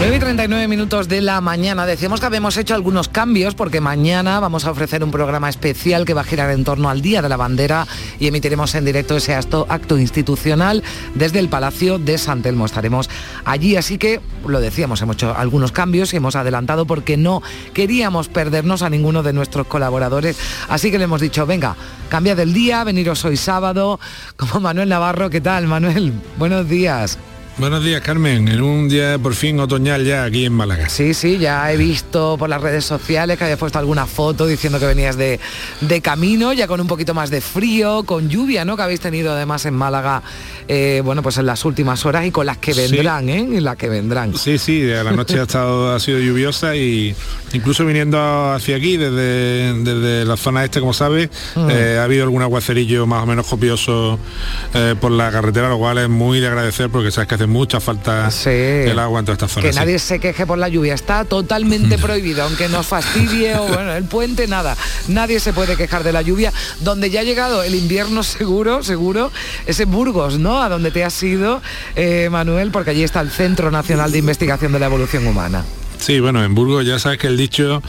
9 0.00 0.16
y 0.16 0.18
39 0.18 0.66
minutos 0.66 1.08
de 1.08 1.20
la 1.20 1.42
mañana. 1.42 1.84
Decíamos 1.84 2.20
que 2.20 2.26
habíamos 2.26 2.56
hecho 2.56 2.74
algunos 2.74 3.08
cambios 3.08 3.54
porque 3.54 3.82
mañana 3.82 4.40
vamos 4.40 4.64
a 4.64 4.70
ofrecer 4.70 5.04
un 5.04 5.10
programa 5.10 5.50
especial 5.50 6.06
que 6.06 6.14
va 6.14 6.22
a 6.22 6.24
girar 6.24 6.50
en 6.52 6.64
torno 6.64 6.88
al 6.88 7.02
Día 7.02 7.20
de 7.20 7.28
la 7.28 7.36
Bandera 7.36 7.86
y 8.18 8.26
emitiremos 8.26 8.74
en 8.74 8.86
directo 8.86 9.14
ese 9.14 9.34
acto, 9.34 9.98
institucional 9.98 10.82
desde 11.14 11.38
el 11.38 11.50
Palacio 11.50 11.98
de 11.98 12.16
San 12.16 12.40
Telmo. 12.40 12.64
Estaremos 12.64 13.10
allí, 13.44 13.76
así 13.76 13.98
que 13.98 14.22
lo 14.46 14.62
decíamos, 14.62 15.02
hemos 15.02 15.16
hecho 15.16 15.36
algunos 15.36 15.70
cambios 15.70 16.14
y 16.14 16.16
hemos 16.16 16.34
adelantado 16.34 16.86
porque 16.86 17.18
no 17.18 17.42
queríamos 17.74 18.28
perdernos 18.28 18.80
a 18.80 18.88
ninguno 18.88 19.22
de 19.22 19.34
nuestros 19.34 19.66
colaboradores. 19.66 20.38
Así 20.70 20.90
que 20.90 20.96
le 20.96 21.04
hemos 21.04 21.20
dicho, 21.20 21.44
venga, 21.44 21.76
cambia 22.08 22.34
del 22.34 22.54
día, 22.54 22.84
veniros 22.84 23.22
hoy 23.26 23.36
sábado, 23.36 24.00
como 24.38 24.60
Manuel 24.60 24.88
Navarro. 24.88 25.28
¿Qué 25.28 25.42
tal, 25.42 25.66
Manuel? 25.66 26.14
Buenos 26.38 26.66
días. 26.70 27.18
Buenos 27.60 27.84
días, 27.84 28.00
Carmen. 28.00 28.48
En 28.48 28.62
un 28.62 28.88
día 28.88 29.18
por 29.18 29.34
fin 29.34 29.60
otoñal 29.60 30.02
ya 30.02 30.24
aquí 30.24 30.46
en 30.46 30.52
Málaga. 30.54 30.88
Sí, 30.88 31.12
sí, 31.12 31.36
ya 31.36 31.70
he 31.70 31.76
visto 31.76 32.36
por 32.38 32.48
las 32.48 32.62
redes 32.62 32.86
sociales 32.86 33.36
que 33.36 33.44
habías 33.44 33.58
puesto 33.58 33.78
alguna 33.78 34.06
foto 34.06 34.46
diciendo 34.46 34.78
que 34.80 34.86
venías 34.86 35.18
de, 35.18 35.38
de 35.82 36.00
camino, 36.00 36.54
ya 36.54 36.66
con 36.66 36.80
un 36.80 36.86
poquito 36.86 37.12
más 37.12 37.28
de 37.28 37.42
frío, 37.42 38.04
con 38.04 38.30
lluvia, 38.30 38.64
¿no? 38.64 38.76
Que 38.78 38.82
habéis 38.84 39.00
tenido 39.00 39.32
además 39.32 39.66
en 39.66 39.74
Málaga, 39.74 40.22
eh, 40.68 41.02
bueno, 41.04 41.22
pues 41.22 41.36
en 41.36 41.44
las 41.44 41.62
últimas 41.66 42.06
horas 42.06 42.24
y 42.24 42.30
con 42.30 42.46
las 42.46 42.56
que 42.56 42.72
vendrán, 42.72 43.28
¿eh? 43.28 43.46
Y 43.52 43.60
las 43.60 43.76
que 43.76 43.90
vendrán. 43.90 44.34
Sí, 44.38 44.56
sí, 44.56 44.80
de 44.80 45.04
la 45.04 45.12
noche 45.12 45.38
ha 45.38 45.42
estado 45.42 45.94
ha 45.94 46.00
sido 46.00 46.18
lluviosa 46.18 46.74
y 46.76 47.14
incluso 47.52 47.84
viniendo 47.84 48.18
hacia 48.54 48.76
aquí 48.76 48.96
desde, 48.96 49.74
desde 49.84 50.24
la 50.24 50.38
zona 50.38 50.64
este, 50.64 50.80
como 50.80 50.94
sabes, 50.94 51.28
Mm. 51.56 51.68
eh, 51.70 51.98
ha 51.98 52.04
habido 52.04 52.22
algún 52.24 52.40
aguacerillo 52.40 53.06
más 53.06 53.22
o 53.22 53.26
menos 53.26 53.46
copioso 53.46 54.18
eh, 54.72 54.94
por 54.98 55.10
la 55.10 55.30
carretera, 55.30 55.68
lo 55.68 55.76
cual 55.78 55.98
es 55.98 56.08
muy 56.08 56.40
de 56.40 56.46
agradecer 56.46 56.88
porque 56.88 57.10
sabes 57.10 57.28
que 57.28 57.34
hace 57.34 57.49
mucha 57.50 57.80
falta 57.80 58.30
el 58.46 58.98
agua 58.98 59.20
en 59.20 59.26
todas 59.26 59.36
estas 59.36 59.52
zonas. 59.52 59.66
Que 59.66 59.72
sí. 59.72 59.78
nadie 59.78 59.98
se 59.98 60.18
queje 60.18 60.46
por 60.46 60.58
la 60.58 60.68
lluvia, 60.68 60.94
está 60.94 61.24
totalmente 61.24 61.98
prohibido, 61.98 62.44
aunque 62.44 62.68
nos 62.68 62.86
fastidie 62.86 63.56
o 63.56 63.66
bueno, 63.66 63.92
el 63.92 64.04
puente, 64.04 64.46
nada. 64.46 64.76
Nadie 65.08 65.40
se 65.40 65.52
puede 65.52 65.76
quejar 65.76 66.04
de 66.04 66.12
la 66.12 66.22
lluvia. 66.22 66.52
Donde 66.80 67.10
ya 67.10 67.20
ha 67.20 67.24
llegado 67.24 67.62
el 67.62 67.74
invierno 67.74 68.22
seguro, 68.22 68.82
seguro, 68.82 69.30
es 69.66 69.80
en 69.80 69.90
Burgos, 69.90 70.38
¿no? 70.38 70.62
A 70.62 70.68
donde 70.68 70.90
te 70.90 71.04
has 71.04 71.22
ido, 71.22 71.60
eh, 71.96 72.28
Manuel, 72.30 72.70
porque 72.70 72.90
allí 72.90 73.02
está 73.02 73.20
el 73.20 73.30
Centro 73.30 73.70
Nacional 73.70 74.12
de 74.12 74.18
Investigación 74.18 74.72
de 74.72 74.78
la 74.78 74.86
Evolución 74.86 75.26
Humana. 75.26 75.64
Sí, 76.00 76.18
bueno, 76.18 76.42
en 76.42 76.54
Burgos 76.54 76.86
ya 76.86 76.98
sabes 76.98 77.18
que 77.18 77.26
el 77.26 77.36
dicho, 77.36 77.82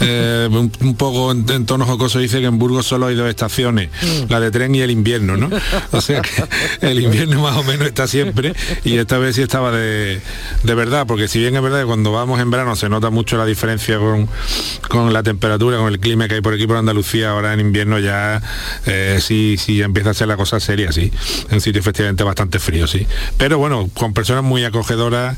eh, 0.00 0.48
un, 0.50 0.70
un 0.80 0.96
poco 0.96 1.32
en, 1.32 1.44
en 1.50 1.66
tono 1.66 1.84
jocoso, 1.84 2.20
dice 2.20 2.38
que 2.40 2.46
en 2.46 2.58
Burgos 2.58 2.86
solo 2.86 3.06
hay 3.06 3.16
dos 3.16 3.28
estaciones, 3.28 3.90
la 4.28 4.38
de 4.38 4.52
tren 4.52 4.72
y 4.74 4.80
el 4.82 4.92
invierno, 4.92 5.36
¿no? 5.36 5.50
O 5.90 6.00
sea 6.00 6.22
que 6.22 6.44
el 6.80 7.00
invierno 7.00 7.42
más 7.42 7.56
o 7.56 7.64
menos 7.64 7.88
está 7.88 8.06
siempre 8.06 8.54
y 8.84 8.96
esta 8.96 9.18
vez 9.18 9.34
sí 9.34 9.42
estaba 9.42 9.72
de, 9.72 10.20
de 10.62 10.74
verdad, 10.74 11.06
porque 11.08 11.26
si 11.26 11.40
bien 11.40 11.56
es 11.56 11.62
verdad 11.62 11.80
que 11.80 11.86
cuando 11.86 12.12
vamos 12.12 12.38
en 12.40 12.52
verano 12.52 12.76
se 12.76 12.88
nota 12.88 13.10
mucho 13.10 13.36
la 13.36 13.44
diferencia 13.44 13.98
con, 13.98 14.28
con 14.88 15.12
la 15.12 15.24
temperatura, 15.24 15.78
con 15.78 15.92
el 15.92 15.98
clima 15.98 16.28
que 16.28 16.36
hay 16.36 16.40
por 16.42 16.54
aquí 16.54 16.68
por 16.68 16.76
Andalucía, 16.76 17.30
ahora 17.30 17.52
en 17.52 17.58
invierno 17.58 17.98
ya 17.98 18.40
eh, 18.86 19.18
sí, 19.20 19.56
sí 19.58 19.82
empieza 19.82 20.10
a 20.10 20.14
ser 20.14 20.28
la 20.28 20.36
cosa 20.36 20.60
seria, 20.60 20.92
sí. 20.92 21.10
En 21.50 21.60
sitio 21.60 21.80
efectivamente 21.80 22.22
bastante 22.22 22.60
frío, 22.60 22.86
sí. 22.86 23.08
Pero 23.38 23.58
bueno, 23.58 23.90
con 23.92 24.14
personas 24.14 24.44
muy 24.44 24.64
acogedoras, 24.64 25.36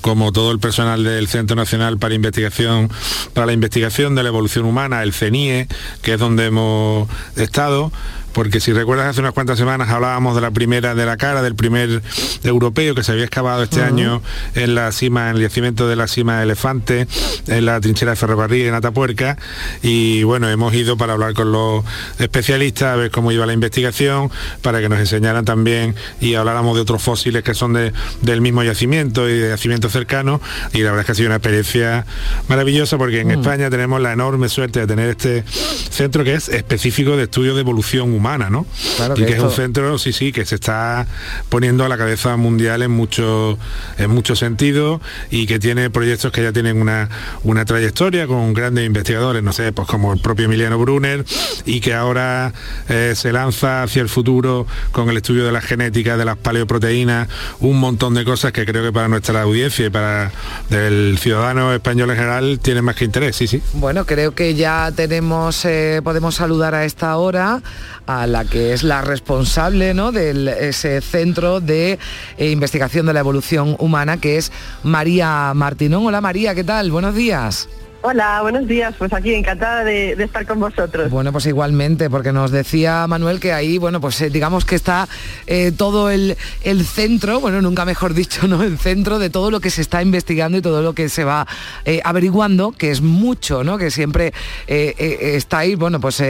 como 0.00 0.32
todo 0.32 0.50
el 0.50 0.58
personal 0.58 1.04
del 1.04 1.28
Centro 1.28 1.54
Nacional 1.54 1.67
para 1.98 2.14
Investigación, 2.14 2.90
para 3.34 3.46
la 3.46 3.52
Investigación 3.52 4.14
de 4.14 4.22
la 4.22 4.28
Evolución 4.28 4.64
Humana, 4.64 5.02
el 5.02 5.12
CENIE, 5.12 5.68
que 6.02 6.14
es 6.14 6.20
donde 6.20 6.46
hemos 6.46 7.08
estado, 7.36 7.92
porque 8.32 8.60
si 8.60 8.72
recuerdas 8.72 9.06
hace 9.08 9.20
unas 9.20 9.32
cuantas 9.32 9.58
semanas 9.58 9.88
hablábamos 9.88 10.34
de 10.34 10.40
la 10.40 10.50
primera 10.50 10.94
de 10.94 11.04
la 11.06 11.16
cara, 11.16 11.42
del 11.42 11.54
primer 11.54 12.02
europeo 12.44 12.94
que 12.94 13.02
se 13.02 13.12
había 13.12 13.24
excavado 13.24 13.62
este 13.62 13.82
año 13.82 14.22
en 14.54 14.74
la 14.74 14.92
cima, 14.92 15.30
en 15.30 15.36
el 15.36 15.42
yacimiento 15.42 15.88
de 15.88 15.96
la 15.96 16.06
cima 16.06 16.38
de 16.38 16.44
Elefante, 16.44 17.06
en 17.46 17.64
la 17.66 17.80
trinchera 17.80 18.12
de 18.12 18.16
ferrocarril 18.16 18.66
en 18.66 18.74
Atapuerca, 18.74 19.36
y 19.82 20.22
bueno, 20.22 20.48
hemos 20.48 20.72
ido 20.74 20.96
para 20.96 21.14
hablar 21.14 21.34
con 21.34 21.52
los 21.52 21.84
especialistas, 22.18 22.94
a 22.94 22.96
ver 22.96 23.10
cómo 23.10 23.32
iba 23.32 23.46
la 23.46 23.52
investigación, 23.52 24.30
para 24.62 24.80
que 24.80 24.88
nos 24.88 24.98
enseñaran 25.00 25.44
también 25.44 25.94
y 26.20 26.34
habláramos 26.34 26.74
de 26.76 26.82
otros 26.82 27.02
fósiles 27.02 27.42
que 27.42 27.54
son 27.54 27.72
de- 27.72 27.92
del 28.22 28.40
mismo 28.40 28.62
yacimiento 28.62 29.28
y 29.28 29.32
de 29.38 29.48
yacimientos 29.50 29.92
cercanos, 29.92 30.40
y 30.72 30.78
la 30.78 30.90
verdad 30.90 31.00
es 31.00 31.06
que 31.06 31.12
ha 31.12 31.14
sido 31.14 31.28
una 31.28 31.36
experiencia 31.36 32.06
maravillosa 32.48 32.98
porque 32.98 33.20
en 33.20 33.30
España 33.32 33.70
tenemos 33.70 34.00
la 34.00 34.12
enorme 34.12 34.48
suerte 34.48 34.80
de 34.80 34.86
tener 34.86 35.08
este 35.10 35.44
centro 35.90 36.24
que 36.24 36.34
es 36.34 36.48
específico 36.48 37.16
de 37.16 37.24
estudio 37.24 37.54
de 37.54 37.60
evolución 37.60 38.12
humana, 38.18 38.50
¿no? 38.50 38.66
Claro 38.96 39.14
y 39.14 39.20
que 39.20 39.26
que 39.26 39.32
es 39.34 39.42
un 39.42 39.50
centro, 39.50 39.98
sí, 39.98 40.12
sí, 40.12 40.32
que 40.32 40.44
se 40.44 40.56
está 40.56 41.06
poniendo 41.48 41.84
a 41.84 41.88
la 41.88 41.96
cabeza 41.96 42.36
mundial 42.36 42.82
en 42.82 42.90
muchos 42.90 43.58
en 43.98 44.10
muchos 44.10 44.38
sentidos 44.38 45.00
y 45.30 45.46
que 45.46 45.58
tiene 45.58 45.90
proyectos 45.90 46.32
que 46.32 46.42
ya 46.42 46.52
tienen 46.52 46.80
una, 46.80 47.08
una 47.44 47.64
trayectoria 47.64 48.26
con 48.26 48.52
grandes 48.54 48.86
investigadores, 48.86 49.42
no 49.42 49.52
sé, 49.52 49.72
pues 49.72 49.88
como 49.88 50.12
el 50.12 50.20
propio 50.20 50.46
Emiliano 50.46 50.78
Brunner, 50.78 51.24
y 51.64 51.80
que 51.80 51.94
ahora 51.94 52.52
eh, 52.88 53.14
se 53.16 53.32
lanza 53.32 53.82
hacia 53.82 54.02
el 54.02 54.08
futuro 54.08 54.66
con 54.92 55.08
el 55.08 55.16
estudio 55.16 55.44
de 55.44 55.52
la 55.52 55.60
genética, 55.60 56.16
de 56.16 56.24
las 56.24 56.36
paleoproteínas, 56.36 57.28
un 57.60 57.78
montón 57.78 58.14
de 58.14 58.24
cosas 58.24 58.52
que 58.52 58.64
creo 58.64 58.82
que 58.82 58.92
para 58.92 59.08
nuestra 59.08 59.42
audiencia 59.42 59.86
y 59.86 59.90
para 59.90 60.30
el 60.70 61.18
ciudadano 61.18 61.72
español 61.72 62.10
en 62.10 62.16
general 62.16 62.58
tiene 62.60 62.82
más 62.82 62.96
que 62.96 63.04
interés, 63.04 63.36
sí, 63.36 63.46
sí. 63.46 63.62
Bueno, 63.74 64.04
creo 64.04 64.34
que 64.34 64.54
ya 64.54 64.92
tenemos, 64.94 65.64
eh, 65.64 66.00
podemos 66.02 66.34
saludar 66.34 66.74
a 66.74 66.84
esta 66.84 67.16
hora 67.16 67.62
a 68.08 68.26
la 68.26 68.46
que 68.46 68.72
es 68.72 68.82
la 68.82 69.02
responsable 69.02 69.92
¿no? 69.92 70.12
de 70.12 70.68
ese 70.68 71.00
centro 71.02 71.60
de 71.60 71.98
eh, 72.38 72.50
investigación 72.50 73.04
de 73.04 73.12
la 73.12 73.20
evolución 73.20 73.76
humana, 73.78 74.16
que 74.16 74.38
es 74.38 74.50
María 74.82 75.52
Martinón. 75.54 76.06
Hola 76.06 76.22
María, 76.22 76.54
¿qué 76.54 76.64
tal? 76.64 76.90
Buenos 76.90 77.14
días. 77.14 77.68
Hola, 78.00 78.42
buenos 78.42 78.68
días. 78.68 78.94
Pues 78.96 79.12
aquí 79.12 79.34
encantada 79.34 79.82
de, 79.82 80.14
de 80.14 80.24
estar 80.24 80.46
con 80.46 80.60
vosotros. 80.60 81.10
Bueno, 81.10 81.32
pues 81.32 81.46
igualmente, 81.46 82.08
porque 82.08 82.32
nos 82.32 82.52
decía 82.52 83.04
Manuel 83.08 83.40
que 83.40 83.52
ahí, 83.52 83.78
bueno, 83.78 84.00
pues 84.00 84.20
eh, 84.20 84.30
digamos 84.30 84.64
que 84.64 84.76
está 84.76 85.08
eh, 85.48 85.72
todo 85.76 86.08
el, 86.08 86.36
centro, 86.84 87.40
bueno, 87.40 87.60
nunca 87.60 87.84
mejor 87.84 88.14
dicho, 88.14 88.46
¿no? 88.46 88.62
El 88.62 88.78
centro 88.78 89.18
de 89.18 89.30
todo 89.30 89.50
lo 89.50 89.58
que 89.58 89.70
se 89.70 89.80
está 89.80 90.00
investigando 90.00 90.58
y 90.58 90.62
todo 90.62 90.80
lo 90.80 90.92
que 90.92 91.08
se 91.08 91.24
va 91.24 91.48
eh, 91.84 92.00
averiguando, 92.04 92.70
que 92.70 92.92
es 92.92 93.00
mucho, 93.00 93.64
¿no? 93.64 93.78
Que 93.78 93.90
siempre 93.90 94.32
está 94.68 95.58
ahí, 95.58 95.74
bueno, 95.74 96.00
pues 96.00 96.22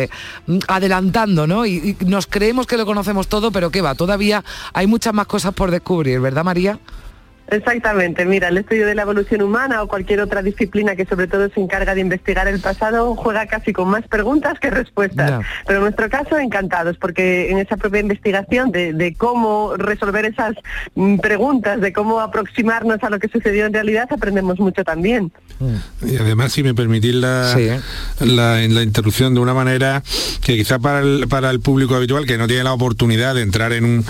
adelantando, 0.69 1.47
¿no? 1.47 1.67
Y, 1.67 1.97
y 2.01 2.05
nos 2.07 2.27
creemos 2.27 2.67
que 2.67 2.79
lo 2.79 2.87
conocemos 2.87 3.29
todo, 3.29 3.53
pero 3.53 3.71
¿qué 3.71 3.83
va? 3.83 3.95
Todavía 3.95 4.43
hay 4.73 4.87
muchas 4.87 5.13
más 5.13 5.27
cosas 5.27 5.53
por 5.53 5.71
descubrir, 5.71 6.19
¿verdad, 6.21 6.45
María? 6.45 6.79
Exactamente, 7.51 8.25
mira, 8.25 8.49
el 8.49 8.59
estudio 8.59 8.87
de 8.87 8.95
la 8.95 9.03
evolución 9.03 9.43
humana 9.43 9.83
o 9.83 9.89
cualquier 9.89 10.21
otra 10.21 10.43
disciplina 10.43 10.97
que 10.97 11.07
sobre 11.07 11.27
todo 11.27 11.49
se 11.49 11.61
encarga 11.61 11.95
de 11.95 12.01
investigar 12.03 12.47
el 12.47 12.61
pasado 12.61 13.15
juega 13.17 13.47
casi 13.47 13.73
con 13.73 13.89
más 13.89 14.07
preguntas 14.07 14.59
que 14.61 14.71
respuestas. 14.71 15.45
Pero 15.67 15.79
en 15.79 15.85
nuestro 15.85 16.11
caso 16.11 16.39
encantados, 16.39 16.97
porque 16.99 17.51
en 17.51 17.59
esa 17.59 17.77
propia 17.77 18.01
investigación 18.01 18.71
de, 18.71 18.93
de 18.93 19.15
cómo 19.15 19.75
resolver 19.77 20.27
esas 20.27 20.55
mm, 20.95 21.19
preguntas, 21.19 21.81
de 21.81 21.93
cómo 21.93 22.21
aproximarnos 22.21 23.03
a 23.03 23.11
lo 23.11 23.19
que 23.19 23.29
sucedió 23.29 23.67
en 23.67 23.73
realidad, 23.73 24.09
aprendemos 24.11 24.59
mucho 24.59 24.85
también. 24.85 25.33
Y 26.07 26.17
además, 26.17 26.53
si 26.53 26.63
me 26.63 26.75
permitís 26.75 27.15
la, 27.15 27.53
Sí, 27.55 27.63
¿eh? 27.63 27.81
la, 28.21 28.57
la 28.69 28.83
interrupción 28.83 29.35
de 29.35 29.41
una 29.41 29.55
manera 29.55 30.03
que 30.45 30.57
quizá 30.57 30.79
para 30.79 31.01
el, 31.01 31.27
para 31.29 31.51
el 31.51 31.61
público 31.61 31.95
habitual 31.97 32.27
que 32.27 32.37
no 32.39 32.47
tiene 32.47 32.65
la 32.65 32.73
oportunidad 32.73 33.35
de 33.35 33.43
entrar 33.43 33.73
en 33.73 33.85
un, 33.85 34.05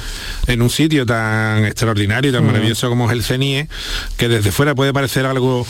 en 0.46 0.60
un 0.62 0.70
sitio 0.70 1.06
tan 1.06 1.64
extraordinario 1.64 2.30
y 2.30 2.34
tan 2.34 2.42
Mm. 2.42 2.46
maravilloso 2.46 2.88
como 2.88 3.06
es 3.10 3.12
el 3.12 3.22
CENIE, 3.28 3.68
que 4.16 4.28
desde 4.28 4.52
fuera 4.52 4.74
puede 4.74 4.92
parecer 4.92 5.26
algo 5.26 5.66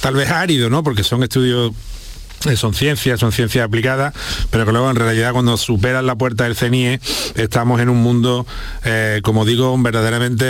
tal 0.00 0.14
vez 0.14 0.30
árido, 0.30 0.70
¿no? 0.70 0.82
Porque 0.82 1.02
son 1.02 1.22
estudios 1.22 1.72
son 2.56 2.74
ciencias, 2.74 3.20
son 3.20 3.32
ciencias 3.32 3.64
aplicadas, 3.64 4.14
pero 4.50 4.64
que 4.64 4.72
luego 4.72 4.90
en 4.90 4.96
realidad 4.96 5.32
cuando 5.32 5.56
superan 5.56 6.06
la 6.06 6.14
puerta 6.16 6.44
del 6.44 6.54
CENIE 6.56 7.00
estamos 7.34 7.80
en 7.80 7.88
un 7.88 7.98
mundo, 7.98 8.46
eh, 8.84 9.20
como 9.24 9.44
digo, 9.44 9.76
verdaderamente 9.78 10.44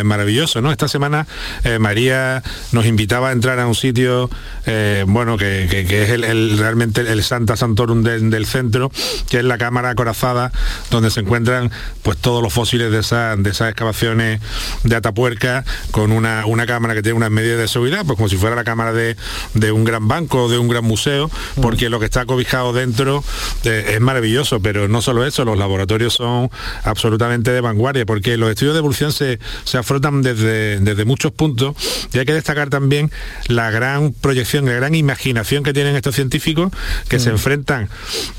eh, 0.00 0.02
maravilloso. 0.04 0.60
¿no? 0.60 0.72
Esta 0.72 0.88
semana 0.88 1.26
eh, 1.64 1.78
María 1.78 2.42
nos 2.72 2.86
invitaba 2.86 3.28
a 3.28 3.32
entrar 3.32 3.58
a 3.60 3.66
un 3.66 3.74
sitio, 3.74 4.30
eh, 4.66 5.04
bueno, 5.06 5.36
que, 5.38 5.66
que- 5.70 6.02
es 6.02 6.10
el, 6.10 6.58
realmente 6.58 7.00
el 7.00 7.22
Santa 7.22 7.56
Santorum 7.56 8.02
del 8.02 8.46
centro, 8.46 8.90
que 9.30 9.38
es 9.38 9.44
la 9.44 9.58
cámara 9.58 9.90
acorazada, 9.90 10.52
donde 10.90 11.10
se 11.10 11.20
encuentran 11.20 11.70
pues 12.02 12.16
todos 12.18 12.42
los 12.42 12.52
fósiles 12.52 12.90
de, 12.92 12.98
esa- 13.00 13.36
de 13.36 13.50
esas 13.50 13.70
excavaciones 13.70 14.40
de 14.84 14.96
Atapuerca, 14.96 15.64
con 15.90 16.12
una, 16.12 16.46
una 16.46 16.66
cámara 16.66 16.94
que 16.94 17.02
tiene 17.02 17.16
unas 17.16 17.30
medidas 17.30 17.58
de 17.58 17.68
seguridad, 17.68 18.04
pues 18.04 18.16
como 18.16 18.28
si 18.28 18.36
fuera 18.36 18.54
la 18.56 18.64
cámara 18.64 18.92
de, 18.92 19.16
de 19.54 19.72
un 19.72 19.84
gran 19.84 20.08
banco 20.08 20.44
o 20.44 20.48
de 20.48 20.58
un 20.58 20.68
gran 20.68 20.84
museo, 20.84 21.27
porque 21.60 21.88
lo 21.88 21.98
que 21.98 22.06
está 22.06 22.26
cobijado 22.26 22.72
dentro 22.72 23.24
eh, 23.64 23.92
es 23.94 24.00
maravilloso, 24.00 24.60
pero 24.60 24.88
no 24.88 25.02
solo 25.02 25.24
eso, 25.24 25.44
los 25.44 25.58
laboratorios 25.58 26.14
son 26.14 26.50
absolutamente 26.84 27.50
de 27.50 27.60
vanguardia, 27.60 28.06
porque 28.06 28.36
los 28.36 28.50
estudios 28.50 28.74
de 28.74 28.78
evolución 28.78 29.12
se, 29.12 29.38
se 29.64 29.78
afrontan 29.78 30.22
desde, 30.22 30.80
desde 30.80 31.04
muchos 31.04 31.32
puntos 31.32 31.76
y 32.12 32.18
hay 32.18 32.24
que 32.24 32.34
destacar 32.34 32.70
también 32.70 33.10
la 33.46 33.70
gran 33.70 34.12
proyección, 34.12 34.66
la 34.66 34.72
gran 34.72 34.94
imaginación 34.94 35.62
que 35.62 35.72
tienen 35.72 35.96
estos 35.96 36.14
científicos 36.14 36.72
que 37.08 37.18
se 37.18 37.30
enfrentan 37.30 37.88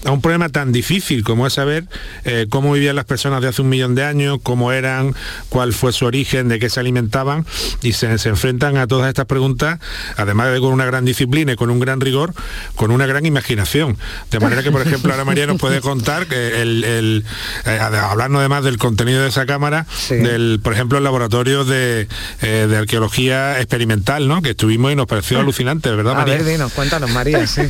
a 0.05 0.11
un 0.11 0.21
problema 0.21 0.49
tan 0.49 0.71
difícil 0.71 1.23
como 1.23 1.47
es 1.47 1.53
saber 1.53 1.85
eh, 2.25 2.47
cómo 2.49 2.73
vivían 2.73 2.95
las 2.95 3.05
personas 3.05 3.41
de 3.41 3.47
hace 3.47 3.61
un 3.61 3.69
millón 3.69 3.95
de 3.95 4.03
años, 4.03 4.39
cómo 4.43 4.71
eran, 4.71 5.15
cuál 5.49 5.73
fue 5.73 5.93
su 5.93 6.05
origen, 6.05 6.47
de 6.47 6.59
qué 6.59 6.69
se 6.69 6.79
alimentaban 6.79 7.45
y 7.81 7.93
se, 7.93 8.17
se 8.17 8.29
enfrentan 8.29 8.77
a 8.77 8.87
todas 8.87 9.07
estas 9.07 9.25
preguntas, 9.25 9.79
además 10.17 10.51
de 10.51 10.59
con 10.59 10.73
una 10.73 10.85
gran 10.85 11.05
disciplina 11.05 11.53
y 11.53 11.55
con 11.55 11.69
un 11.69 11.79
gran 11.79 12.01
rigor, 12.01 12.33
con 12.79 12.91
una 12.91 13.05
gran 13.05 13.25
imaginación. 13.25 13.97
De 14.31 14.39
manera 14.39 14.63
que, 14.63 14.71
por 14.71 14.81
ejemplo, 14.81 15.11
ahora 15.11 15.25
María 15.25 15.45
nos 15.45 15.57
puede 15.59 15.81
contar 15.89 16.27
que 16.27 16.61
el, 16.61 16.85
el- 16.85 17.25
eh, 17.65 17.77
hablando 17.77 18.39
además 18.39 18.63
del 18.63 18.77
contenido 18.77 19.21
de 19.21 19.27
esa 19.27 19.45
cámara, 19.45 19.85
del, 20.09 20.61
por 20.63 20.71
ejemplo, 20.71 20.97
el 20.97 21.03
laboratorio 21.03 21.65
de, 21.65 22.07
eh, 22.41 22.67
de 22.69 22.77
arqueología 22.77 23.57
experimental, 23.59 24.29
¿no? 24.29 24.41
Que 24.41 24.51
estuvimos 24.51 24.93
y 24.93 24.95
nos 24.95 25.07
pareció 25.07 25.39
alucinante, 25.41 25.91
¿verdad, 25.91 26.13
A 26.13 26.19
María? 26.19 26.35
ver, 26.35 26.45
dinos, 26.45 26.71
cuéntanos, 26.71 27.11
María, 27.11 27.45
sí. 27.47 27.63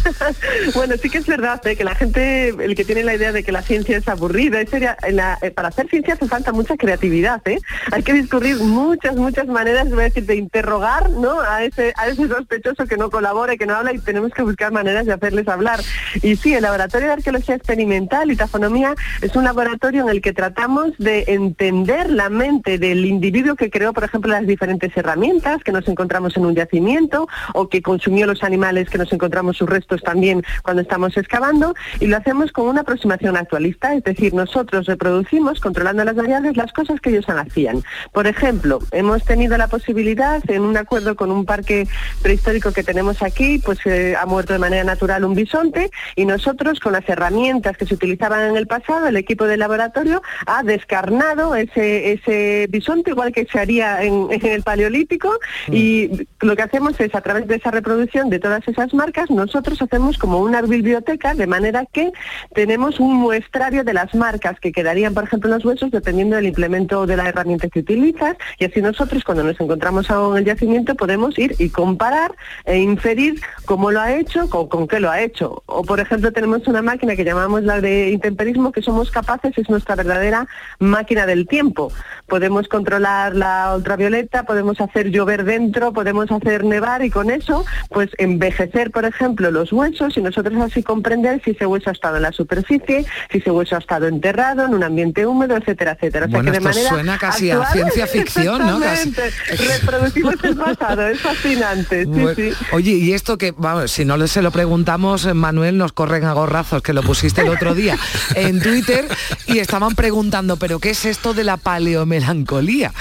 bueno, 0.75 0.93
sí 1.01 1.09
que 1.09 1.17
es 1.17 1.25
verdad 1.25 1.59
¿eh? 1.65 1.75
que 1.75 1.83
la 1.83 1.95
gente, 1.95 2.49
el 2.49 2.75
que 2.75 2.85
tiene 2.85 3.03
la 3.03 3.15
idea 3.15 3.31
de 3.31 3.43
que 3.43 3.51
la 3.51 3.63
ciencia 3.63 3.97
es 3.97 4.07
aburrida, 4.07 4.61
es 4.61 4.69
seria- 4.69 4.95
en 5.01 5.15
la- 5.15 5.39
eh, 5.41 5.49
para 5.49 5.69
hacer 5.69 5.87
ciencia 5.89 6.13
hace 6.13 6.27
falta 6.27 6.51
mucha 6.51 6.77
creatividad, 6.77 7.41
¿eh? 7.47 7.57
Hay 7.91 8.03
que 8.03 8.13
discurrir 8.13 8.57
muchas, 8.57 9.15
muchas 9.15 9.47
maneras, 9.47 9.89
voy 9.89 10.01
a 10.01 10.03
decir, 10.03 10.27
de 10.27 10.35
interrogar, 10.35 11.09
¿no? 11.09 11.41
A 11.41 11.63
ese, 11.63 11.93
a 11.97 12.07
ese 12.09 12.27
sospechoso 12.27 12.85
que 12.85 12.95
no 12.95 13.09
colabora 13.09 13.55
y 13.55 13.57
que 13.57 13.65
no 13.65 13.73
habla 13.75 13.91
y 13.91 13.97
tenemos 13.97 14.31
que 14.33 14.43
buscar 14.43 14.71
maneras 14.71 14.98
de 15.05 15.13
hacerles 15.13 15.47
hablar. 15.47 15.79
Y 16.21 16.35
sí, 16.35 16.53
el 16.53 16.63
Laboratorio 16.63 17.07
de 17.07 17.13
Arqueología 17.13 17.55
Experimental 17.55 18.31
y 18.31 18.35
Tafonomía 18.35 18.95
es 19.21 19.35
un 19.35 19.43
laboratorio 19.43 20.03
en 20.03 20.09
el 20.09 20.21
que 20.21 20.33
tratamos 20.33 20.93
de 20.97 21.25
entender 21.27 22.09
la 22.11 22.29
mente 22.29 22.77
del 22.77 23.05
individuo 23.05 23.55
que 23.55 23.69
creó, 23.69 23.93
por 23.93 24.03
ejemplo, 24.03 24.31
las 24.31 24.45
diferentes 24.45 24.95
herramientas 24.95 25.63
que 25.63 25.71
nos 25.71 25.87
encontramos 25.87 26.37
en 26.37 26.45
un 26.45 26.55
yacimiento 26.55 27.27
o 27.53 27.69
que 27.69 27.81
consumió 27.81 28.25
los 28.25 28.43
animales 28.43 28.89
que 28.89 28.97
nos 28.97 29.11
encontramos 29.11 29.57
sus 29.57 29.69
restos 29.69 30.01
también 30.01 30.43
cuando 30.63 30.81
estamos 30.81 31.17
excavando 31.17 31.75
y 31.99 32.07
lo 32.07 32.17
hacemos 32.17 32.51
con 32.51 32.67
una 32.67 32.81
aproximación 32.81 33.37
actualista, 33.37 33.93
es 33.95 34.03
decir, 34.03 34.33
nosotros 34.33 34.85
reproducimos, 34.85 35.59
controlando 35.59 36.03
las 36.03 36.15
variables, 36.15 36.57
las 36.57 36.71
cosas 36.73 36.99
que 36.99 37.09
ellos 37.09 37.25
hacían. 37.37 37.83
Por 38.11 38.27
ejemplo, 38.27 38.79
hemos 38.91 39.23
tenido 39.23 39.57
la 39.57 39.67
posibilidad, 39.67 40.41
en 40.49 40.61
un 40.61 40.77
acuerdo 40.77 41.15
con 41.15 41.31
un 41.31 41.45
parque 41.45 41.87
prehistórico 42.21 42.71
que 42.71 42.83
tenemos 42.83 43.21
aquí, 43.21 43.59
pues 43.59 43.79
eh, 43.85 44.15
ha 44.19 44.25
muerto 44.25 44.53
de 44.53 44.59
manera 44.59 44.83
natural 44.89 45.23
un 45.23 45.35
bisonte 45.35 45.91
y 46.15 46.25
nosotros 46.25 46.79
con 46.79 46.93
las 46.93 47.07
herramientas 47.07 47.77
que 47.77 47.85
se 47.85 47.93
utilizaban 47.93 48.49
en 48.49 48.57
el 48.57 48.67
pasado, 48.67 49.07
el 49.07 49.17
equipo 49.17 49.45
del 49.45 49.59
laboratorio 49.59 50.21
ha 50.45 50.63
descarnado 50.63 51.55
ese, 51.55 52.13
ese 52.13 52.67
bisonte 52.69 53.11
igual 53.11 53.31
que 53.31 53.45
se 53.45 53.59
haría 53.59 54.03
en, 54.03 54.27
en 54.31 54.45
el 54.45 54.63
paleolítico 54.63 55.29
y 55.71 56.27
lo 56.41 56.55
que 56.55 56.63
hacemos 56.63 56.99
es 56.99 57.13
a 57.13 57.21
través 57.21 57.47
de 57.47 57.55
esa 57.55 57.71
reproducción 57.71 58.29
de 58.29 58.39
todas 58.39 58.67
esas 58.67 58.93
marcas, 58.93 59.29
nosotros 59.29 59.81
hacemos 59.81 60.17
como 60.17 60.39
una 60.39 60.61
biblioteca 60.61 61.33
de 61.35 61.47
manera 61.47 61.85
que 61.85 62.11
tenemos 62.53 62.99
un 62.99 63.13
muestrario 63.15 63.83
de 63.83 63.93
las 63.93 64.13
marcas 64.15 64.59
que 64.59 64.71
quedarían, 64.71 65.13
por 65.13 65.25
ejemplo, 65.25 65.49
en 65.49 65.55
los 65.55 65.65
huesos 65.65 65.91
dependiendo 65.91 66.35
del 66.35 66.47
implemento 66.47 67.05
de 67.05 67.15
la 67.15 67.29
herramienta 67.29 67.69
que 67.69 67.79
utilizas 67.79 68.35
y 68.57 68.65
así 68.65 68.81
nosotros 68.81 69.23
cuando 69.23 69.43
nos 69.43 69.59
encontramos 69.59 70.09
aún 70.09 70.33
en 70.33 70.39
el 70.39 70.45
yacimiento 70.45 70.95
podemos 70.95 71.37
ir 71.37 71.55
y 71.59 71.69
comparar 71.69 72.35
e 72.65 72.79
inferir 72.79 73.39
cómo 73.65 73.91
lo 73.91 73.99
ha 73.99 74.13
hecho, 74.15 74.49
con, 74.49 74.78
con 74.79 74.87
qué 74.87 75.01
lo 75.01 75.11
ha 75.11 75.19
hecho. 75.21 75.61
O 75.65 75.83
por 75.83 75.99
ejemplo 75.99 76.31
tenemos 76.31 76.65
una 76.67 76.81
máquina 76.81 77.17
que 77.17 77.25
llamamos 77.25 77.63
la 77.63 77.81
de 77.81 78.11
intemperismo 78.11 78.71
que 78.71 78.81
somos 78.81 79.11
capaces, 79.11 79.57
es 79.57 79.69
nuestra 79.69 79.95
verdadera 79.95 80.47
máquina 80.79 81.25
del 81.25 81.49
tiempo. 81.49 81.91
Podemos 82.27 82.69
controlar 82.69 83.35
la 83.35 83.73
ultravioleta, 83.75 84.43
podemos 84.43 84.79
hacer 84.79 85.11
llover 85.11 85.43
dentro, 85.43 85.91
podemos 85.91 86.31
hacer 86.31 86.63
nevar 86.63 87.03
y 87.03 87.09
con 87.09 87.29
eso 87.29 87.65
pues 87.89 88.09
envejecer 88.19 88.91
por 88.91 89.03
ejemplo 89.03 89.51
los 89.51 89.73
huesos 89.73 90.15
y 90.15 90.21
nosotros 90.21 90.55
así 90.61 90.81
comprender 90.81 91.41
si 91.43 91.51
ese 91.51 91.65
hueso 91.65 91.89
ha 91.89 91.93
estado 91.93 92.15
en 92.15 92.23
la 92.23 92.31
superficie, 92.31 93.05
si 93.33 93.39
ese 93.39 93.51
hueso 93.51 93.75
ha 93.75 93.79
estado 93.79 94.07
enterrado 94.07 94.63
en 94.63 94.75
un 94.75 94.83
ambiente 94.83 95.25
húmedo, 95.25 95.57
etcétera, 95.57 95.91
etcétera. 95.91 96.27
O 96.27 96.29
sea 96.29 96.37
Bueno, 96.37 96.53
que 96.53 96.59
de 96.59 96.69
esto 96.69 96.69
manera 96.69 96.89
suena 96.89 97.17
casi 97.17 97.51
a 97.51 97.65
ciencia 97.65 98.07
ficción, 98.15 98.65
¿no? 98.65 98.79
Casi. 98.79 99.11
Reproducimos 99.11 100.35
el 100.41 100.55
pasado, 100.55 101.05
es 101.05 101.19
fascinante. 101.19 102.05
Sí, 102.05 102.09
Bueno, 102.09 102.33
sí. 102.33 102.53
Oye, 102.71 102.91
y 102.91 103.11
esto 103.11 103.37
que, 103.37 103.53
vamos, 103.57 103.91
si 103.91 104.05
no 104.05 104.17
se 104.29 104.41
lo 104.41 104.51
preguntamos, 104.59 105.25
eh, 105.25 105.33
Manuel, 105.33 105.77
nos 105.77 105.93
corren 105.93 106.25
a 106.25 106.33
gorrazos, 106.33 106.81
que 106.81 106.91
lo 106.91 107.01
pusiste 107.01 107.43
el 107.43 107.47
otro 107.47 107.73
día 107.73 107.97
en 108.35 108.61
Twitter 108.61 109.07
y 109.47 109.59
estaban 109.59 109.95
preguntando, 109.95 110.57
¿pero 110.57 110.79
qué 110.79 110.89
es 110.89 111.05
esto 111.05 111.33
de 111.33 111.45
la 111.45 111.55
paleomelancolía? 111.55 112.91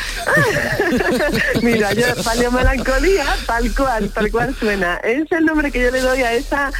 Mira, 1.64 1.92
yo 1.94 2.06
paleomelancolía, 2.22 3.24
tal 3.44 3.74
cual, 3.74 4.09
tal 4.11 4.30
cual 4.30 4.54
suena. 4.54 4.98
Es 4.98 5.32
el 5.32 5.46
nombre 5.46 5.72
que 5.72 5.82
yo 5.82 5.90
le 5.90 6.00
doy 6.00 6.22
a 6.22 6.32
esa 6.32 6.70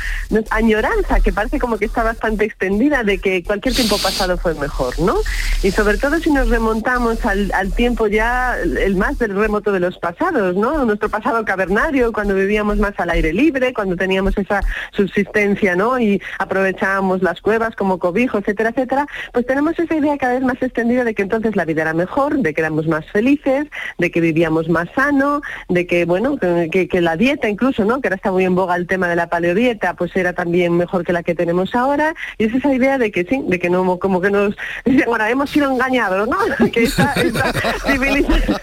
añoranza 0.51 1.19
que 1.19 1.33
parece 1.33 1.59
como 1.59 1.77
que 1.77 1.87
está 1.87 2.05
bastante 2.05 2.45
extendida 2.45 3.03
de 3.03 3.19
que 3.19 3.43
cualquier 3.43 3.75
tiempo 3.75 3.99
pasado 3.99 4.39
fue 4.39 4.55
mejor, 4.55 4.97
¿no? 5.01 5.17
Y 5.65 5.73
sobre 5.73 5.99
todo 5.99 6.21
si 6.21 6.31
nos 6.31 6.51
remontamos 6.51 7.27
al, 7.27 7.51
al 7.53 7.73
tiempo 7.73 8.07
ya 8.07 8.57
el 8.57 8.95
más 8.95 9.19
del 9.19 9.35
remoto 9.35 9.73
de 9.73 9.81
los 9.81 9.99
pasados, 9.99 10.55
¿no? 10.55 10.85
Nuestro 10.85 11.09
pasado 11.09 11.45
cavernario, 11.45 12.13
cuando 12.13 12.37
vivíamos 12.37 12.79
más 12.79 12.95
al 12.99 13.11
aire 13.11 13.33
libre, 13.33 13.75
cuando 13.75 13.97
teníamos 13.97 14.39
esa 14.39 14.61
subsistencia, 14.93 15.77
¿no? 15.77 15.99
Y 15.99 16.21
aprovechábamos 16.39 17.23
las 17.23 17.41
cuevas 17.41 17.75
como 17.77 17.99
cobijo, 17.99 18.39
etcétera, 18.39 18.71
etcétera, 18.71 19.07
pues 19.33 19.47
tenemos 19.47 19.79
esa 19.79 19.95
idea 19.95 20.19
cada 20.19 20.35
vez 20.35 20.43
más 20.43 20.61
extendida 20.63 21.05
de 21.05 21.15
que 21.15 21.23
entonces 21.23 21.57
la 21.57 21.65
vida 21.65 21.83
era 21.83 21.95
mejor, 21.95 22.39
de 22.39 22.53
que 22.55 22.61
éramos 22.61 22.87
más 22.87 23.07
felices, 23.11 23.67
de 23.99 24.11
que 24.11 24.21
vivíamos 24.21 24.69
más 24.69 24.89
sano, 24.95 25.41
de 25.69 25.87
que, 25.87 26.05
bueno, 26.05 26.37
que, 26.39 26.89
que- 26.89 26.99
la 26.99 27.17
dieta 27.17 27.49
incluso, 27.49 27.85
¿no? 27.85 28.01
Que 28.01 28.09
ahora 28.09 28.17
está 28.17 28.33
muy 28.33 28.45
en 28.45 28.57
boga 28.57 28.75
el 28.75 28.89
tema 28.89 29.07
de 29.09 29.15
la 29.15 29.29
paleodieta, 29.29 29.95
pues 29.95 30.15
era 30.17 30.33
también 30.33 30.77
mejor 30.77 31.05
que 31.05 31.13
la 31.13 31.23
que 31.23 31.35
tenemos 31.37 31.75
ahora. 31.77 32.13
Y 32.39 32.45
es 32.47 32.55
esa 32.55 32.75
idea 32.75 32.99
de 32.99 33.13
que 33.13 33.25
sí, 33.25 33.41
de 33.47 33.59
que 33.61 33.71
no, 33.71 33.99
como 34.01 34.21
que 34.21 34.31
nos, 34.31 34.57
bueno, 35.07 35.25
hemos 35.27 35.49
sido 35.51 35.71
engañados, 35.71 36.29
¿no? 36.29 36.37
Que 36.73 36.83
esta, 36.83 37.13
esta 37.13 37.53
civilización, 37.87 38.57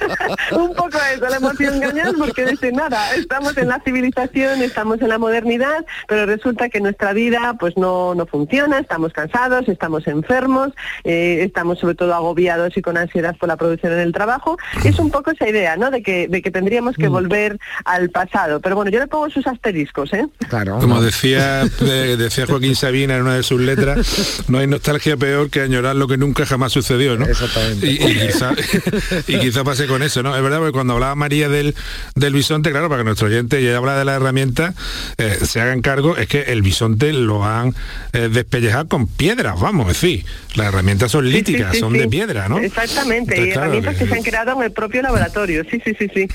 un 0.52 0.74
poco 0.76 0.98
eso, 1.14 1.28
la 1.30 1.38
hemos 1.38 1.56
sido 1.58 1.74
engañados 1.74 2.16
porque 2.18 2.46
dice 2.46 2.72
nada, 2.74 3.16
estamos 3.16 3.58
en 3.58 3.70
la 3.70 3.80
civilización, 3.80 4.62
estamos 4.62 5.02
en 5.02 5.10
la 5.10 5.18
modernidad, 5.18 5.86
pero 6.08 6.26
resulta 6.26 6.70
que 6.70 6.80
nuestra 6.80 7.14
vida 7.14 7.56
pues 7.60 7.76
no, 7.78 8.16
no 8.16 8.26
funciona, 8.26 8.80
estamos 8.80 9.14
cansados, 9.14 9.68
estamos 9.68 10.08
enfermos, 10.08 10.72
eh, 11.04 11.40
estamos 11.42 11.80
sobre 11.80 11.96
todo 11.96 12.14
agobiados 12.14 12.76
y 12.78 12.82
con 12.82 12.98
ansiedad 12.98 13.36
por 13.38 13.50
la 13.50 13.58
producción 13.58 13.94
en 13.94 14.00
el 14.00 14.14
trabajo. 14.14 14.58
Y 14.84 14.88
es 14.88 15.00
un 15.00 15.12
poco 15.12 15.32
esa 15.32 15.48
idea, 15.48 15.76
¿no? 15.78 15.92
De 15.92 16.02
que, 16.02 16.28
de 16.28 16.42
que 16.42 16.52
tendríamos 16.52 16.96
que 16.96 17.08
volver 17.08 17.60
al 17.86 18.10
pasado. 18.10 18.60
Pero 18.60 18.76
bueno, 18.76 18.92
yo 18.92 19.00
le 19.00 19.08
pongo 19.08 19.30
sus 19.30 19.48
asteriscos, 19.48 20.14
¿eh? 20.14 20.28
Claro. 20.50 20.80
Como 20.80 21.02
decía, 21.02 21.64
decía 21.66 22.46
Joaquín 22.46 22.76
Sabina 22.76 23.16
en 23.16 23.24
una 23.24 23.36
de 23.36 23.44
sus 23.44 23.62
letras, 23.62 24.44
no 24.48 24.60
hay 24.60 24.68
nostalgia 24.68 25.18
peor 25.18 25.50
que 25.50 25.62
añorar 25.62 25.96
lo 25.96 26.08
que 26.08 26.18
nunca 26.18 26.46
jamás 26.46 26.72
sucedió, 26.72 27.18
¿no? 27.18 27.26
Exactamente. 27.26 27.88
Y, 27.88 27.96
y 27.96 28.28
quizá, 28.28 28.52
y 29.28 29.40
quizá 29.40 29.64
pase 29.64 29.88
con 29.88 30.04
eso, 30.04 30.24
¿no? 30.24 30.36
Es 30.36 30.42
verdad, 30.42 30.60
porque 30.60 30.74
cuando 30.74 30.94
hablaba 30.94 31.16
María 31.16 31.50
del, 31.50 31.76
del 32.16 32.34
bisonte, 32.34 32.72
claro, 32.72 32.90
para 32.90 33.02
que 33.02 33.06
nuestro 33.06 33.28
oyente 33.28 33.64
ya 33.64 33.78
habla 33.78 33.98
de 33.98 34.06
la 34.06 34.16
herramienta, 34.16 34.74
eh, 35.18 35.40
se 35.44 35.62
hagan 35.62 35.82
cargo, 35.86 36.18
es 36.18 36.28
que 36.28 36.42
el 36.42 36.62
bisonte 36.62 37.14
lo 37.14 37.46
han 37.46 37.74
eh, 38.14 38.30
despellejado 38.32 38.88
con 38.88 39.08
piedras, 39.08 39.60
vamos, 39.60 39.88
es 39.92 40.02
decir, 40.02 40.26
las 40.56 40.68
herramientas 40.68 41.12
son 41.12 41.30
líticas, 41.30 41.70
Sí, 41.72 41.76
sí, 41.78 41.80
son 41.80 41.94
de 41.94 42.08
piedra, 42.08 42.50
¿no? 42.50 42.58
Exactamente, 42.58 43.36
Entonces, 43.36 43.48
y 43.48 43.52
claro, 43.54 43.66
herramientas 43.68 43.94
que- 43.98 44.04
que 44.06 44.10
se 44.10 44.16
han 44.18 44.24
creado 44.24 44.52
en 44.58 44.64
el 44.64 44.72
propio 44.72 45.02
laboratorio. 45.02 45.64
Sí, 45.70 45.82
sí, 45.86 45.96
sí, 45.98 46.10
sí. 46.14 46.28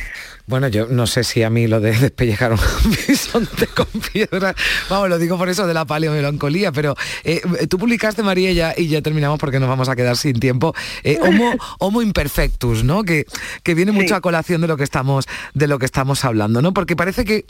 Bueno, 0.50 0.66
yo 0.66 0.88
no 0.88 1.06
sé 1.06 1.22
si 1.22 1.44
a 1.44 1.48
mí 1.48 1.68
lo 1.68 1.78
de 1.78 1.92
despellejar 2.00 2.52
un 2.52 2.58
bisonte 3.08 3.68
con 3.68 3.86
piedra, 4.12 4.52
vamos, 4.88 5.08
lo 5.08 5.16
digo 5.16 5.38
por 5.38 5.48
eso 5.48 5.64
de 5.64 5.72
la 5.72 5.84
paleomelancolía, 5.84 6.72
pero 6.72 6.96
eh, 7.22 7.40
tú 7.68 7.78
publicaste, 7.78 8.24
María, 8.24 8.50
y 8.50 8.54
ya, 8.56 8.74
y 8.76 8.88
ya 8.88 9.00
terminamos 9.00 9.38
porque 9.38 9.60
nos 9.60 9.68
vamos 9.68 9.88
a 9.88 9.94
quedar 9.94 10.16
sin 10.16 10.40
tiempo, 10.40 10.74
eh, 11.04 11.20
homo, 11.22 11.52
homo 11.78 12.02
imperfectus, 12.02 12.82
¿no? 12.82 13.04
Que, 13.04 13.26
que 13.62 13.74
viene 13.74 13.92
mucho 13.92 14.16
a 14.16 14.20
colación 14.20 14.60
de 14.60 14.66
lo 14.66 14.76
que 14.76 14.82
estamos, 14.82 15.28
de 15.54 15.68
lo 15.68 15.78
que 15.78 15.86
estamos 15.86 16.24
hablando, 16.24 16.60
¿no? 16.60 16.74
Porque 16.74 16.96
parece 16.96 17.24
que 17.24 17.44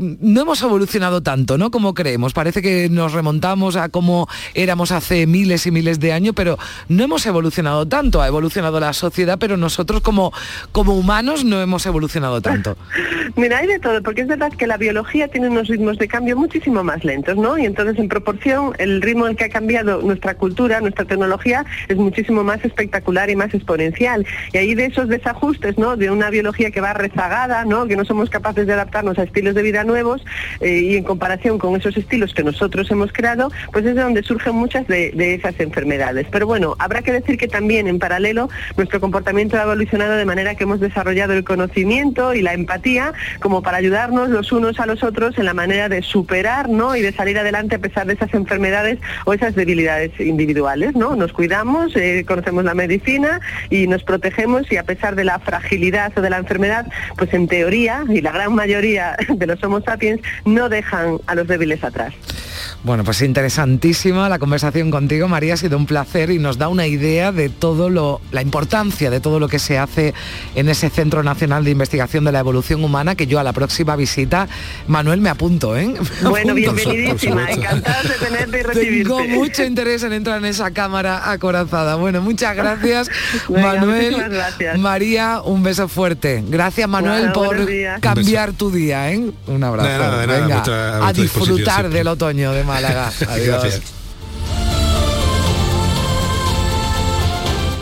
no 0.00 0.40
hemos 0.40 0.60
evolucionado 0.60 1.22
tanto, 1.22 1.56
¿no? 1.56 1.70
Como 1.70 1.94
creemos. 1.94 2.32
Parece 2.32 2.62
que 2.62 2.88
nos 2.88 3.12
remontamos 3.12 3.76
a 3.76 3.90
cómo 3.90 4.28
éramos 4.54 4.90
hace 4.90 5.28
miles 5.28 5.66
y 5.66 5.70
miles 5.70 6.00
de 6.00 6.12
años, 6.12 6.34
pero 6.34 6.58
no 6.88 7.04
hemos 7.04 7.24
evolucionado 7.26 7.86
tanto. 7.86 8.20
Ha 8.20 8.26
evolucionado 8.26 8.80
la 8.80 8.92
sociedad, 8.92 9.38
pero 9.38 9.56
nosotros 9.56 10.00
como, 10.00 10.32
como 10.72 10.94
humanos 10.94 11.44
no 11.44 11.60
hemos 11.60 11.86
evolucionado 11.86 12.39
tanto. 12.40 12.76
Mira, 13.36 13.58
hay 13.58 13.66
de 13.66 13.78
todo, 13.78 14.02
porque 14.02 14.22
es 14.22 14.28
verdad 14.28 14.52
que 14.52 14.66
la 14.66 14.76
biología 14.76 15.28
tiene 15.28 15.48
unos 15.48 15.68
ritmos 15.68 15.98
de 15.98 16.08
cambio 16.08 16.36
muchísimo 16.36 16.82
más 16.82 17.04
lentos, 17.04 17.36
¿no? 17.36 17.58
Y 17.58 17.66
entonces, 17.66 17.98
en 17.98 18.08
proporción, 18.08 18.72
el 18.78 19.02
ritmo 19.02 19.26
en 19.28 19.36
que 19.36 19.44
ha 19.44 19.48
cambiado 19.48 20.02
nuestra 20.02 20.34
cultura, 20.34 20.80
nuestra 20.80 21.04
tecnología, 21.04 21.64
es 21.88 21.96
muchísimo 21.96 22.44
más 22.44 22.64
espectacular 22.64 23.30
y 23.30 23.36
más 23.36 23.54
exponencial. 23.54 24.26
Y 24.52 24.58
ahí 24.58 24.74
de 24.74 24.86
esos 24.86 25.08
desajustes, 25.08 25.78
¿no? 25.78 25.96
De 25.96 26.10
una 26.10 26.30
biología 26.30 26.70
que 26.70 26.80
va 26.80 26.92
rezagada, 26.92 27.64
¿no? 27.64 27.86
Que 27.86 27.96
no 27.96 28.04
somos 28.04 28.30
capaces 28.30 28.66
de 28.66 28.72
adaptarnos 28.72 29.18
a 29.18 29.22
estilos 29.24 29.54
de 29.54 29.62
vida 29.62 29.84
nuevos 29.84 30.24
eh, 30.60 30.80
y 30.80 30.96
en 30.96 31.04
comparación 31.04 31.58
con 31.58 31.76
esos 31.76 31.96
estilos 31.96 32.34
que 32.34 32.42
nosotros 32.42 32.90
hemos 32.90 33.12
creado, 33.12 33.50
pues 33.72 33.84
es 33.86 33.94
de 33.94 34.02
donde 34.02 34.22
surgen 34.22 34.54
muchas 34.54 34.86
de, 34.86 35.10
de 35.12 35.34
esas 35.34 35.58
enfermedades. 35.60 36.26
Pero 36.30 36.46
bueno, 36.46 36.76
habrá 36.78 37.02
que 37.02 37.12
decir 37.12 37.38
que 37.38 37.48
también 37.48 37.86
en 37.86 37.98
paralelo 37.98 38.48
nuestro 38.76 39.00
comportamiento 39.00 39.56
ha 39.56 39.62
evolucionado 39.62 40.16
de 40.16 40.24
manera 40.24 40.54
que 40.54 40.64
hemos 40.64 40.80
desarrollado 40.80 41.32
el 41.32 41.44
conocimiento, 41.44 42.29
y 42.34 42.42
la 42.42 42.54
empatía 42.54 43.12
como 43.40 43.62
para 43.62 43.78
ayudarnos 43.78 44.28
los 44.28 44.52
unos 44.52 44.80
a 44.80 44.86
los 44.86 45.02
otros 45.02 45.38
en 45.38 45.44
la 45.44 45.54
manera 45.54 45.88
de 45.88 46.02
superar 46.02 46.68
¿no? 46.68 46.96
y 46.96 47.02
de 47.02 47.12
salir 47.12 47.38
adelante 47.38 47.76
a 47.76 47.78
pesar 47.78 48.06
de 48.06 48.14
esas 48.14 48.32
enfermedades 48.34 48.98
o 49.24 49.32
esas 49.32 49.54
debilidades 49.54 50.18
individuales. 50.20 50.94
¿no? 50.94 51.16
Nos 51.16 51.32
cuidamos, 51.32 51.94
eh, 51.96 52.24
conocemos 52.26 52.64
la 52.64 52.74
medicina 52.74 53.40
y 53.70 53.86
nos 53.86 54.02
protegemos 54.02 54.70
y 54.70 54.76
a 54.76 54.84
pesar 54.84 55.14
de 55.16 55.24
la 55.24 55.38
fragilidad 55.38 56.12
o 56.16 56.20
de 56.20 56.30
la 56.30 56.38
enfermedad, 56.38 56.86
pues 57.16 57.32
en 57.34 57.48
teoría 57.48 58.04
y 58.08 58.20
la 58.20 58.32
gran 58.32 58.54
mayoría 58.54 59.16
de 59.28 59.46
los 59.46 59.62
Homo 59.62 59.80
sapiens 59.80 60.20
no 60.44 60.68
dejan 60.68 61.18
a 61.26 61.34
los 61.34 61.46
débiles 61.46 61.82
atrás. 61.84 62.14
Bueno, 62.82 63.04
pues 63.04 63.20
interesantísima 63.22 64.28
la 64.28 64.38
conversación 64.38 64.90
contigo, 64.90 65.28
María, 65.28 65.54
ha 65.54 65.56
sido 65.56 65.76
un 65.76 65.86
placer 65.86 66.30
y 66.30 66.38
nos 66.38 66.58
da 66.58 66.68
una 66.68 66.86
idea 66.86 67.32
de 67.32 67.48
todo 67.48 67.90
lo, 67.90 68.20
la 68.32 68.42
importancia 68.42 69.10
de 69.10 69.20
todo 69.20 69.38
lo 69.40 69.48
que 69.48 69.58
se 69.58 69.78
hace 69.78 70.14
en 70.54 70.68
ese 70.68 70.90
Centro 70.90 71.22
Nacional 71.22 71.64
de 71.64 71.70
Investigación 71.70 72.24
de 72.24 72.32
la 72.32 72.38
Evolución 72.40 72.82
Humana, 72.84 73.14
que 73.14 73.26
yo 73.26 73.38
a 73.40 73.44
la 73.44 73.52
próxima 73.52 73.96
visita, 73.96 74.48
Manuel, 74.86 75.20
me 75.20 75.28
apunto, 75.28 75.76
¿eh? 75.76 75.86
Me 76.22 76.28
Bueno, 76.28 76.52
apunto. 76.52 76.72
bienvenidísima, 76.74 77.50
encantada 77.50 78.02
de 78.02 78.26
tenerte 78.26 78.58
y 78.58 78.62
recibirte. 78.62 79.14
Tengo 79.14 79.24
mucho 79.28 79.64
interés 79.64 80.02
en 80.02 80.12
entrar 80.12 80.38
en 80.38 80.44
esa 80.46 80.70
cámara 80.70 81.30
acorazada. 81.30 81.96
Bueno, 81.96 82.22
muchas 82.22 82.54
gracias, 82.56 83.08
Venga, 83.48 83.74
Manuel. 83.74 84.16
gracias. 84.30 84.78
María, 84.78 85.40
un 85.44 85.62
beso 85.62 85.88
fuerte. 85.88 86.42
Gracias, 86.48 86.88
Manuel, 86.88 87.32
por 87.32 87.56
cambiar 88.00 88.52
tu 88.52 88.70
día, 88.70 89.10
¿eh? 89.12 89.30
Un 89.46 89.64
abrazo. 89.64 89.88
De 89.88 89.98
nada, 89.98 90.20
de 90.20 90.26
nada, 90.26 90.40
Venga, 90.62 91.06
a 91.06 91.12
disfrutar 91.12 91.80
siempre. 91.80 91.98
del 91.98 92.08
otoño 92.08 92.52
de 92.52 92.59
Málaga. 92.64 93.12
Adiós. 93.28 93.62
Gracias. 93.62 93.82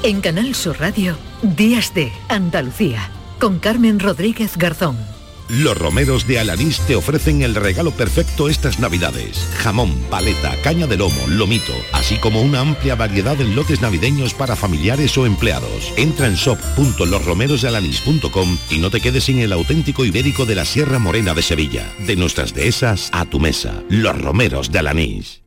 En 0.03 0.20
Canal 0.20 0.55
Sur 0.55 0.79
Radio, 0.81 1.18
Días 1.43 1.93
de 1.93 2.12
Andalucía, 2.29 3.11
con 3.39 3.59
Carmen 3.59 3.99
Rodríguez 3.99 4.57
Garzón. 4.57 5.18
Los 5.49 5.76
romeros 5.78 6.26
de 6.26 6.38
Alanís 6.38 6.78
te 6.80 6.94
ofrecen 6.94 7.40
el 7.40 7.55
regalo 7.55 7.90
perfecto 7.90 8.51
estas 8.51 8.78
navidades. 8.78 9.49
Jamón, 9.57 9.94
paleta, 10.11 10.55
caña 10.62 10.86
de 10.86 10.99
lomo, 10.99 11.26
lomito, 11.26 11.72
así 11.92 12.16
como 12.16 12.42
una 12.42 12.61
amplia 12.61 12.96
variedad 12.96 13.40
en 13.40 13.57
lotes 13.57 13.80
navideños 13.80 14.34
para 14.34 14.57
familiares 14.57 15.16
o 15.16 15.24
empleados. 15.24 15.90
Entra 15.96 16.26
en 16.26 16.34
shop.losromerosdealanís.com 16.34 18.59
y 18.70 18.78
no 18.78 18.90
te 18.90 19.01
quedes 19.01 19.24
sin 19.24 19.38
el 19.38 19.55
auténtico 19.55 20.05
ibérico 20.05 20.44
de 20.44 20.55
la 20.55 20.66
Sierra 20.66 20.99
Morena 20.99 21.32
de 21.32 21.40
Sevilla. 21.40 21.90
De 22.07 22.14
nuestras 22.14 22.53
dehesas 22.53 23.09
a 23.12 23.24
tu 23.24 23.40
mesa. 23.40 23.82
Los 23.88 24.20
romeros 24.20 24.70
de 24.70 24.80
Alanís. 24.80 25.44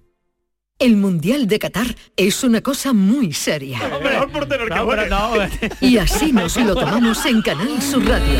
El 0.79 0.97
Mundial 0.97 1.45
de 1.45 1.59
Qatar 1.59 1.95
es 2.17 2.43
una 2.43 2.61
cosa 2.61 2.91
muy 2.91 3.33
seria. 3.33 3.79
Y 5.79 5.99
así 5.99 6.33
nos 6.33 6.57
lo 6.57 6.73
tomamos 6.73 7.23
en 7.27 7.43
Canal 7.43 7.79
Sur 7.83 8.03
Radio. 8.03 8.39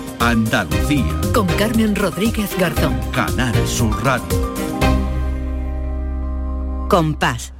Andalucía. 0.21 1.19
Con 1.33 1.47
Carmen 1.47 1.95
Rodríguez 1.95 2.55
Garzón. 2.55 2.95
Canal 3.11 3.55
Sur 3.67 4.03
Radio. 4.03 4.53
Compás. 6.87 7.51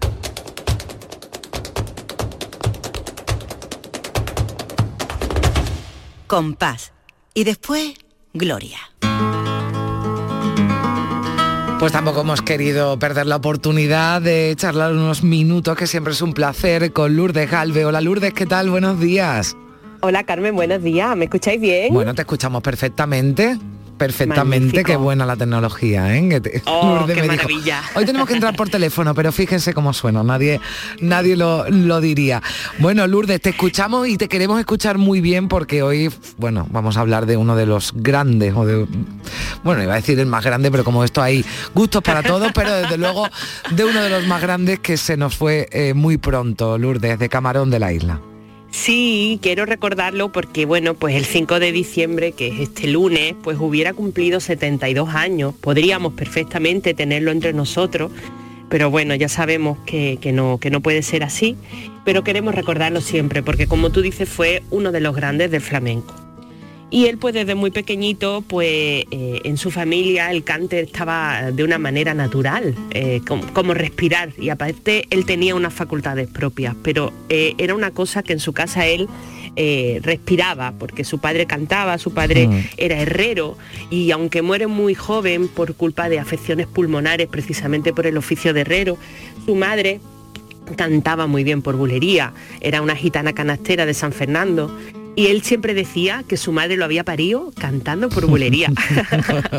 Compás. 6.28 6.94
Y 7.34 7.46
después, 7.46 7.96
Gloria. 8.32 8.78
Pues 11.80 11.92
tampoco 11.92 12.22
hemos 12.22 12.44
querido 12.44 13.00
perder 13.00 13.26
la 13.26 13.38
oportunidad 13.38 14.22
de 14.22 14.54
charlar 14.56 14.94
unos 14.94 15.24
minutos, 15.24 15.76
que 15.76 15.88
siempre 15.88 16.14
es 16.14 16.22
un 16.22 16.34
placer, 16.34 16.94
con 16.94 17.16
Lourdes 17.16 17.50
Galve. 17.50 17.86
Hola 17.86 18.02
Lourdes, 18.02 18.36
¿qué 18.36 18.46
tal? 18.46 18.70
Buenos 18.70 19.00
días. 19.00 19.58
Hola 20.02 20.24
Carmen, 20.24 20.56
buenos 20.56 20.82
días. 20.84 21.16
¿Me 21.16 21.26
escucháis 21.26 21.62
bien? 21.62 21.94
Bueno, 21.94 22.14
te 22.16 22.22
escuchamos 22.24 22.62
perfectamente. 22.64 23.58
Perfectamente, 23.98 24.66
Magnífico. 24.66 24.84
qué 24.88 24.96
buena 24.96 25.28
la 25.28 25.36
tecnología, 25.36 26.18
¿eh? 26.18 26.42
Te- 26.42 26.64
Oh, 26.66 26.96
Lourdes 26.96 27.16
qué 27.18 27.22
dijo, 27.22 27.36
maravilla. 27.36 27.84
Hoy 27.94 28.04
tenemos 28.04 28.28
que 28.28 28.34
entrar 28.34 28.56
por 28.56 28.68
teléfono, 28.68 29.14
pero 29.14 29.32
fíjense 29.32 29.76
cómo 29.76 29.94
suena, 29.94 30.24
nadie, 30.24 30.60
nadie 31.02 31.36
lo, 31.36 31.70
lo 31.70 32.02
diría. 32.02 32.42
Bueno, 32.80 33.06
Lourdes, 33.06 33.40
te 33.42 33.52
escuchamos 33.52 34.08
y 34.08 34.18
te 34.18 34.28
queremos 34.28 34.60
escuchar 34.60 34.98
muy 34.98 35.22
bien 35.22 35.48
porque 35.48 35.84
hoy, 35.84 36.10
bueno, 36.38 36.66
vamos 36.72 36.98
a 36.98 37.02
hablar 37.02 37.28
de 37.28 37.38
uno 37.38 37.56
de 37.56 37.68
los 37.68 37.94
grandes, 37.96 38.56
o 38.56 38.66
de, 38.66 38.88
bueno, 39.64 39.84
iba 39.84 39.94
a 39.94 39.98
decir 39.98 40.20
el 40.20 40.26
más 40.26 40.44
grande, 40.44 40.72
pero 40.72 40.84
como 40.84 41.04
esto 41.04 41.22
hay 41.22 41.46
gustos 41.76 42.02
para 42.02 42.24
todos, 42.24 42.52
pero 42.56 42.74
desde 42.74 42.98
luego 42.98 43.28
de 43.70 43.86
uno 43.86 44.02
de 44.02 44.10
los 44.10 44.26
más 44.26 44.42
grandes 44.42 44.80
que 44.80 44.98
se 44.98 45.16
nos 45.16 45.36
fue 45.38 45.68
eh, 45.72 45.94
muy 45.94 46.18
pronto, 46.18 46.80
Lourdes, 46.80 47.20
de 47.20 47.30
Camarón 47.30 47.70
de 47.70 47.78
la 47.78 47.94
Isla. 47.94 48.20
Sí, 48.72 49.38
quiero 49.42 49.66
recordarlo 49.66 50.32
porque, 50.32 50.66
bueno, 50.66 50.94
pues 50.94 51.16
el 51.16 51.26
5 51.26 51.60
de 51.60 51.74
diciembre, 51.74 52.32
que 52.32 52.48
es 52.48 52.60
este 52.62 52.88
lunes, 52.88 53.36
pues 53.44 53.58
hubiera 53.60 53.94
cumplido 53.94 54.40
72 54.40 55.10
años. 55.10 55.54
Podríamos 55.60 56.14
perfectamente 56.14 56.94
tenerlo 56.94 57.32
entre 57.32 57.52
nosotros, 57.52 58.12
pero 58.70 58.90
bueno, 58.90 59.14
ya 59.14 59.28
sabemos 59.28 59.78
que, 59.86 60.18
que 60.22 60.32
no, 60.32 60.58
que 60.58 60.72
no 60.72 60.80
puede 60.80 61.04
ser 61.04 61.24
así. 61.24 61.58
Pero 62.06 62.24
queremos 62.24 62.56
recordarlo 62.56 63.02
siempre, 63.02 63.44
porque 63.44 63.68
como 63.68 63.92
tú 63.92 64.02
dices, 64.02 64.30
fue 64.30 64.64
uno 64.72 64.94
de 64.94 65.02
los 65.02 65.16
grandes 65.16 65.52
del 65.52 65.62
flamenco. 65.62 66.16
Y 66.92 67.06
él 67.06 67.18
pues 67.18 67.34
desde 67.34 67.56
muy 67.56 67.72
pequeñito, 67.72 68.44
pues 68.46 69.06
eh, 69.10 69.40
en 69.46 69.56
su 69.58 69.72
familia 69.72 70.30
el 70.30 70.44
cante 70.44 70.82
estaba 70.82 71.52
de 71.52 71.64
una 71.64 71.78
manera 71.78 72.14
natural, 72.14 72.76
eh, 72.92 73.22
como, 73.26 73.48
como 73.54 73.74
respirar. 73.74 74.34
Y 74.38 74.50
aparte 74.50 75.06
él 75.10 75.26
tenía 75.26 75.56
unas 75.56 75.74
facultades 75.74 76.28
propias, 76.28 76.76
pero 76.84 77.14
eh, 77.30 77.56
era 77.58 77.74
una 77.76 77.92
cosa 77.92 78.24
que 78.24 78.34
en 78.34 78.40
su 78.40 78.52
casa 78.54 78.86
él 78.86 79.08
respiraba, 80.02 80.74
porque 80.80 81.04
su 81.04 81.20
padre 81.20 81.46
cantaba, 81.46 81.98
su 81.98 82.14
padre 82.14 82.48
Mm. 82.48 82.64
era 82.78 83.00
herrero 83.02 83.58
y 83.90 84.10
aunque 84.12 84.42
muere 84.42 84.68
muy 84.68 84.96
joven 84.96 85.50
por 85.50 85.76
culpa 85.76 86.08
de 86.08 86.20
afecciones 86.20 86.68
pulmonares, 86.68 87.28
precisamente 87.28 87.92
por 87.92 88.08
el 88.08 88.16
oficio 88.16 88.54
de 88.54 88.62
herrero, 88.62 88.98
su 89.46 89.56
madre 89.56 90.00
cantaba 90.78 91.28
muy 91.28 91.44
bien 91.44 91.62
por 91.62 91.76
bulería, 91.76 92.34
era 92.62 92.82
una 92.82 92.96
gitana 92.96 93.34
canastera 93.34 93.86
de 93.86 93.94
San 93.94 94.14
Fernando. 94.14 94.74
Y 95.16 95.28
él 95.28 95.42
siempre 95.44 95.74
decía 95.74 96.24
que 96.28 96.38
su 96.38 96.52
madre 96.54 96.78
lo 96.78 96.86
había 96.86 97.04
parido 97.04 97.52
cantando 97.60 98.08
por 98.10 98.26
bulería. 98.28 98.72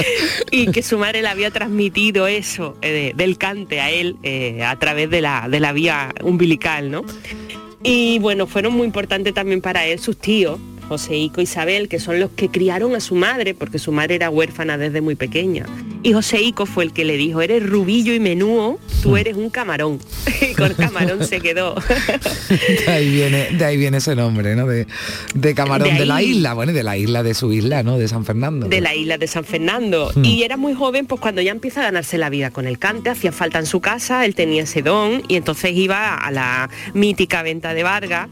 y 0.50 0.70
que 0.70 0.82
su 0.82 0.98
madre 0.98 1.22
le 1.22 1.28
había 1.28 1.50
transmitido 1.50 2.26
eso 2.26 2.76
eh, 2.82 3.12
de- 3.16 3.24
del 3.24 3.36
cante 3.38 3.80
a 3.80 3.90
él 3.90 4.16
eh, 4.22 4.62
a 4.64 4.78
través 4.78 5.10
de 5.10 5.20
la, 5.20 5.48
de 5.48 5.60
la 5.60 5.72
vía 5.72 6.14
umbilical, 6.22 6.90
¿no? 6.90 7.04
Y 7.82 8.18
bueno, 8.18 8.46
fueron 8.46 8.74
muy 8.74 8.86
importantes 8.86 9.32
también 9.34 9.60
para 9.62 9.86
él 9.86 9.98
sus 9.98 10.16
tíos, 10.18 10.60
Joseico 10.90 11.40
y 11.40 11.44
Isabel, 11.44 11.88
que 11.88 12.00
son 12.00 12.18
los 12.18 12.30
que 12.30 12.48
criaron 12.48 12.96
a 12.96 13.00
su 13.00 13.14
madre, 13.14 13.54
porque 13.54 13.78
su 13.78 13.92
madre 13.92 14.16
era 14.16 14.28
huérfana 14.28 14.76
desde 14.76 15.00
muy 15.00 15.14
pequeña. 15.14 15.64
Y 16.02 16.14
Joseico 16.14 16.66
fue 16.66 16.82
el 16.82 16.92
que 16.92 17.04
le 17.04 17.16
dijo, 17.16 17.40
eres 17.42 17.64
rubillo 17.64 18.12
y 18.12 18.18
menúo, 18.18 18.80
tú 19.00 19.16
eres 19.16 19.36
un 19.36 19.50
camarón. 19.50 20.00
y 20.40 20.52
con 20.54 20.74
camarón 20.74 21.24
se 21.24 21.40
quedó. 21.40 21.76
De 22.86 22.90
ahí 22.92 23.08
viene, 23.08 23.50
de 23.52 23.64
ahí 23.64 23.76
viene 23.76 23.98
ese 23.98 24.16
nombre, 24.16 24.56
¿no? 24.56 24.66
De, 24.66 24.88
de 25.34 25.54
Camarón 25.54 25.90
De 25.90 25.94
de, 25.94 26.06
la 26.06 26.22
isla, 26.22 26.54
bueno, 26.54 26.72
de 26.72 26.82
la 26.82 26.96
isla 26.96 27.22
de 27.22 27.34
su 27.34 27.52
isla, 27.52 27.84
¿no? 27.84 27.96
De 27.96 28.08
San 28.08 28.24
Fernando. 28.24 28.66
de 28.66 28.80
la 28.80 28.94
isla 28.96 29.16
de 29.16 29.28
San 29.28 29.44
Fernando. 29.44 30.10
Mm. 30.16 30.24
Y 30.24 30.42
era 30.42 30.56
muy 30.56 30.74
joven, 30.74 31.06
pues 31.06 31.20
cuando 31.20 31.40
ya 31.40 31.52
empieza 31.52 31.80
a 31.80 31.84
ganarse 31.84 32.18
la 32.18 32.30
vida 32.30 32.50
con 32.50 32.66
el 32.66 32.80
cante, 32.80 33.10
hacía 33.10 33.30
falta 33.30 33.60
en 33.60 33.66
su 33.66 33.80
casa, 33.80 34.24
él 34.24 34.34
tenía 34.34 34.64
ese 34.64 34.82
don 34.82 35.22
y 35.28 35.36
entonces 35.36 35.72
iba 35.76 36.16
a 36.16 36.30
la 36.32 36.68
mítica 36.94 37.42
venta 37.42 37.74
de 37.74 37.84
Vargas. 37.84 38.28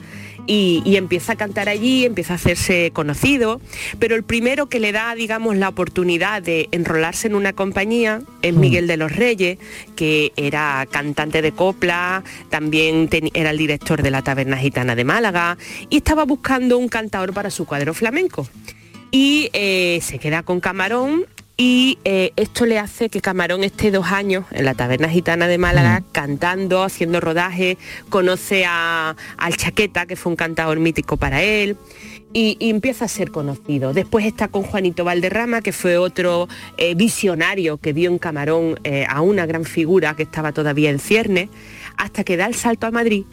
Y, 0.51 0.82
y 0.84 0.96
empieza 0.96 1.34
a 1.34 1.36
cantar 1.36 1.68
allí, 1.68 2.07
empieza 2.07 2.32
a 2.32 2.36
hacerse 2.36 2.90
conocido, 2.92 3.61
pero 3.99 4.16
el 4.16 4.24
primero 4.24 4.70
que 4.70 4.80
le 4.80 4.92
da, 4.92 5.14
digamos, 5.14 5.57
la 5.57 5.68
oportunidad 5.68 6.42
de 6.42 6.68
enrolarse 6.72 7.26
en 7.26 7.34
una 7.34 7.53
compañía 7.53 8.22
es 8.40 8.55
Miguel 8.55 8.86
de 8.86 8.96
los 8.96 9.14
Reyes, 9.14 9.59
que 9.94 10.32
era 10.36 10.86
cantante 10.90 11.42
de 11.42 11.53
copla, 11.53 12.24
también 12.49 13.11
era 13.34 13.51
el 13.51 13.59
director 13.59 14.03
de 14.03 14.11
la 14.11 14.22
Taberna 14.22 14.57
Gitana 14.57 14.94
de 14.94 15.05
Málaga 15.05 15.59
y 15.90 15.99
estaba 15.99 16.24
buscando 16.24 16.78
un 16.78 16.88
cantador 16.88 17.34
para 17.34 17.51
su 17.51 17.66
cuadro 17.66 17.92
flamenco. 17.92 18.49
Y 19.11 19.51
eh, 19.53 20.01
se 20.03 20.18
queda 20.18 20.42
con 20.42 20.61
Camarón 20.61 21.26
y 21.61 21.98
eh, 22.04 22.30
esto 22.36 22.66
le 22.66 22.78
hace 22.78 23.09
que 23.09 23.20
Camarón 23.20 23.64
esté 23.64 23.90
dos 23.90 24.06
años 24.06 24.44
en 24.52 24.64
la 24.64 24.74
taberna 24.74 25.09
gitana 25.09 25.48
de 25.48 25.59
Málaga 25.59 26.04
cantando, 26.12 26.84
haciendo 26.84 27.20
rodaje, 27.20 27.76
conoce 28.11 28.64
a, 28.64 29.16
al 29.36 29.56
Chaqueta, 29.56 30.06
que 30.06 30.14
fue 30.14 30.30
un 30.30 30.36
cantador 30.36 30.78
mítico 30.78 31.16
para 31.16 31.42
él, 31.42 31.76
y, 32.32 32.56
y 32.61 32.70
empieza 32.70 33.06
a 33.06 33.09
ser 33.09 33.32
conocido. 33.32 33.92
Después 33.92 34.24
está 34.24 34.46
con 34.46 34.62
Juanito 34.62 35.02
Valderrama, 35.04 35.61
que 35.61 35.72
fue 35.72 35.98
otro 35.98 36.48
eh, 36.76 36.94
visionario 36.94 37.78
que 37.78 37.92
vio 37.92 38.09
en 38.09 38.18
Camarón 38.18 38.78
eh, 38.84 39.04
a 39.09 39.20
una 39.20 39.44
gran 39.44 39.64
figura 39.64 40.14
que 40.14 40.22
estaba 40.22 40.52
todavía 40.52 40.90
en 40.90 41.00
cierne, 41.00 41.48
hasta 41.96 42.22
que 42.22 42.36
da 42.36 42.46
el 42.46 42.54
salto 42.54 42.86
a 42.86 42.92
Madrid. 42.92 43.24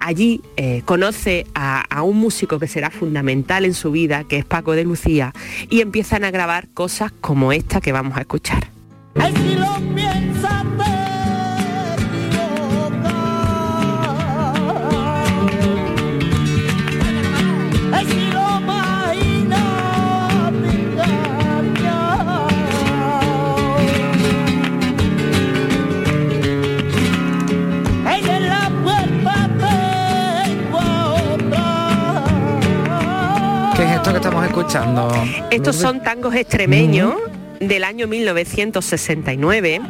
Allí 0.00 0.42
eh, 0.56 0.82
conoce 0.84 1.46
a, 1.54 2.02
un 2.02 2.18
músico 2.18 2.58
que 2.58 2.68
será 2.68 2.90
fundamental 2.90 3.64
en 3.64 3.74
su 3.74 3.90
vida, 3.90 4.24
que 4.24 4.38
es 4.38 4.44
Paco 4.44 4.72
de 4.72 4.84
Lucía, 4.84 5.32
y 5.70 5.80
empiezan 5.80 6.24
a 6.24 6.30
grabar 6.30 6.68
cosas 6.74 7.12
como 7.20 7.52
esta 7.52 7.80
que 7.80 7.92
vamos 7.92 8.16
a 8.16 8.20
escuchar. 8.20 8.68
¿Qué 33.76 33.82
es 33.84 33.90
esto 33.90 34.10
que 34.10 34.16
estamos 34.18 34.44
escuchando? 34.46 35.12
Estos 35.50 35.76
son 35.76 36.02
tangos 36.02 36.34
extremeños 36.34 37.14
del 37.60 37.82
año 37.84 38.06
1969 38.06 39.80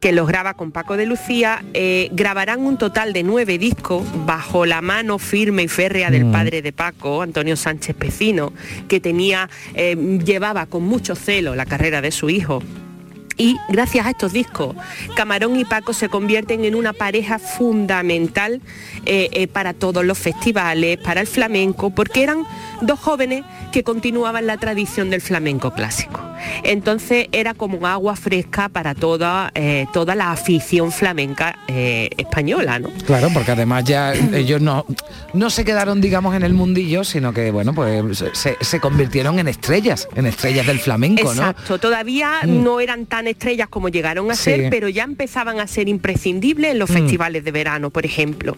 que 0.00 0.12
los 0.12 0.26
graba 0.26 0.54
con 0.54 0.72
Paco 0.72 0.96
de 0.96 1.06
Lucía. 1.06 1.62
Eh, 1.74 2.08
grabarán 2.12 2.60
un 2.60 2.76
total 2.78 3.12
de 3.12 3.22
nueve 3.22 3.58
discos 3.58 4.04
bajo 4.26 4.66
la 4.66 4.80
mano 4.80 5.18
firme 5.18 5.62
y 5.64 5.68
férrea 5.68 6.10
del 6.10 6.24
Mm. 6.26 6.32
padre 6.32 6.62
de 6.62 6.72
Paco, 6.72 7.22
Antonio 7.22 7.56
Sánchez 7.56 7.94
Pecino, 7.96 8.52
que 8.88 8.98
tenía, 9.00 9.48
eh, 9.74 9.96
llevaba 10.24 10.66
con 10.66 10.82
mucho 10.84 11.14
celo 11.14 11.54
la 11.54 11.66
carrera 11.66 12.00
de 12.00 12.10
su 12.10 12.30
hijo. 12.30 12.62
Y 13.40 13.56
gracias 13.70 14.04
a 14.04 14.10
estos 14.10 14.34
discos, 14.34 14.76
Camarón 15.16 15.58
y 15.58 15.64
Paco 15.64 15.94
se 15.94 16.10
convierten 16.10 16.66
en 16.66 16.74
una 16.74 16.92
pareja 16.92 17.38
fundamental 17.38 18.60
eh, 19.06 19.30
eh, 19.32 19.46
para 19.48 19.72
todos 19.72 20.04
los 20.04 20.18
festivales, 20.18 20.98
para 20.98 21.22
el 21.22 21.26
flamenco, 21.26 21.88
porque 21.88 22.22
eran 22.22 22.44
dos 22.82 23.00
jóvenes 23.00 23.42
que 23.72 23.82
continuaban 23.82 24.46
la 24.46 24.58
tradición 24.58 25.08
del 25.08 25.22
flamenco 25.22 25.72
clásico. 25.72 26.20
Entonces 26.64 27.28
era 27.32 27.54
como 27.54 27.86
agua 27.86 28.14
fresca 28.16 28.68
para 28.68 28.94
toda, 28.94 29.50
eh, 29.54 29.86
toda 29.94 30.14
la 30.14 30.32
afición 30.32 30.92
flamenca 30.92 31.58
eh, 31.68 32.10
española, 32.18 32.78
¿no? 32.78 32.90
Claro, 33.06 33.28
porque 33.32 33.52
además 33.52 33.84
ya 33.84 34.12
ellos 34.12 34.60
no, 34.60 34.84
no 35.32 35.48
se 35.48 35.64
quedaron, 35.64 36.02
digamos, 36.02 36.34
en 36.34 36.42
el 36.42 36.52
mundillo, 36.52 37.04
sino 37.04 37.32
que, 37.32 37.50
bueno, 37.50 37.72
pues 37.74 38.24
se, 38.34 38.56
se 38.60 38.80
convirtieron 38.80 39.38
en 39.38 39.48
estrellas, 39.48 40.08
en 40.14 40.26
estrellas 40.26 40.66
del 40.66 40.78
flamenco, 40.78 41.32
¿no? 41.34 41.50
Exacto, 41.50 41.78
todavía 41.78 42.40
Mm. 42.44 42.62
no 42.64 42.80
eran 42.80 43.06
tan 43.06 43.26
estrellas 43.30 43.68
como 43.68 43.88
llegaron 43.88 44.30
a 44.30 44.34
Sí. 44.34 44.44
ser, 44.44 44.70
pero 44.70 44.88
ya 44.88 45.04
empezaban 45.04 45.60
a 45.60 45.66
ser 45.66 45.88
imprescindibles 45.88 46.72
en 46.72 46.78
los 46.78 46.90
Mm. 46.90 46.94
festivales 46.94 47.44
de 47.44 47.50
verano, 47.52 47.90
por 47.90 48.04
ejemplo. 48.04 48.56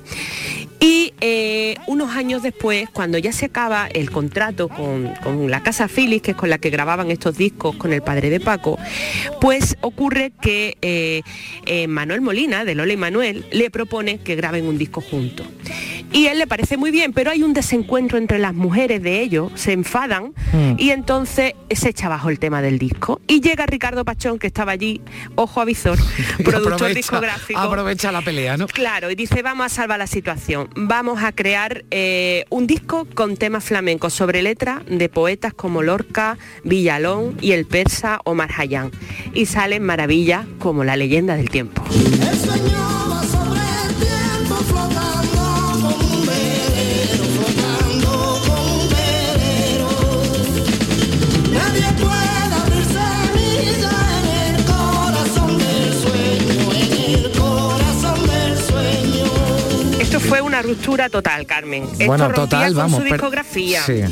Y 0.81 1.15
eh, 1.21 1.77
unos 1.87 2.11
años 2.17 2.43
después, 2.43 2.89
cuando 2.91 3.17
ya 3.19 3.31
se 3.33 3.47
acaba 3.47 3.87
el 3.87 4.11
contrato 4.11 4.69
con, 4.69 5.13
con 5.23 5.49
la 5.51 5.63
Casa 5.63 5.87
Philips, 5.87 6.23
que 6.23 6.31
es 6.33 6.37
con 6.37 6.51
la 6.51 6.59
que 6.59 6.71
grababan 6.71 7.11
estos 7.13 7.37
discos 7.39 7.77
con 7.77 7.93
el 7.93 8.03
padre 8.03 8.31
de 8.31 8.41
Paco, 8.41 8.79
pues 9.41 9.77
ocurre 9.81 10.33
que 10.41 10.77
eh, 10.83 11.23
eh, 11.67 11.87
Manuel 11.87 12.21
Molina, 12.21 12.65
de 12.65 12.75
Lola 12.75 12.93
y 12.93 12.97
Manuel, 12.97 13.45
le 13.53 13.71
propone 13.71 14.19
que 14.19 14.35
graben 14.35 14.67
un 14.67 14.77
disco 14.79 15.01
juntos. 15.01 15.47
Y 16.13 16.27
él 16.27 16.39
le 16.39 16.47
parece 16.47 16.77
muy 16.77 16.91
bien, 16.91 17.13
pero 17.13 17.31
hay 17.31 17.43
un 17.43 17.55
desencuentro 17.55 18.19
entre 18.19 18.39
las 18.39 18.53
mujeres 18.55 19.03
de 19.03 19.21
ellos, 19.23 19.51
se 19.55 19.73
enfadan 19.73 20.35
Mm. 20.53 20.75
y 20.79 20.91
entonces 20.91 21.55
se 21.71 21.89
echa 21.89 22.07
abajo 22.07 22.29
el 22.29 22.39
tema 22.39 22.61
del 22.61 22.79
disco. 22.79 23.21
Y 23.27 23.41
llega 23.41 23.65
Ricardo 23.67 24.05
Pachón, 24.05 24.39
que 24.39 24.47
estaba 24.47 24.73
allí, 24.73 25.01
ojo 25.37 25.61
a 25.61 25.65
visor, 25.65 25.99
productor 26.45 26.75
Aprovecha- 26.75 26.95
discográfico. 26.95 27.59
Aprovecha 27.59 28.13
la 28.13 28.21
pelea, 28.23 28.57
¿no? 28.59 28.67
Claro, 28.67 29.11
y 29.11 29.15
dice, 29.15 29.41
vamos 29.43 29.67
a 29.67 29.69
salvar 29.71 29.99
la 29.99 30.07
situación. 30.07 30.69
Vamos 30.77 31.23
a 31.23 31.33
crear 31.33 31.85
eh, 31.91 32.45
un 32.51 32.67
disco 32.67 33.07
con 33.15 33.37
temas 33.39 33.65
flamencos 33.65 34.13
sobre 34.13 34.43
letra 34.43 34.83
de 34.89 35.09
poetas 35.09 35.55
como 35.55 35.83
Lorca, 35.83 36.37
Villalón 36.65 37.39
y 37.41 37.53
el 37.53 37.65
persa 37.65 38.21
Omar 38.25 38.51
Hayán. 38.59 38.91
Y 39.33 39.47
salen 39.47 39.83
maravillas 39.83 40.45
como 40.59 40.85
la 40.85 40.97
leyenda 40.97 41.37
del 41.37 41.49
tiempo. 41.49 41.83
Una 60.53 60.61
ruptura 60.63 61.09
total, 61.09 61.47
Carmen. 61.47 61.85
Esto 61.85 62.05
Bueno, 62.07 62.25
rompía 62.27 62.43
total, 62.45 62.67
con 62.75 62.77
vamos, 62.77 62.99
su 62.99 63.03
pero- 63.05 63.15
discografía. 63.17 63.83
Sí. 63.87 64.03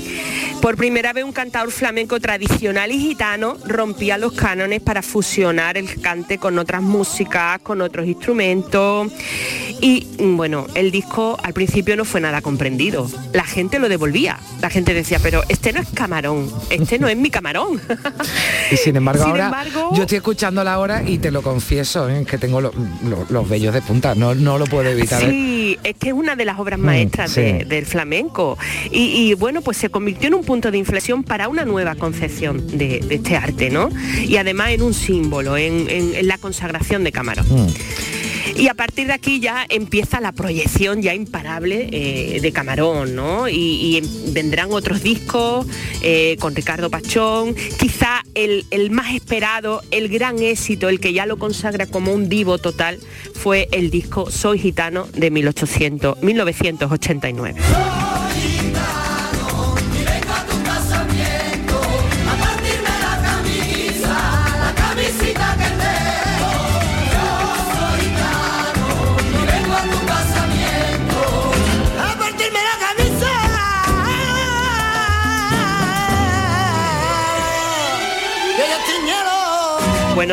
Por 0.61 0.77
primera 0.77 1.13
vez 1.15 1.25
un 1.25 1.33
cantador 1.33 1.71
flamenco 1.73 2.21
tradicional 2.21 2.93
y 2.93 2.99
gitano 2.99 3.57
rompía 3.67 4.19
los 4.19 4.33
cánones 4.33 4.83
para 4.83 5.01
fusionar 5.01 5.79
el 5.79 6.01
cante 6.03 6.37
con 6.37 6.59
otras 6.59 6.83
músicas, 6.83 7.61
con 7.63 7.81
otros 7.81 8.07
instrumentos. 8.07 9.11
Y 9.81 10.07
mm, 10.19 10.37
bueno, 10.37 10.67
el 10.75 10.91
disco 10.91 11.39
al 11.43 11.55
principio 11.55 11.97
no 11.97 12.05
fue 12.05 12.21
nada 12.21 12.43
comprendido. 12.43 13.11
La 13.33 13.45
gente 13.45 13.79
lo 13.79 13.89
devolvía. 13.89 14.39
La 14.61 14.69
gente 14.69 14.93
decía, 14.93 15.19
pero 15.23 15.43
este 15.49 15.73
no 15.73 15.81
es 15.81 15.89
camarón, 15.95 16.53
este 16.69 16.99
no 16.99 17.09
es 17.09 17.17
mi 17.17 17.31
camarón. 17.31 17.81
Y 18.71 18.77
sin 18.77 18.97
embargo, 18.97 19.23
Sin 19.25 19.31
ahora 19.31 19.47
embargo- 19.47 19.91
yo 19.95 20.03
estoy 20.03 20.17
escuchándola 20.17 20.75
ahora 20.75 21.03
y 21.09 21.17
te 21.19 21.31
lo 21.31 21.41
confieso, 21.41 22.11
¿eh? 22.11 22.27
que 22.29 22.37
tengo 22.37 22.61
lo- 22.61 22.73
lo- 23.09 23.25
los 23.31 23.49
vellos 23.49 23.73
de 23.73 23.81
punta, 23.81 24.15
no, 24.15 24.35
no 24.35 24.59
lo 24.59 24.67
puedo 24.67 24.91
evitar. 24.91 25.23
¿eh? 25.23 25.31
Sí, 25.31 25.79
es 25.83 25.95
que 25.97 26.09
es 26.09 26.15
una 26.15 26.37
de 26.37 26.45
las 26.45 26.59
obras 26.59 26.79
Mm, 26.79 26.83
maestras 26.85 27.31
sí. 27.33 27.41
de- 27.41 27.65
del 27.65 27.87
flamenco. 27.87 28.59
Y, 28.91 29.31
y, 29.31 29.35
bueno, 29.35 29.63
pues 29.63 29.79
se 29.79 29.89
convirtió 29.89 30.29
en 30.29 30.35
un 30.35 30.45
punto 30.51 30.73
de 30.73 30.79
inflexión 30.79 31.23
para 31.23 31.47
una 31.49 31.65
nueva 31.65 31.95
concepción 31.95 32.67
de, 32.77 32.99
de 33.07 33.15
este 33.15 33.37
arte, 33.37 33.71
¿no? 33.71 33.89
Y 34.27 34.35
además 34.37 34.71
en 34.71 34.83
un 34.83 34.95
símbolo, 34.95 35.57
en, 35.57 35.89
en- 35.89 36.13
en 36.17 36.27
la 36.27 36.39
consagración 36.39 37.05
de 37.05 37.13
Camarón. 37.13 37.47
Mm. 37.49 37.69
Y 38.57 38.67
a 38.67 38.75
partir 38.75 39.07
de 39.07 39.13
aquí 39.13 39.39
ya 39.39 39.65
empieza 39.69 40.21
la 40.21 40.33
proyección 40.33 41.03
ya 41.03 41.15
imparable 41.15 41.89
eh, 41.93 42.41
de 42.41 42.51
Camarón, 42.53 43.15
¿no? 43.15 43.49
Y, 43.49 43.55
y 43.55 44.03
vendrán 44.33 44.73
otros 44.73 45.05
discos 45.05 45.67
eh, 46.03 46.37
con 46.41 46.57
Ricardo 46.57 46.91
Pachón, 46.91 47.55
quizá 47.79 48.25
el, 48.35 48.65
el 48.73 48.91
más 48.91 49.15
esperado, 49.15 49.83
el 49.93 50.09
gran 50.09 50.41
éxito, 50.43 50.89
el 50.89 50.99
que 50.99 51.13
ya 51.13 51.27
lo 51.27 51.37
consagra 51.39 51.87
como 51.87 52.13
un 52.13 52.29
divo 52.29 52.59
total, 52.59 52.99
fue 53.35 53.69
el 53.71 53.89
disco 53.91 54.29
Soy 54.33 54.59
Gitano 54.59 55.07
de 55.15 55.31
1800, 55.31 56.21
1989. 56.21 57.61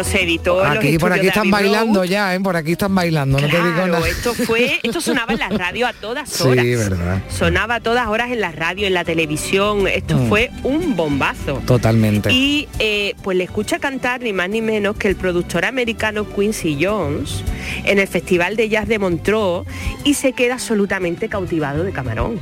Bueno, 0.03 0.11
se 0.17 0.23
editó 0.23 0.63
los 0.63 0.95
por 0.99 1.13
aquí 1.13 1.27
están 1.27 1.49
bailando 1.51 2.03
ya, 2.05 2.35
¿eh? 2.35 2.39
por 2.39 2.55
aquí 2.55 2.73
están 2.73 2.93
bailando, 2.95 3.39
no 3.39 3.47
te 3.47 3.55
digo 3.57 3.87
nada. 3.87 4.07
esto 4.07 4.33
fue, 4.33 4.79
esto 4.83 5.01
sonaba 5.01 5.33
en 5.33 5.39
la 5.39 5.49
radio 5.49 5.87
a 5.87 5.93
todas 5.93 6.29
Sí, 6.37 6.43
horas. 6.47 6.65
verdad. 6.65 7.21
Sonaba 7.29 7.75
a 7.75 7.79
todas 7.79 8.07
horas 8.07 8.31
en 8.31 8.41
la 8.41 8.51
radio, 8.51 8.87
en 8.87 8.93
la 8.93 9.03
televisión. 9.03 9.87
Esto 9.87 10.17
Mm. 10.17 10.29
fue 10.29 10.51
un 10.63 10.95
bombazo. 10.95 11.61
Totalmente. 11.65 12.31
Y 12.31 12.67
eh, 12.79 13.13
pues 13.23 13.37
le 13.37 13.43
escucha 13.43 13.79
cantar 13.79 14.21
ni 14.21 14.33
más 14.33 14.49
ni 14.49 14.61
menos 14.61 14.95
que 14.97 15.07
el 15.07 15.15
productor 15.15 15.65
americano 15.65 16.25
Quincy 16.27 16.77
Jones 16.81 17.43
en 17.85 17.99
el 17.99 18.07
Festival 18.07 18.55
de 18.55 18.69
Jazz 18.69 18.87
de 18.87 18.99
Montreux 18.99 19.65
y 20.03 20.13
se 20.15 20.33
queda 20.33 20.55
absolutamente 20.55 21.29
cautivado 21.29 21.83
de 21.83 21.91
Camarón. 21.91 22.39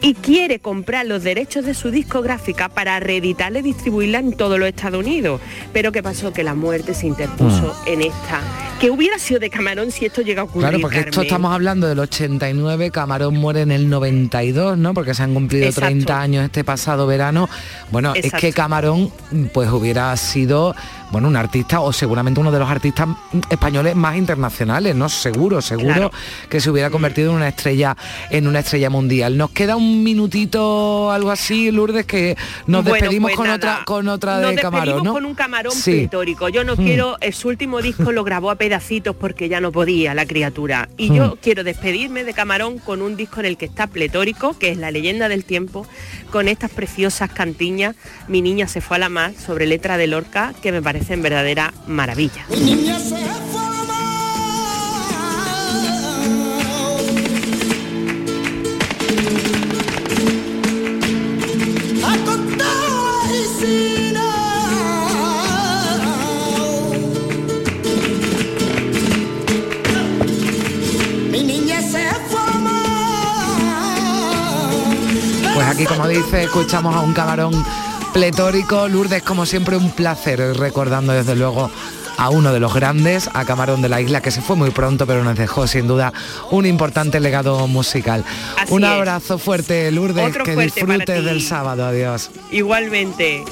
Y 0.00 0.14
quiere 0.14 0.58
comprar 0.58 1.06
los 1.06 1.22
derechos 1.22 1.64
de 1.64 1.74
su 1.74 1.90
discográfica 1.90 2.68
para 2.68 3.00
reeditarla 3.00 3.60
y 3.60 3.62
distribuirla 3.62 4.18
en 4.18 4.32
todos 4.32 4.58
los 4.58 4.68
Estados 4.68 5.00
Unidos. 5.00 5.40
Pero 5.72 5.92
¿qué 5.92 6.02
pasó? 6.02 6.32
Que 6.32 6.42
la 6.42 6.54
muerte 6.54 6.94
se 6.94 7.06
interpuso 7.06 7.76
en 7.86 8.02
esta. 8.02 8.40
Que 8.80 8.90
hubiera 8.90 9.18
sido 9.18 9.40
de 9.40 9.50
Camarón 9.50 9.90
si 9.90 10.06
esto 10.06 10.22
llega 10.22 10.42
a 10.42 10.44
ocurrir. 10.44 10.68
Claro, 10.68 10.80
porque 10.80 11.00
esto 11.00 11.22
estamos 11.22 11.52
hablando 11.52 11.86
del 11.86 11.98
89, 11.98 12.90
Camarón 12.90 13.36
muere 13.36 13.62
en 13.62 13.70
el 13.70 13.88
92, 13.88 14.76
¿no? 14.78 14.94
Porque 14.94 15.14
se 15.14 15.22
han 15.22 15.34
cumplido 15.34 15.66
Exacto. 15.66 15.86
30 15.86 16.20
años 16.20 16.44
este 16.44 16.64
pasado 16.64 17.06
verano. 17.06 17.48
Bueno, 17.90 18.14
es 18.14 18.32
que 18.32 18.52
Camarón 18.52 19.10
pues 19.52 19.70
hubiera 19.70 20.16
sido 20.16 20.74
bueno, 21.10 21.28
un 21.28 21.36
artista 21.36 21.80
o 21.80 21.92
seguramente 21.92 22.40
uno 22.40 22.50
de 22.50 22.58
los 22.58 22.68
artistas 22.68 23.08
españoles 23.50 23.94
más 23.94 24.16
internacionales, 24.16 24.94
¿no? 24.96 25.08
Seguro, 25.08 25.60
seguro 25.62 25.86
Claro. 25.94 26.10
que 26.48 26.60
se 26.60 26.70
hubiera 26.70 26.90
convertido 26.90 27.30
en 27.30 27.36
una 27.36 27.48
estrella, 27.48 27.96
en 28.30 28.46
una 28.48 28.60
estrella 28.60 28.90
mundial. 28.90 29.36
Nos 29.36 29.50
queda 29.50 29.76
un 29.76 30.02
minutito, 30.02 31.10
algo 31.12 31.30
así, 31.30 31.70
Lourdes, 31.70 32.06
que 32.06 32.36
nos 32.66 32.82
Bueno, 32.84 32.94
despedimos 32.94 33.28
pues 33.30 33.36
con 33.36 33.46
nada, 33.46 33.56
otra, 33.56 33.84
con 33.84 34.08
otra 34.08 34.40
Nos 34.40 34.54
de 34.56 34.60
Camarón, 34.62 35.04
¿no? 35.04 35.12
con 35.12 35.24
un 35.24 35.34
camarón 35.34 35.72
Sí. 35.72 35.92
pletórico. 35.92 36.48
Yo 36.48 36.64
no 36.64 36.74
Mm. 36.74 36.84
quiero, 36.84 37.16
su 37.32 37.48
último 37.48 37.80
disco 37.82 38.10
lo 38.12 38.24
grabó 38.24 38.50
a 38.50 38.56
pedacitos 38.56 39.14
porque 39.14 39.48
ya 39.48 39.60
no 39.60 39.70
podía 39.72 40.14
la 40.14 40.26
criatura. 40.26 40.88
Y 40.96 41.10
Mm. 41.10 41.14
yo 41.14 41.38
quiero 41.40 41.64
despedirme 41.64 42.24
de 42.24 42.32
Camarón 42.34 42.78
con 42.78 43.02
un 43.02 43.16
disco 43.16 43.40
en 43.40 43.46
el 43.46 43.56
que 43.56 43.66
está 43.66 43.86
pletórico, 43.86 44.58
que 44.58 44.70
es 44.70 44.78
La 44.78 44.90
leyenda 44.90 45.28
del 45.28 45.44
tiempo, 45.44 45.86
con 46.30 46.48
estas 46.48 46.70
preciosas 46.70 47.30
cantiñas, 47.30 47.94
Mi 48.26 48.40
niña 48.42 48.66
se 48.68 48.80
fue 48.80 48.96
a 48.96 49.00
la 49.00 49.08
mar, 49.08 49.32
sobre 49.34 49.66
letra 49.66 49.96
de 49.98 50.06
Lorca, 50.06 50.54
que 50.62 50.72
me 50.72 50.80
parecen 51.04 51.22
verdadera 51.22 51.72
maravilla. 51.86 52.46
Pues 75.54 75.68
aquí, 75.68 75.84
como 75.84 76.08
dice, 76.08 76.44
escuchamos 76.44 76.96
a 76.96 77.00
un 77.00 77.12
camarón 77.12 77.52
pletórico. 78.14 78.88
Lourdes, 78.88 79.22
como 79.24 79.44
siempre, 79.44 79.76
un 79.76 79.90
placer 79.90 80.38
recordando 80.56 81.12
desde 81.12 81.34
luego 81.34 81.70
a 82.16 82.30
uno 82.30 82.52
de 82.52 82.60
los 82.60 82.72
grandes, 82.72 83.28
a 83.34 83.44
Camarón 83.44 83.82
de 83.82 83.88
la 83.88 84.00
Isla, 84.00 84.22
que 84.22 84.30
se 84.30 84.40
fue 84.40 84.54
muy 84.54 84.70
pronto, 84.70 85.04
pero 85.04 85.24
nos 85.24 85.36
dejó 85.36 85.66
sin 85.66 85.88
duda 85.88 86.12
un 86.52 86.64
importante 86.64 87.18
legado 87.18 87.66
musical. 87.66 88.24
Así 88.56 88.72
un 88.72 88.84
es. 88.84 88.90
abrazo 88.90 89.36
fuerte, 89.36 89.90
Lourdes, 89.90 90.28
Otro 90.28 90.44
que 90.44 90.54
fuerte 90.54 90.80
disfrutes 90.80 91.24
del 91.24 91.42
sábado. 91.42 91.84
Adiós. 91.84 92.30
Igualmente. 92.52 93.44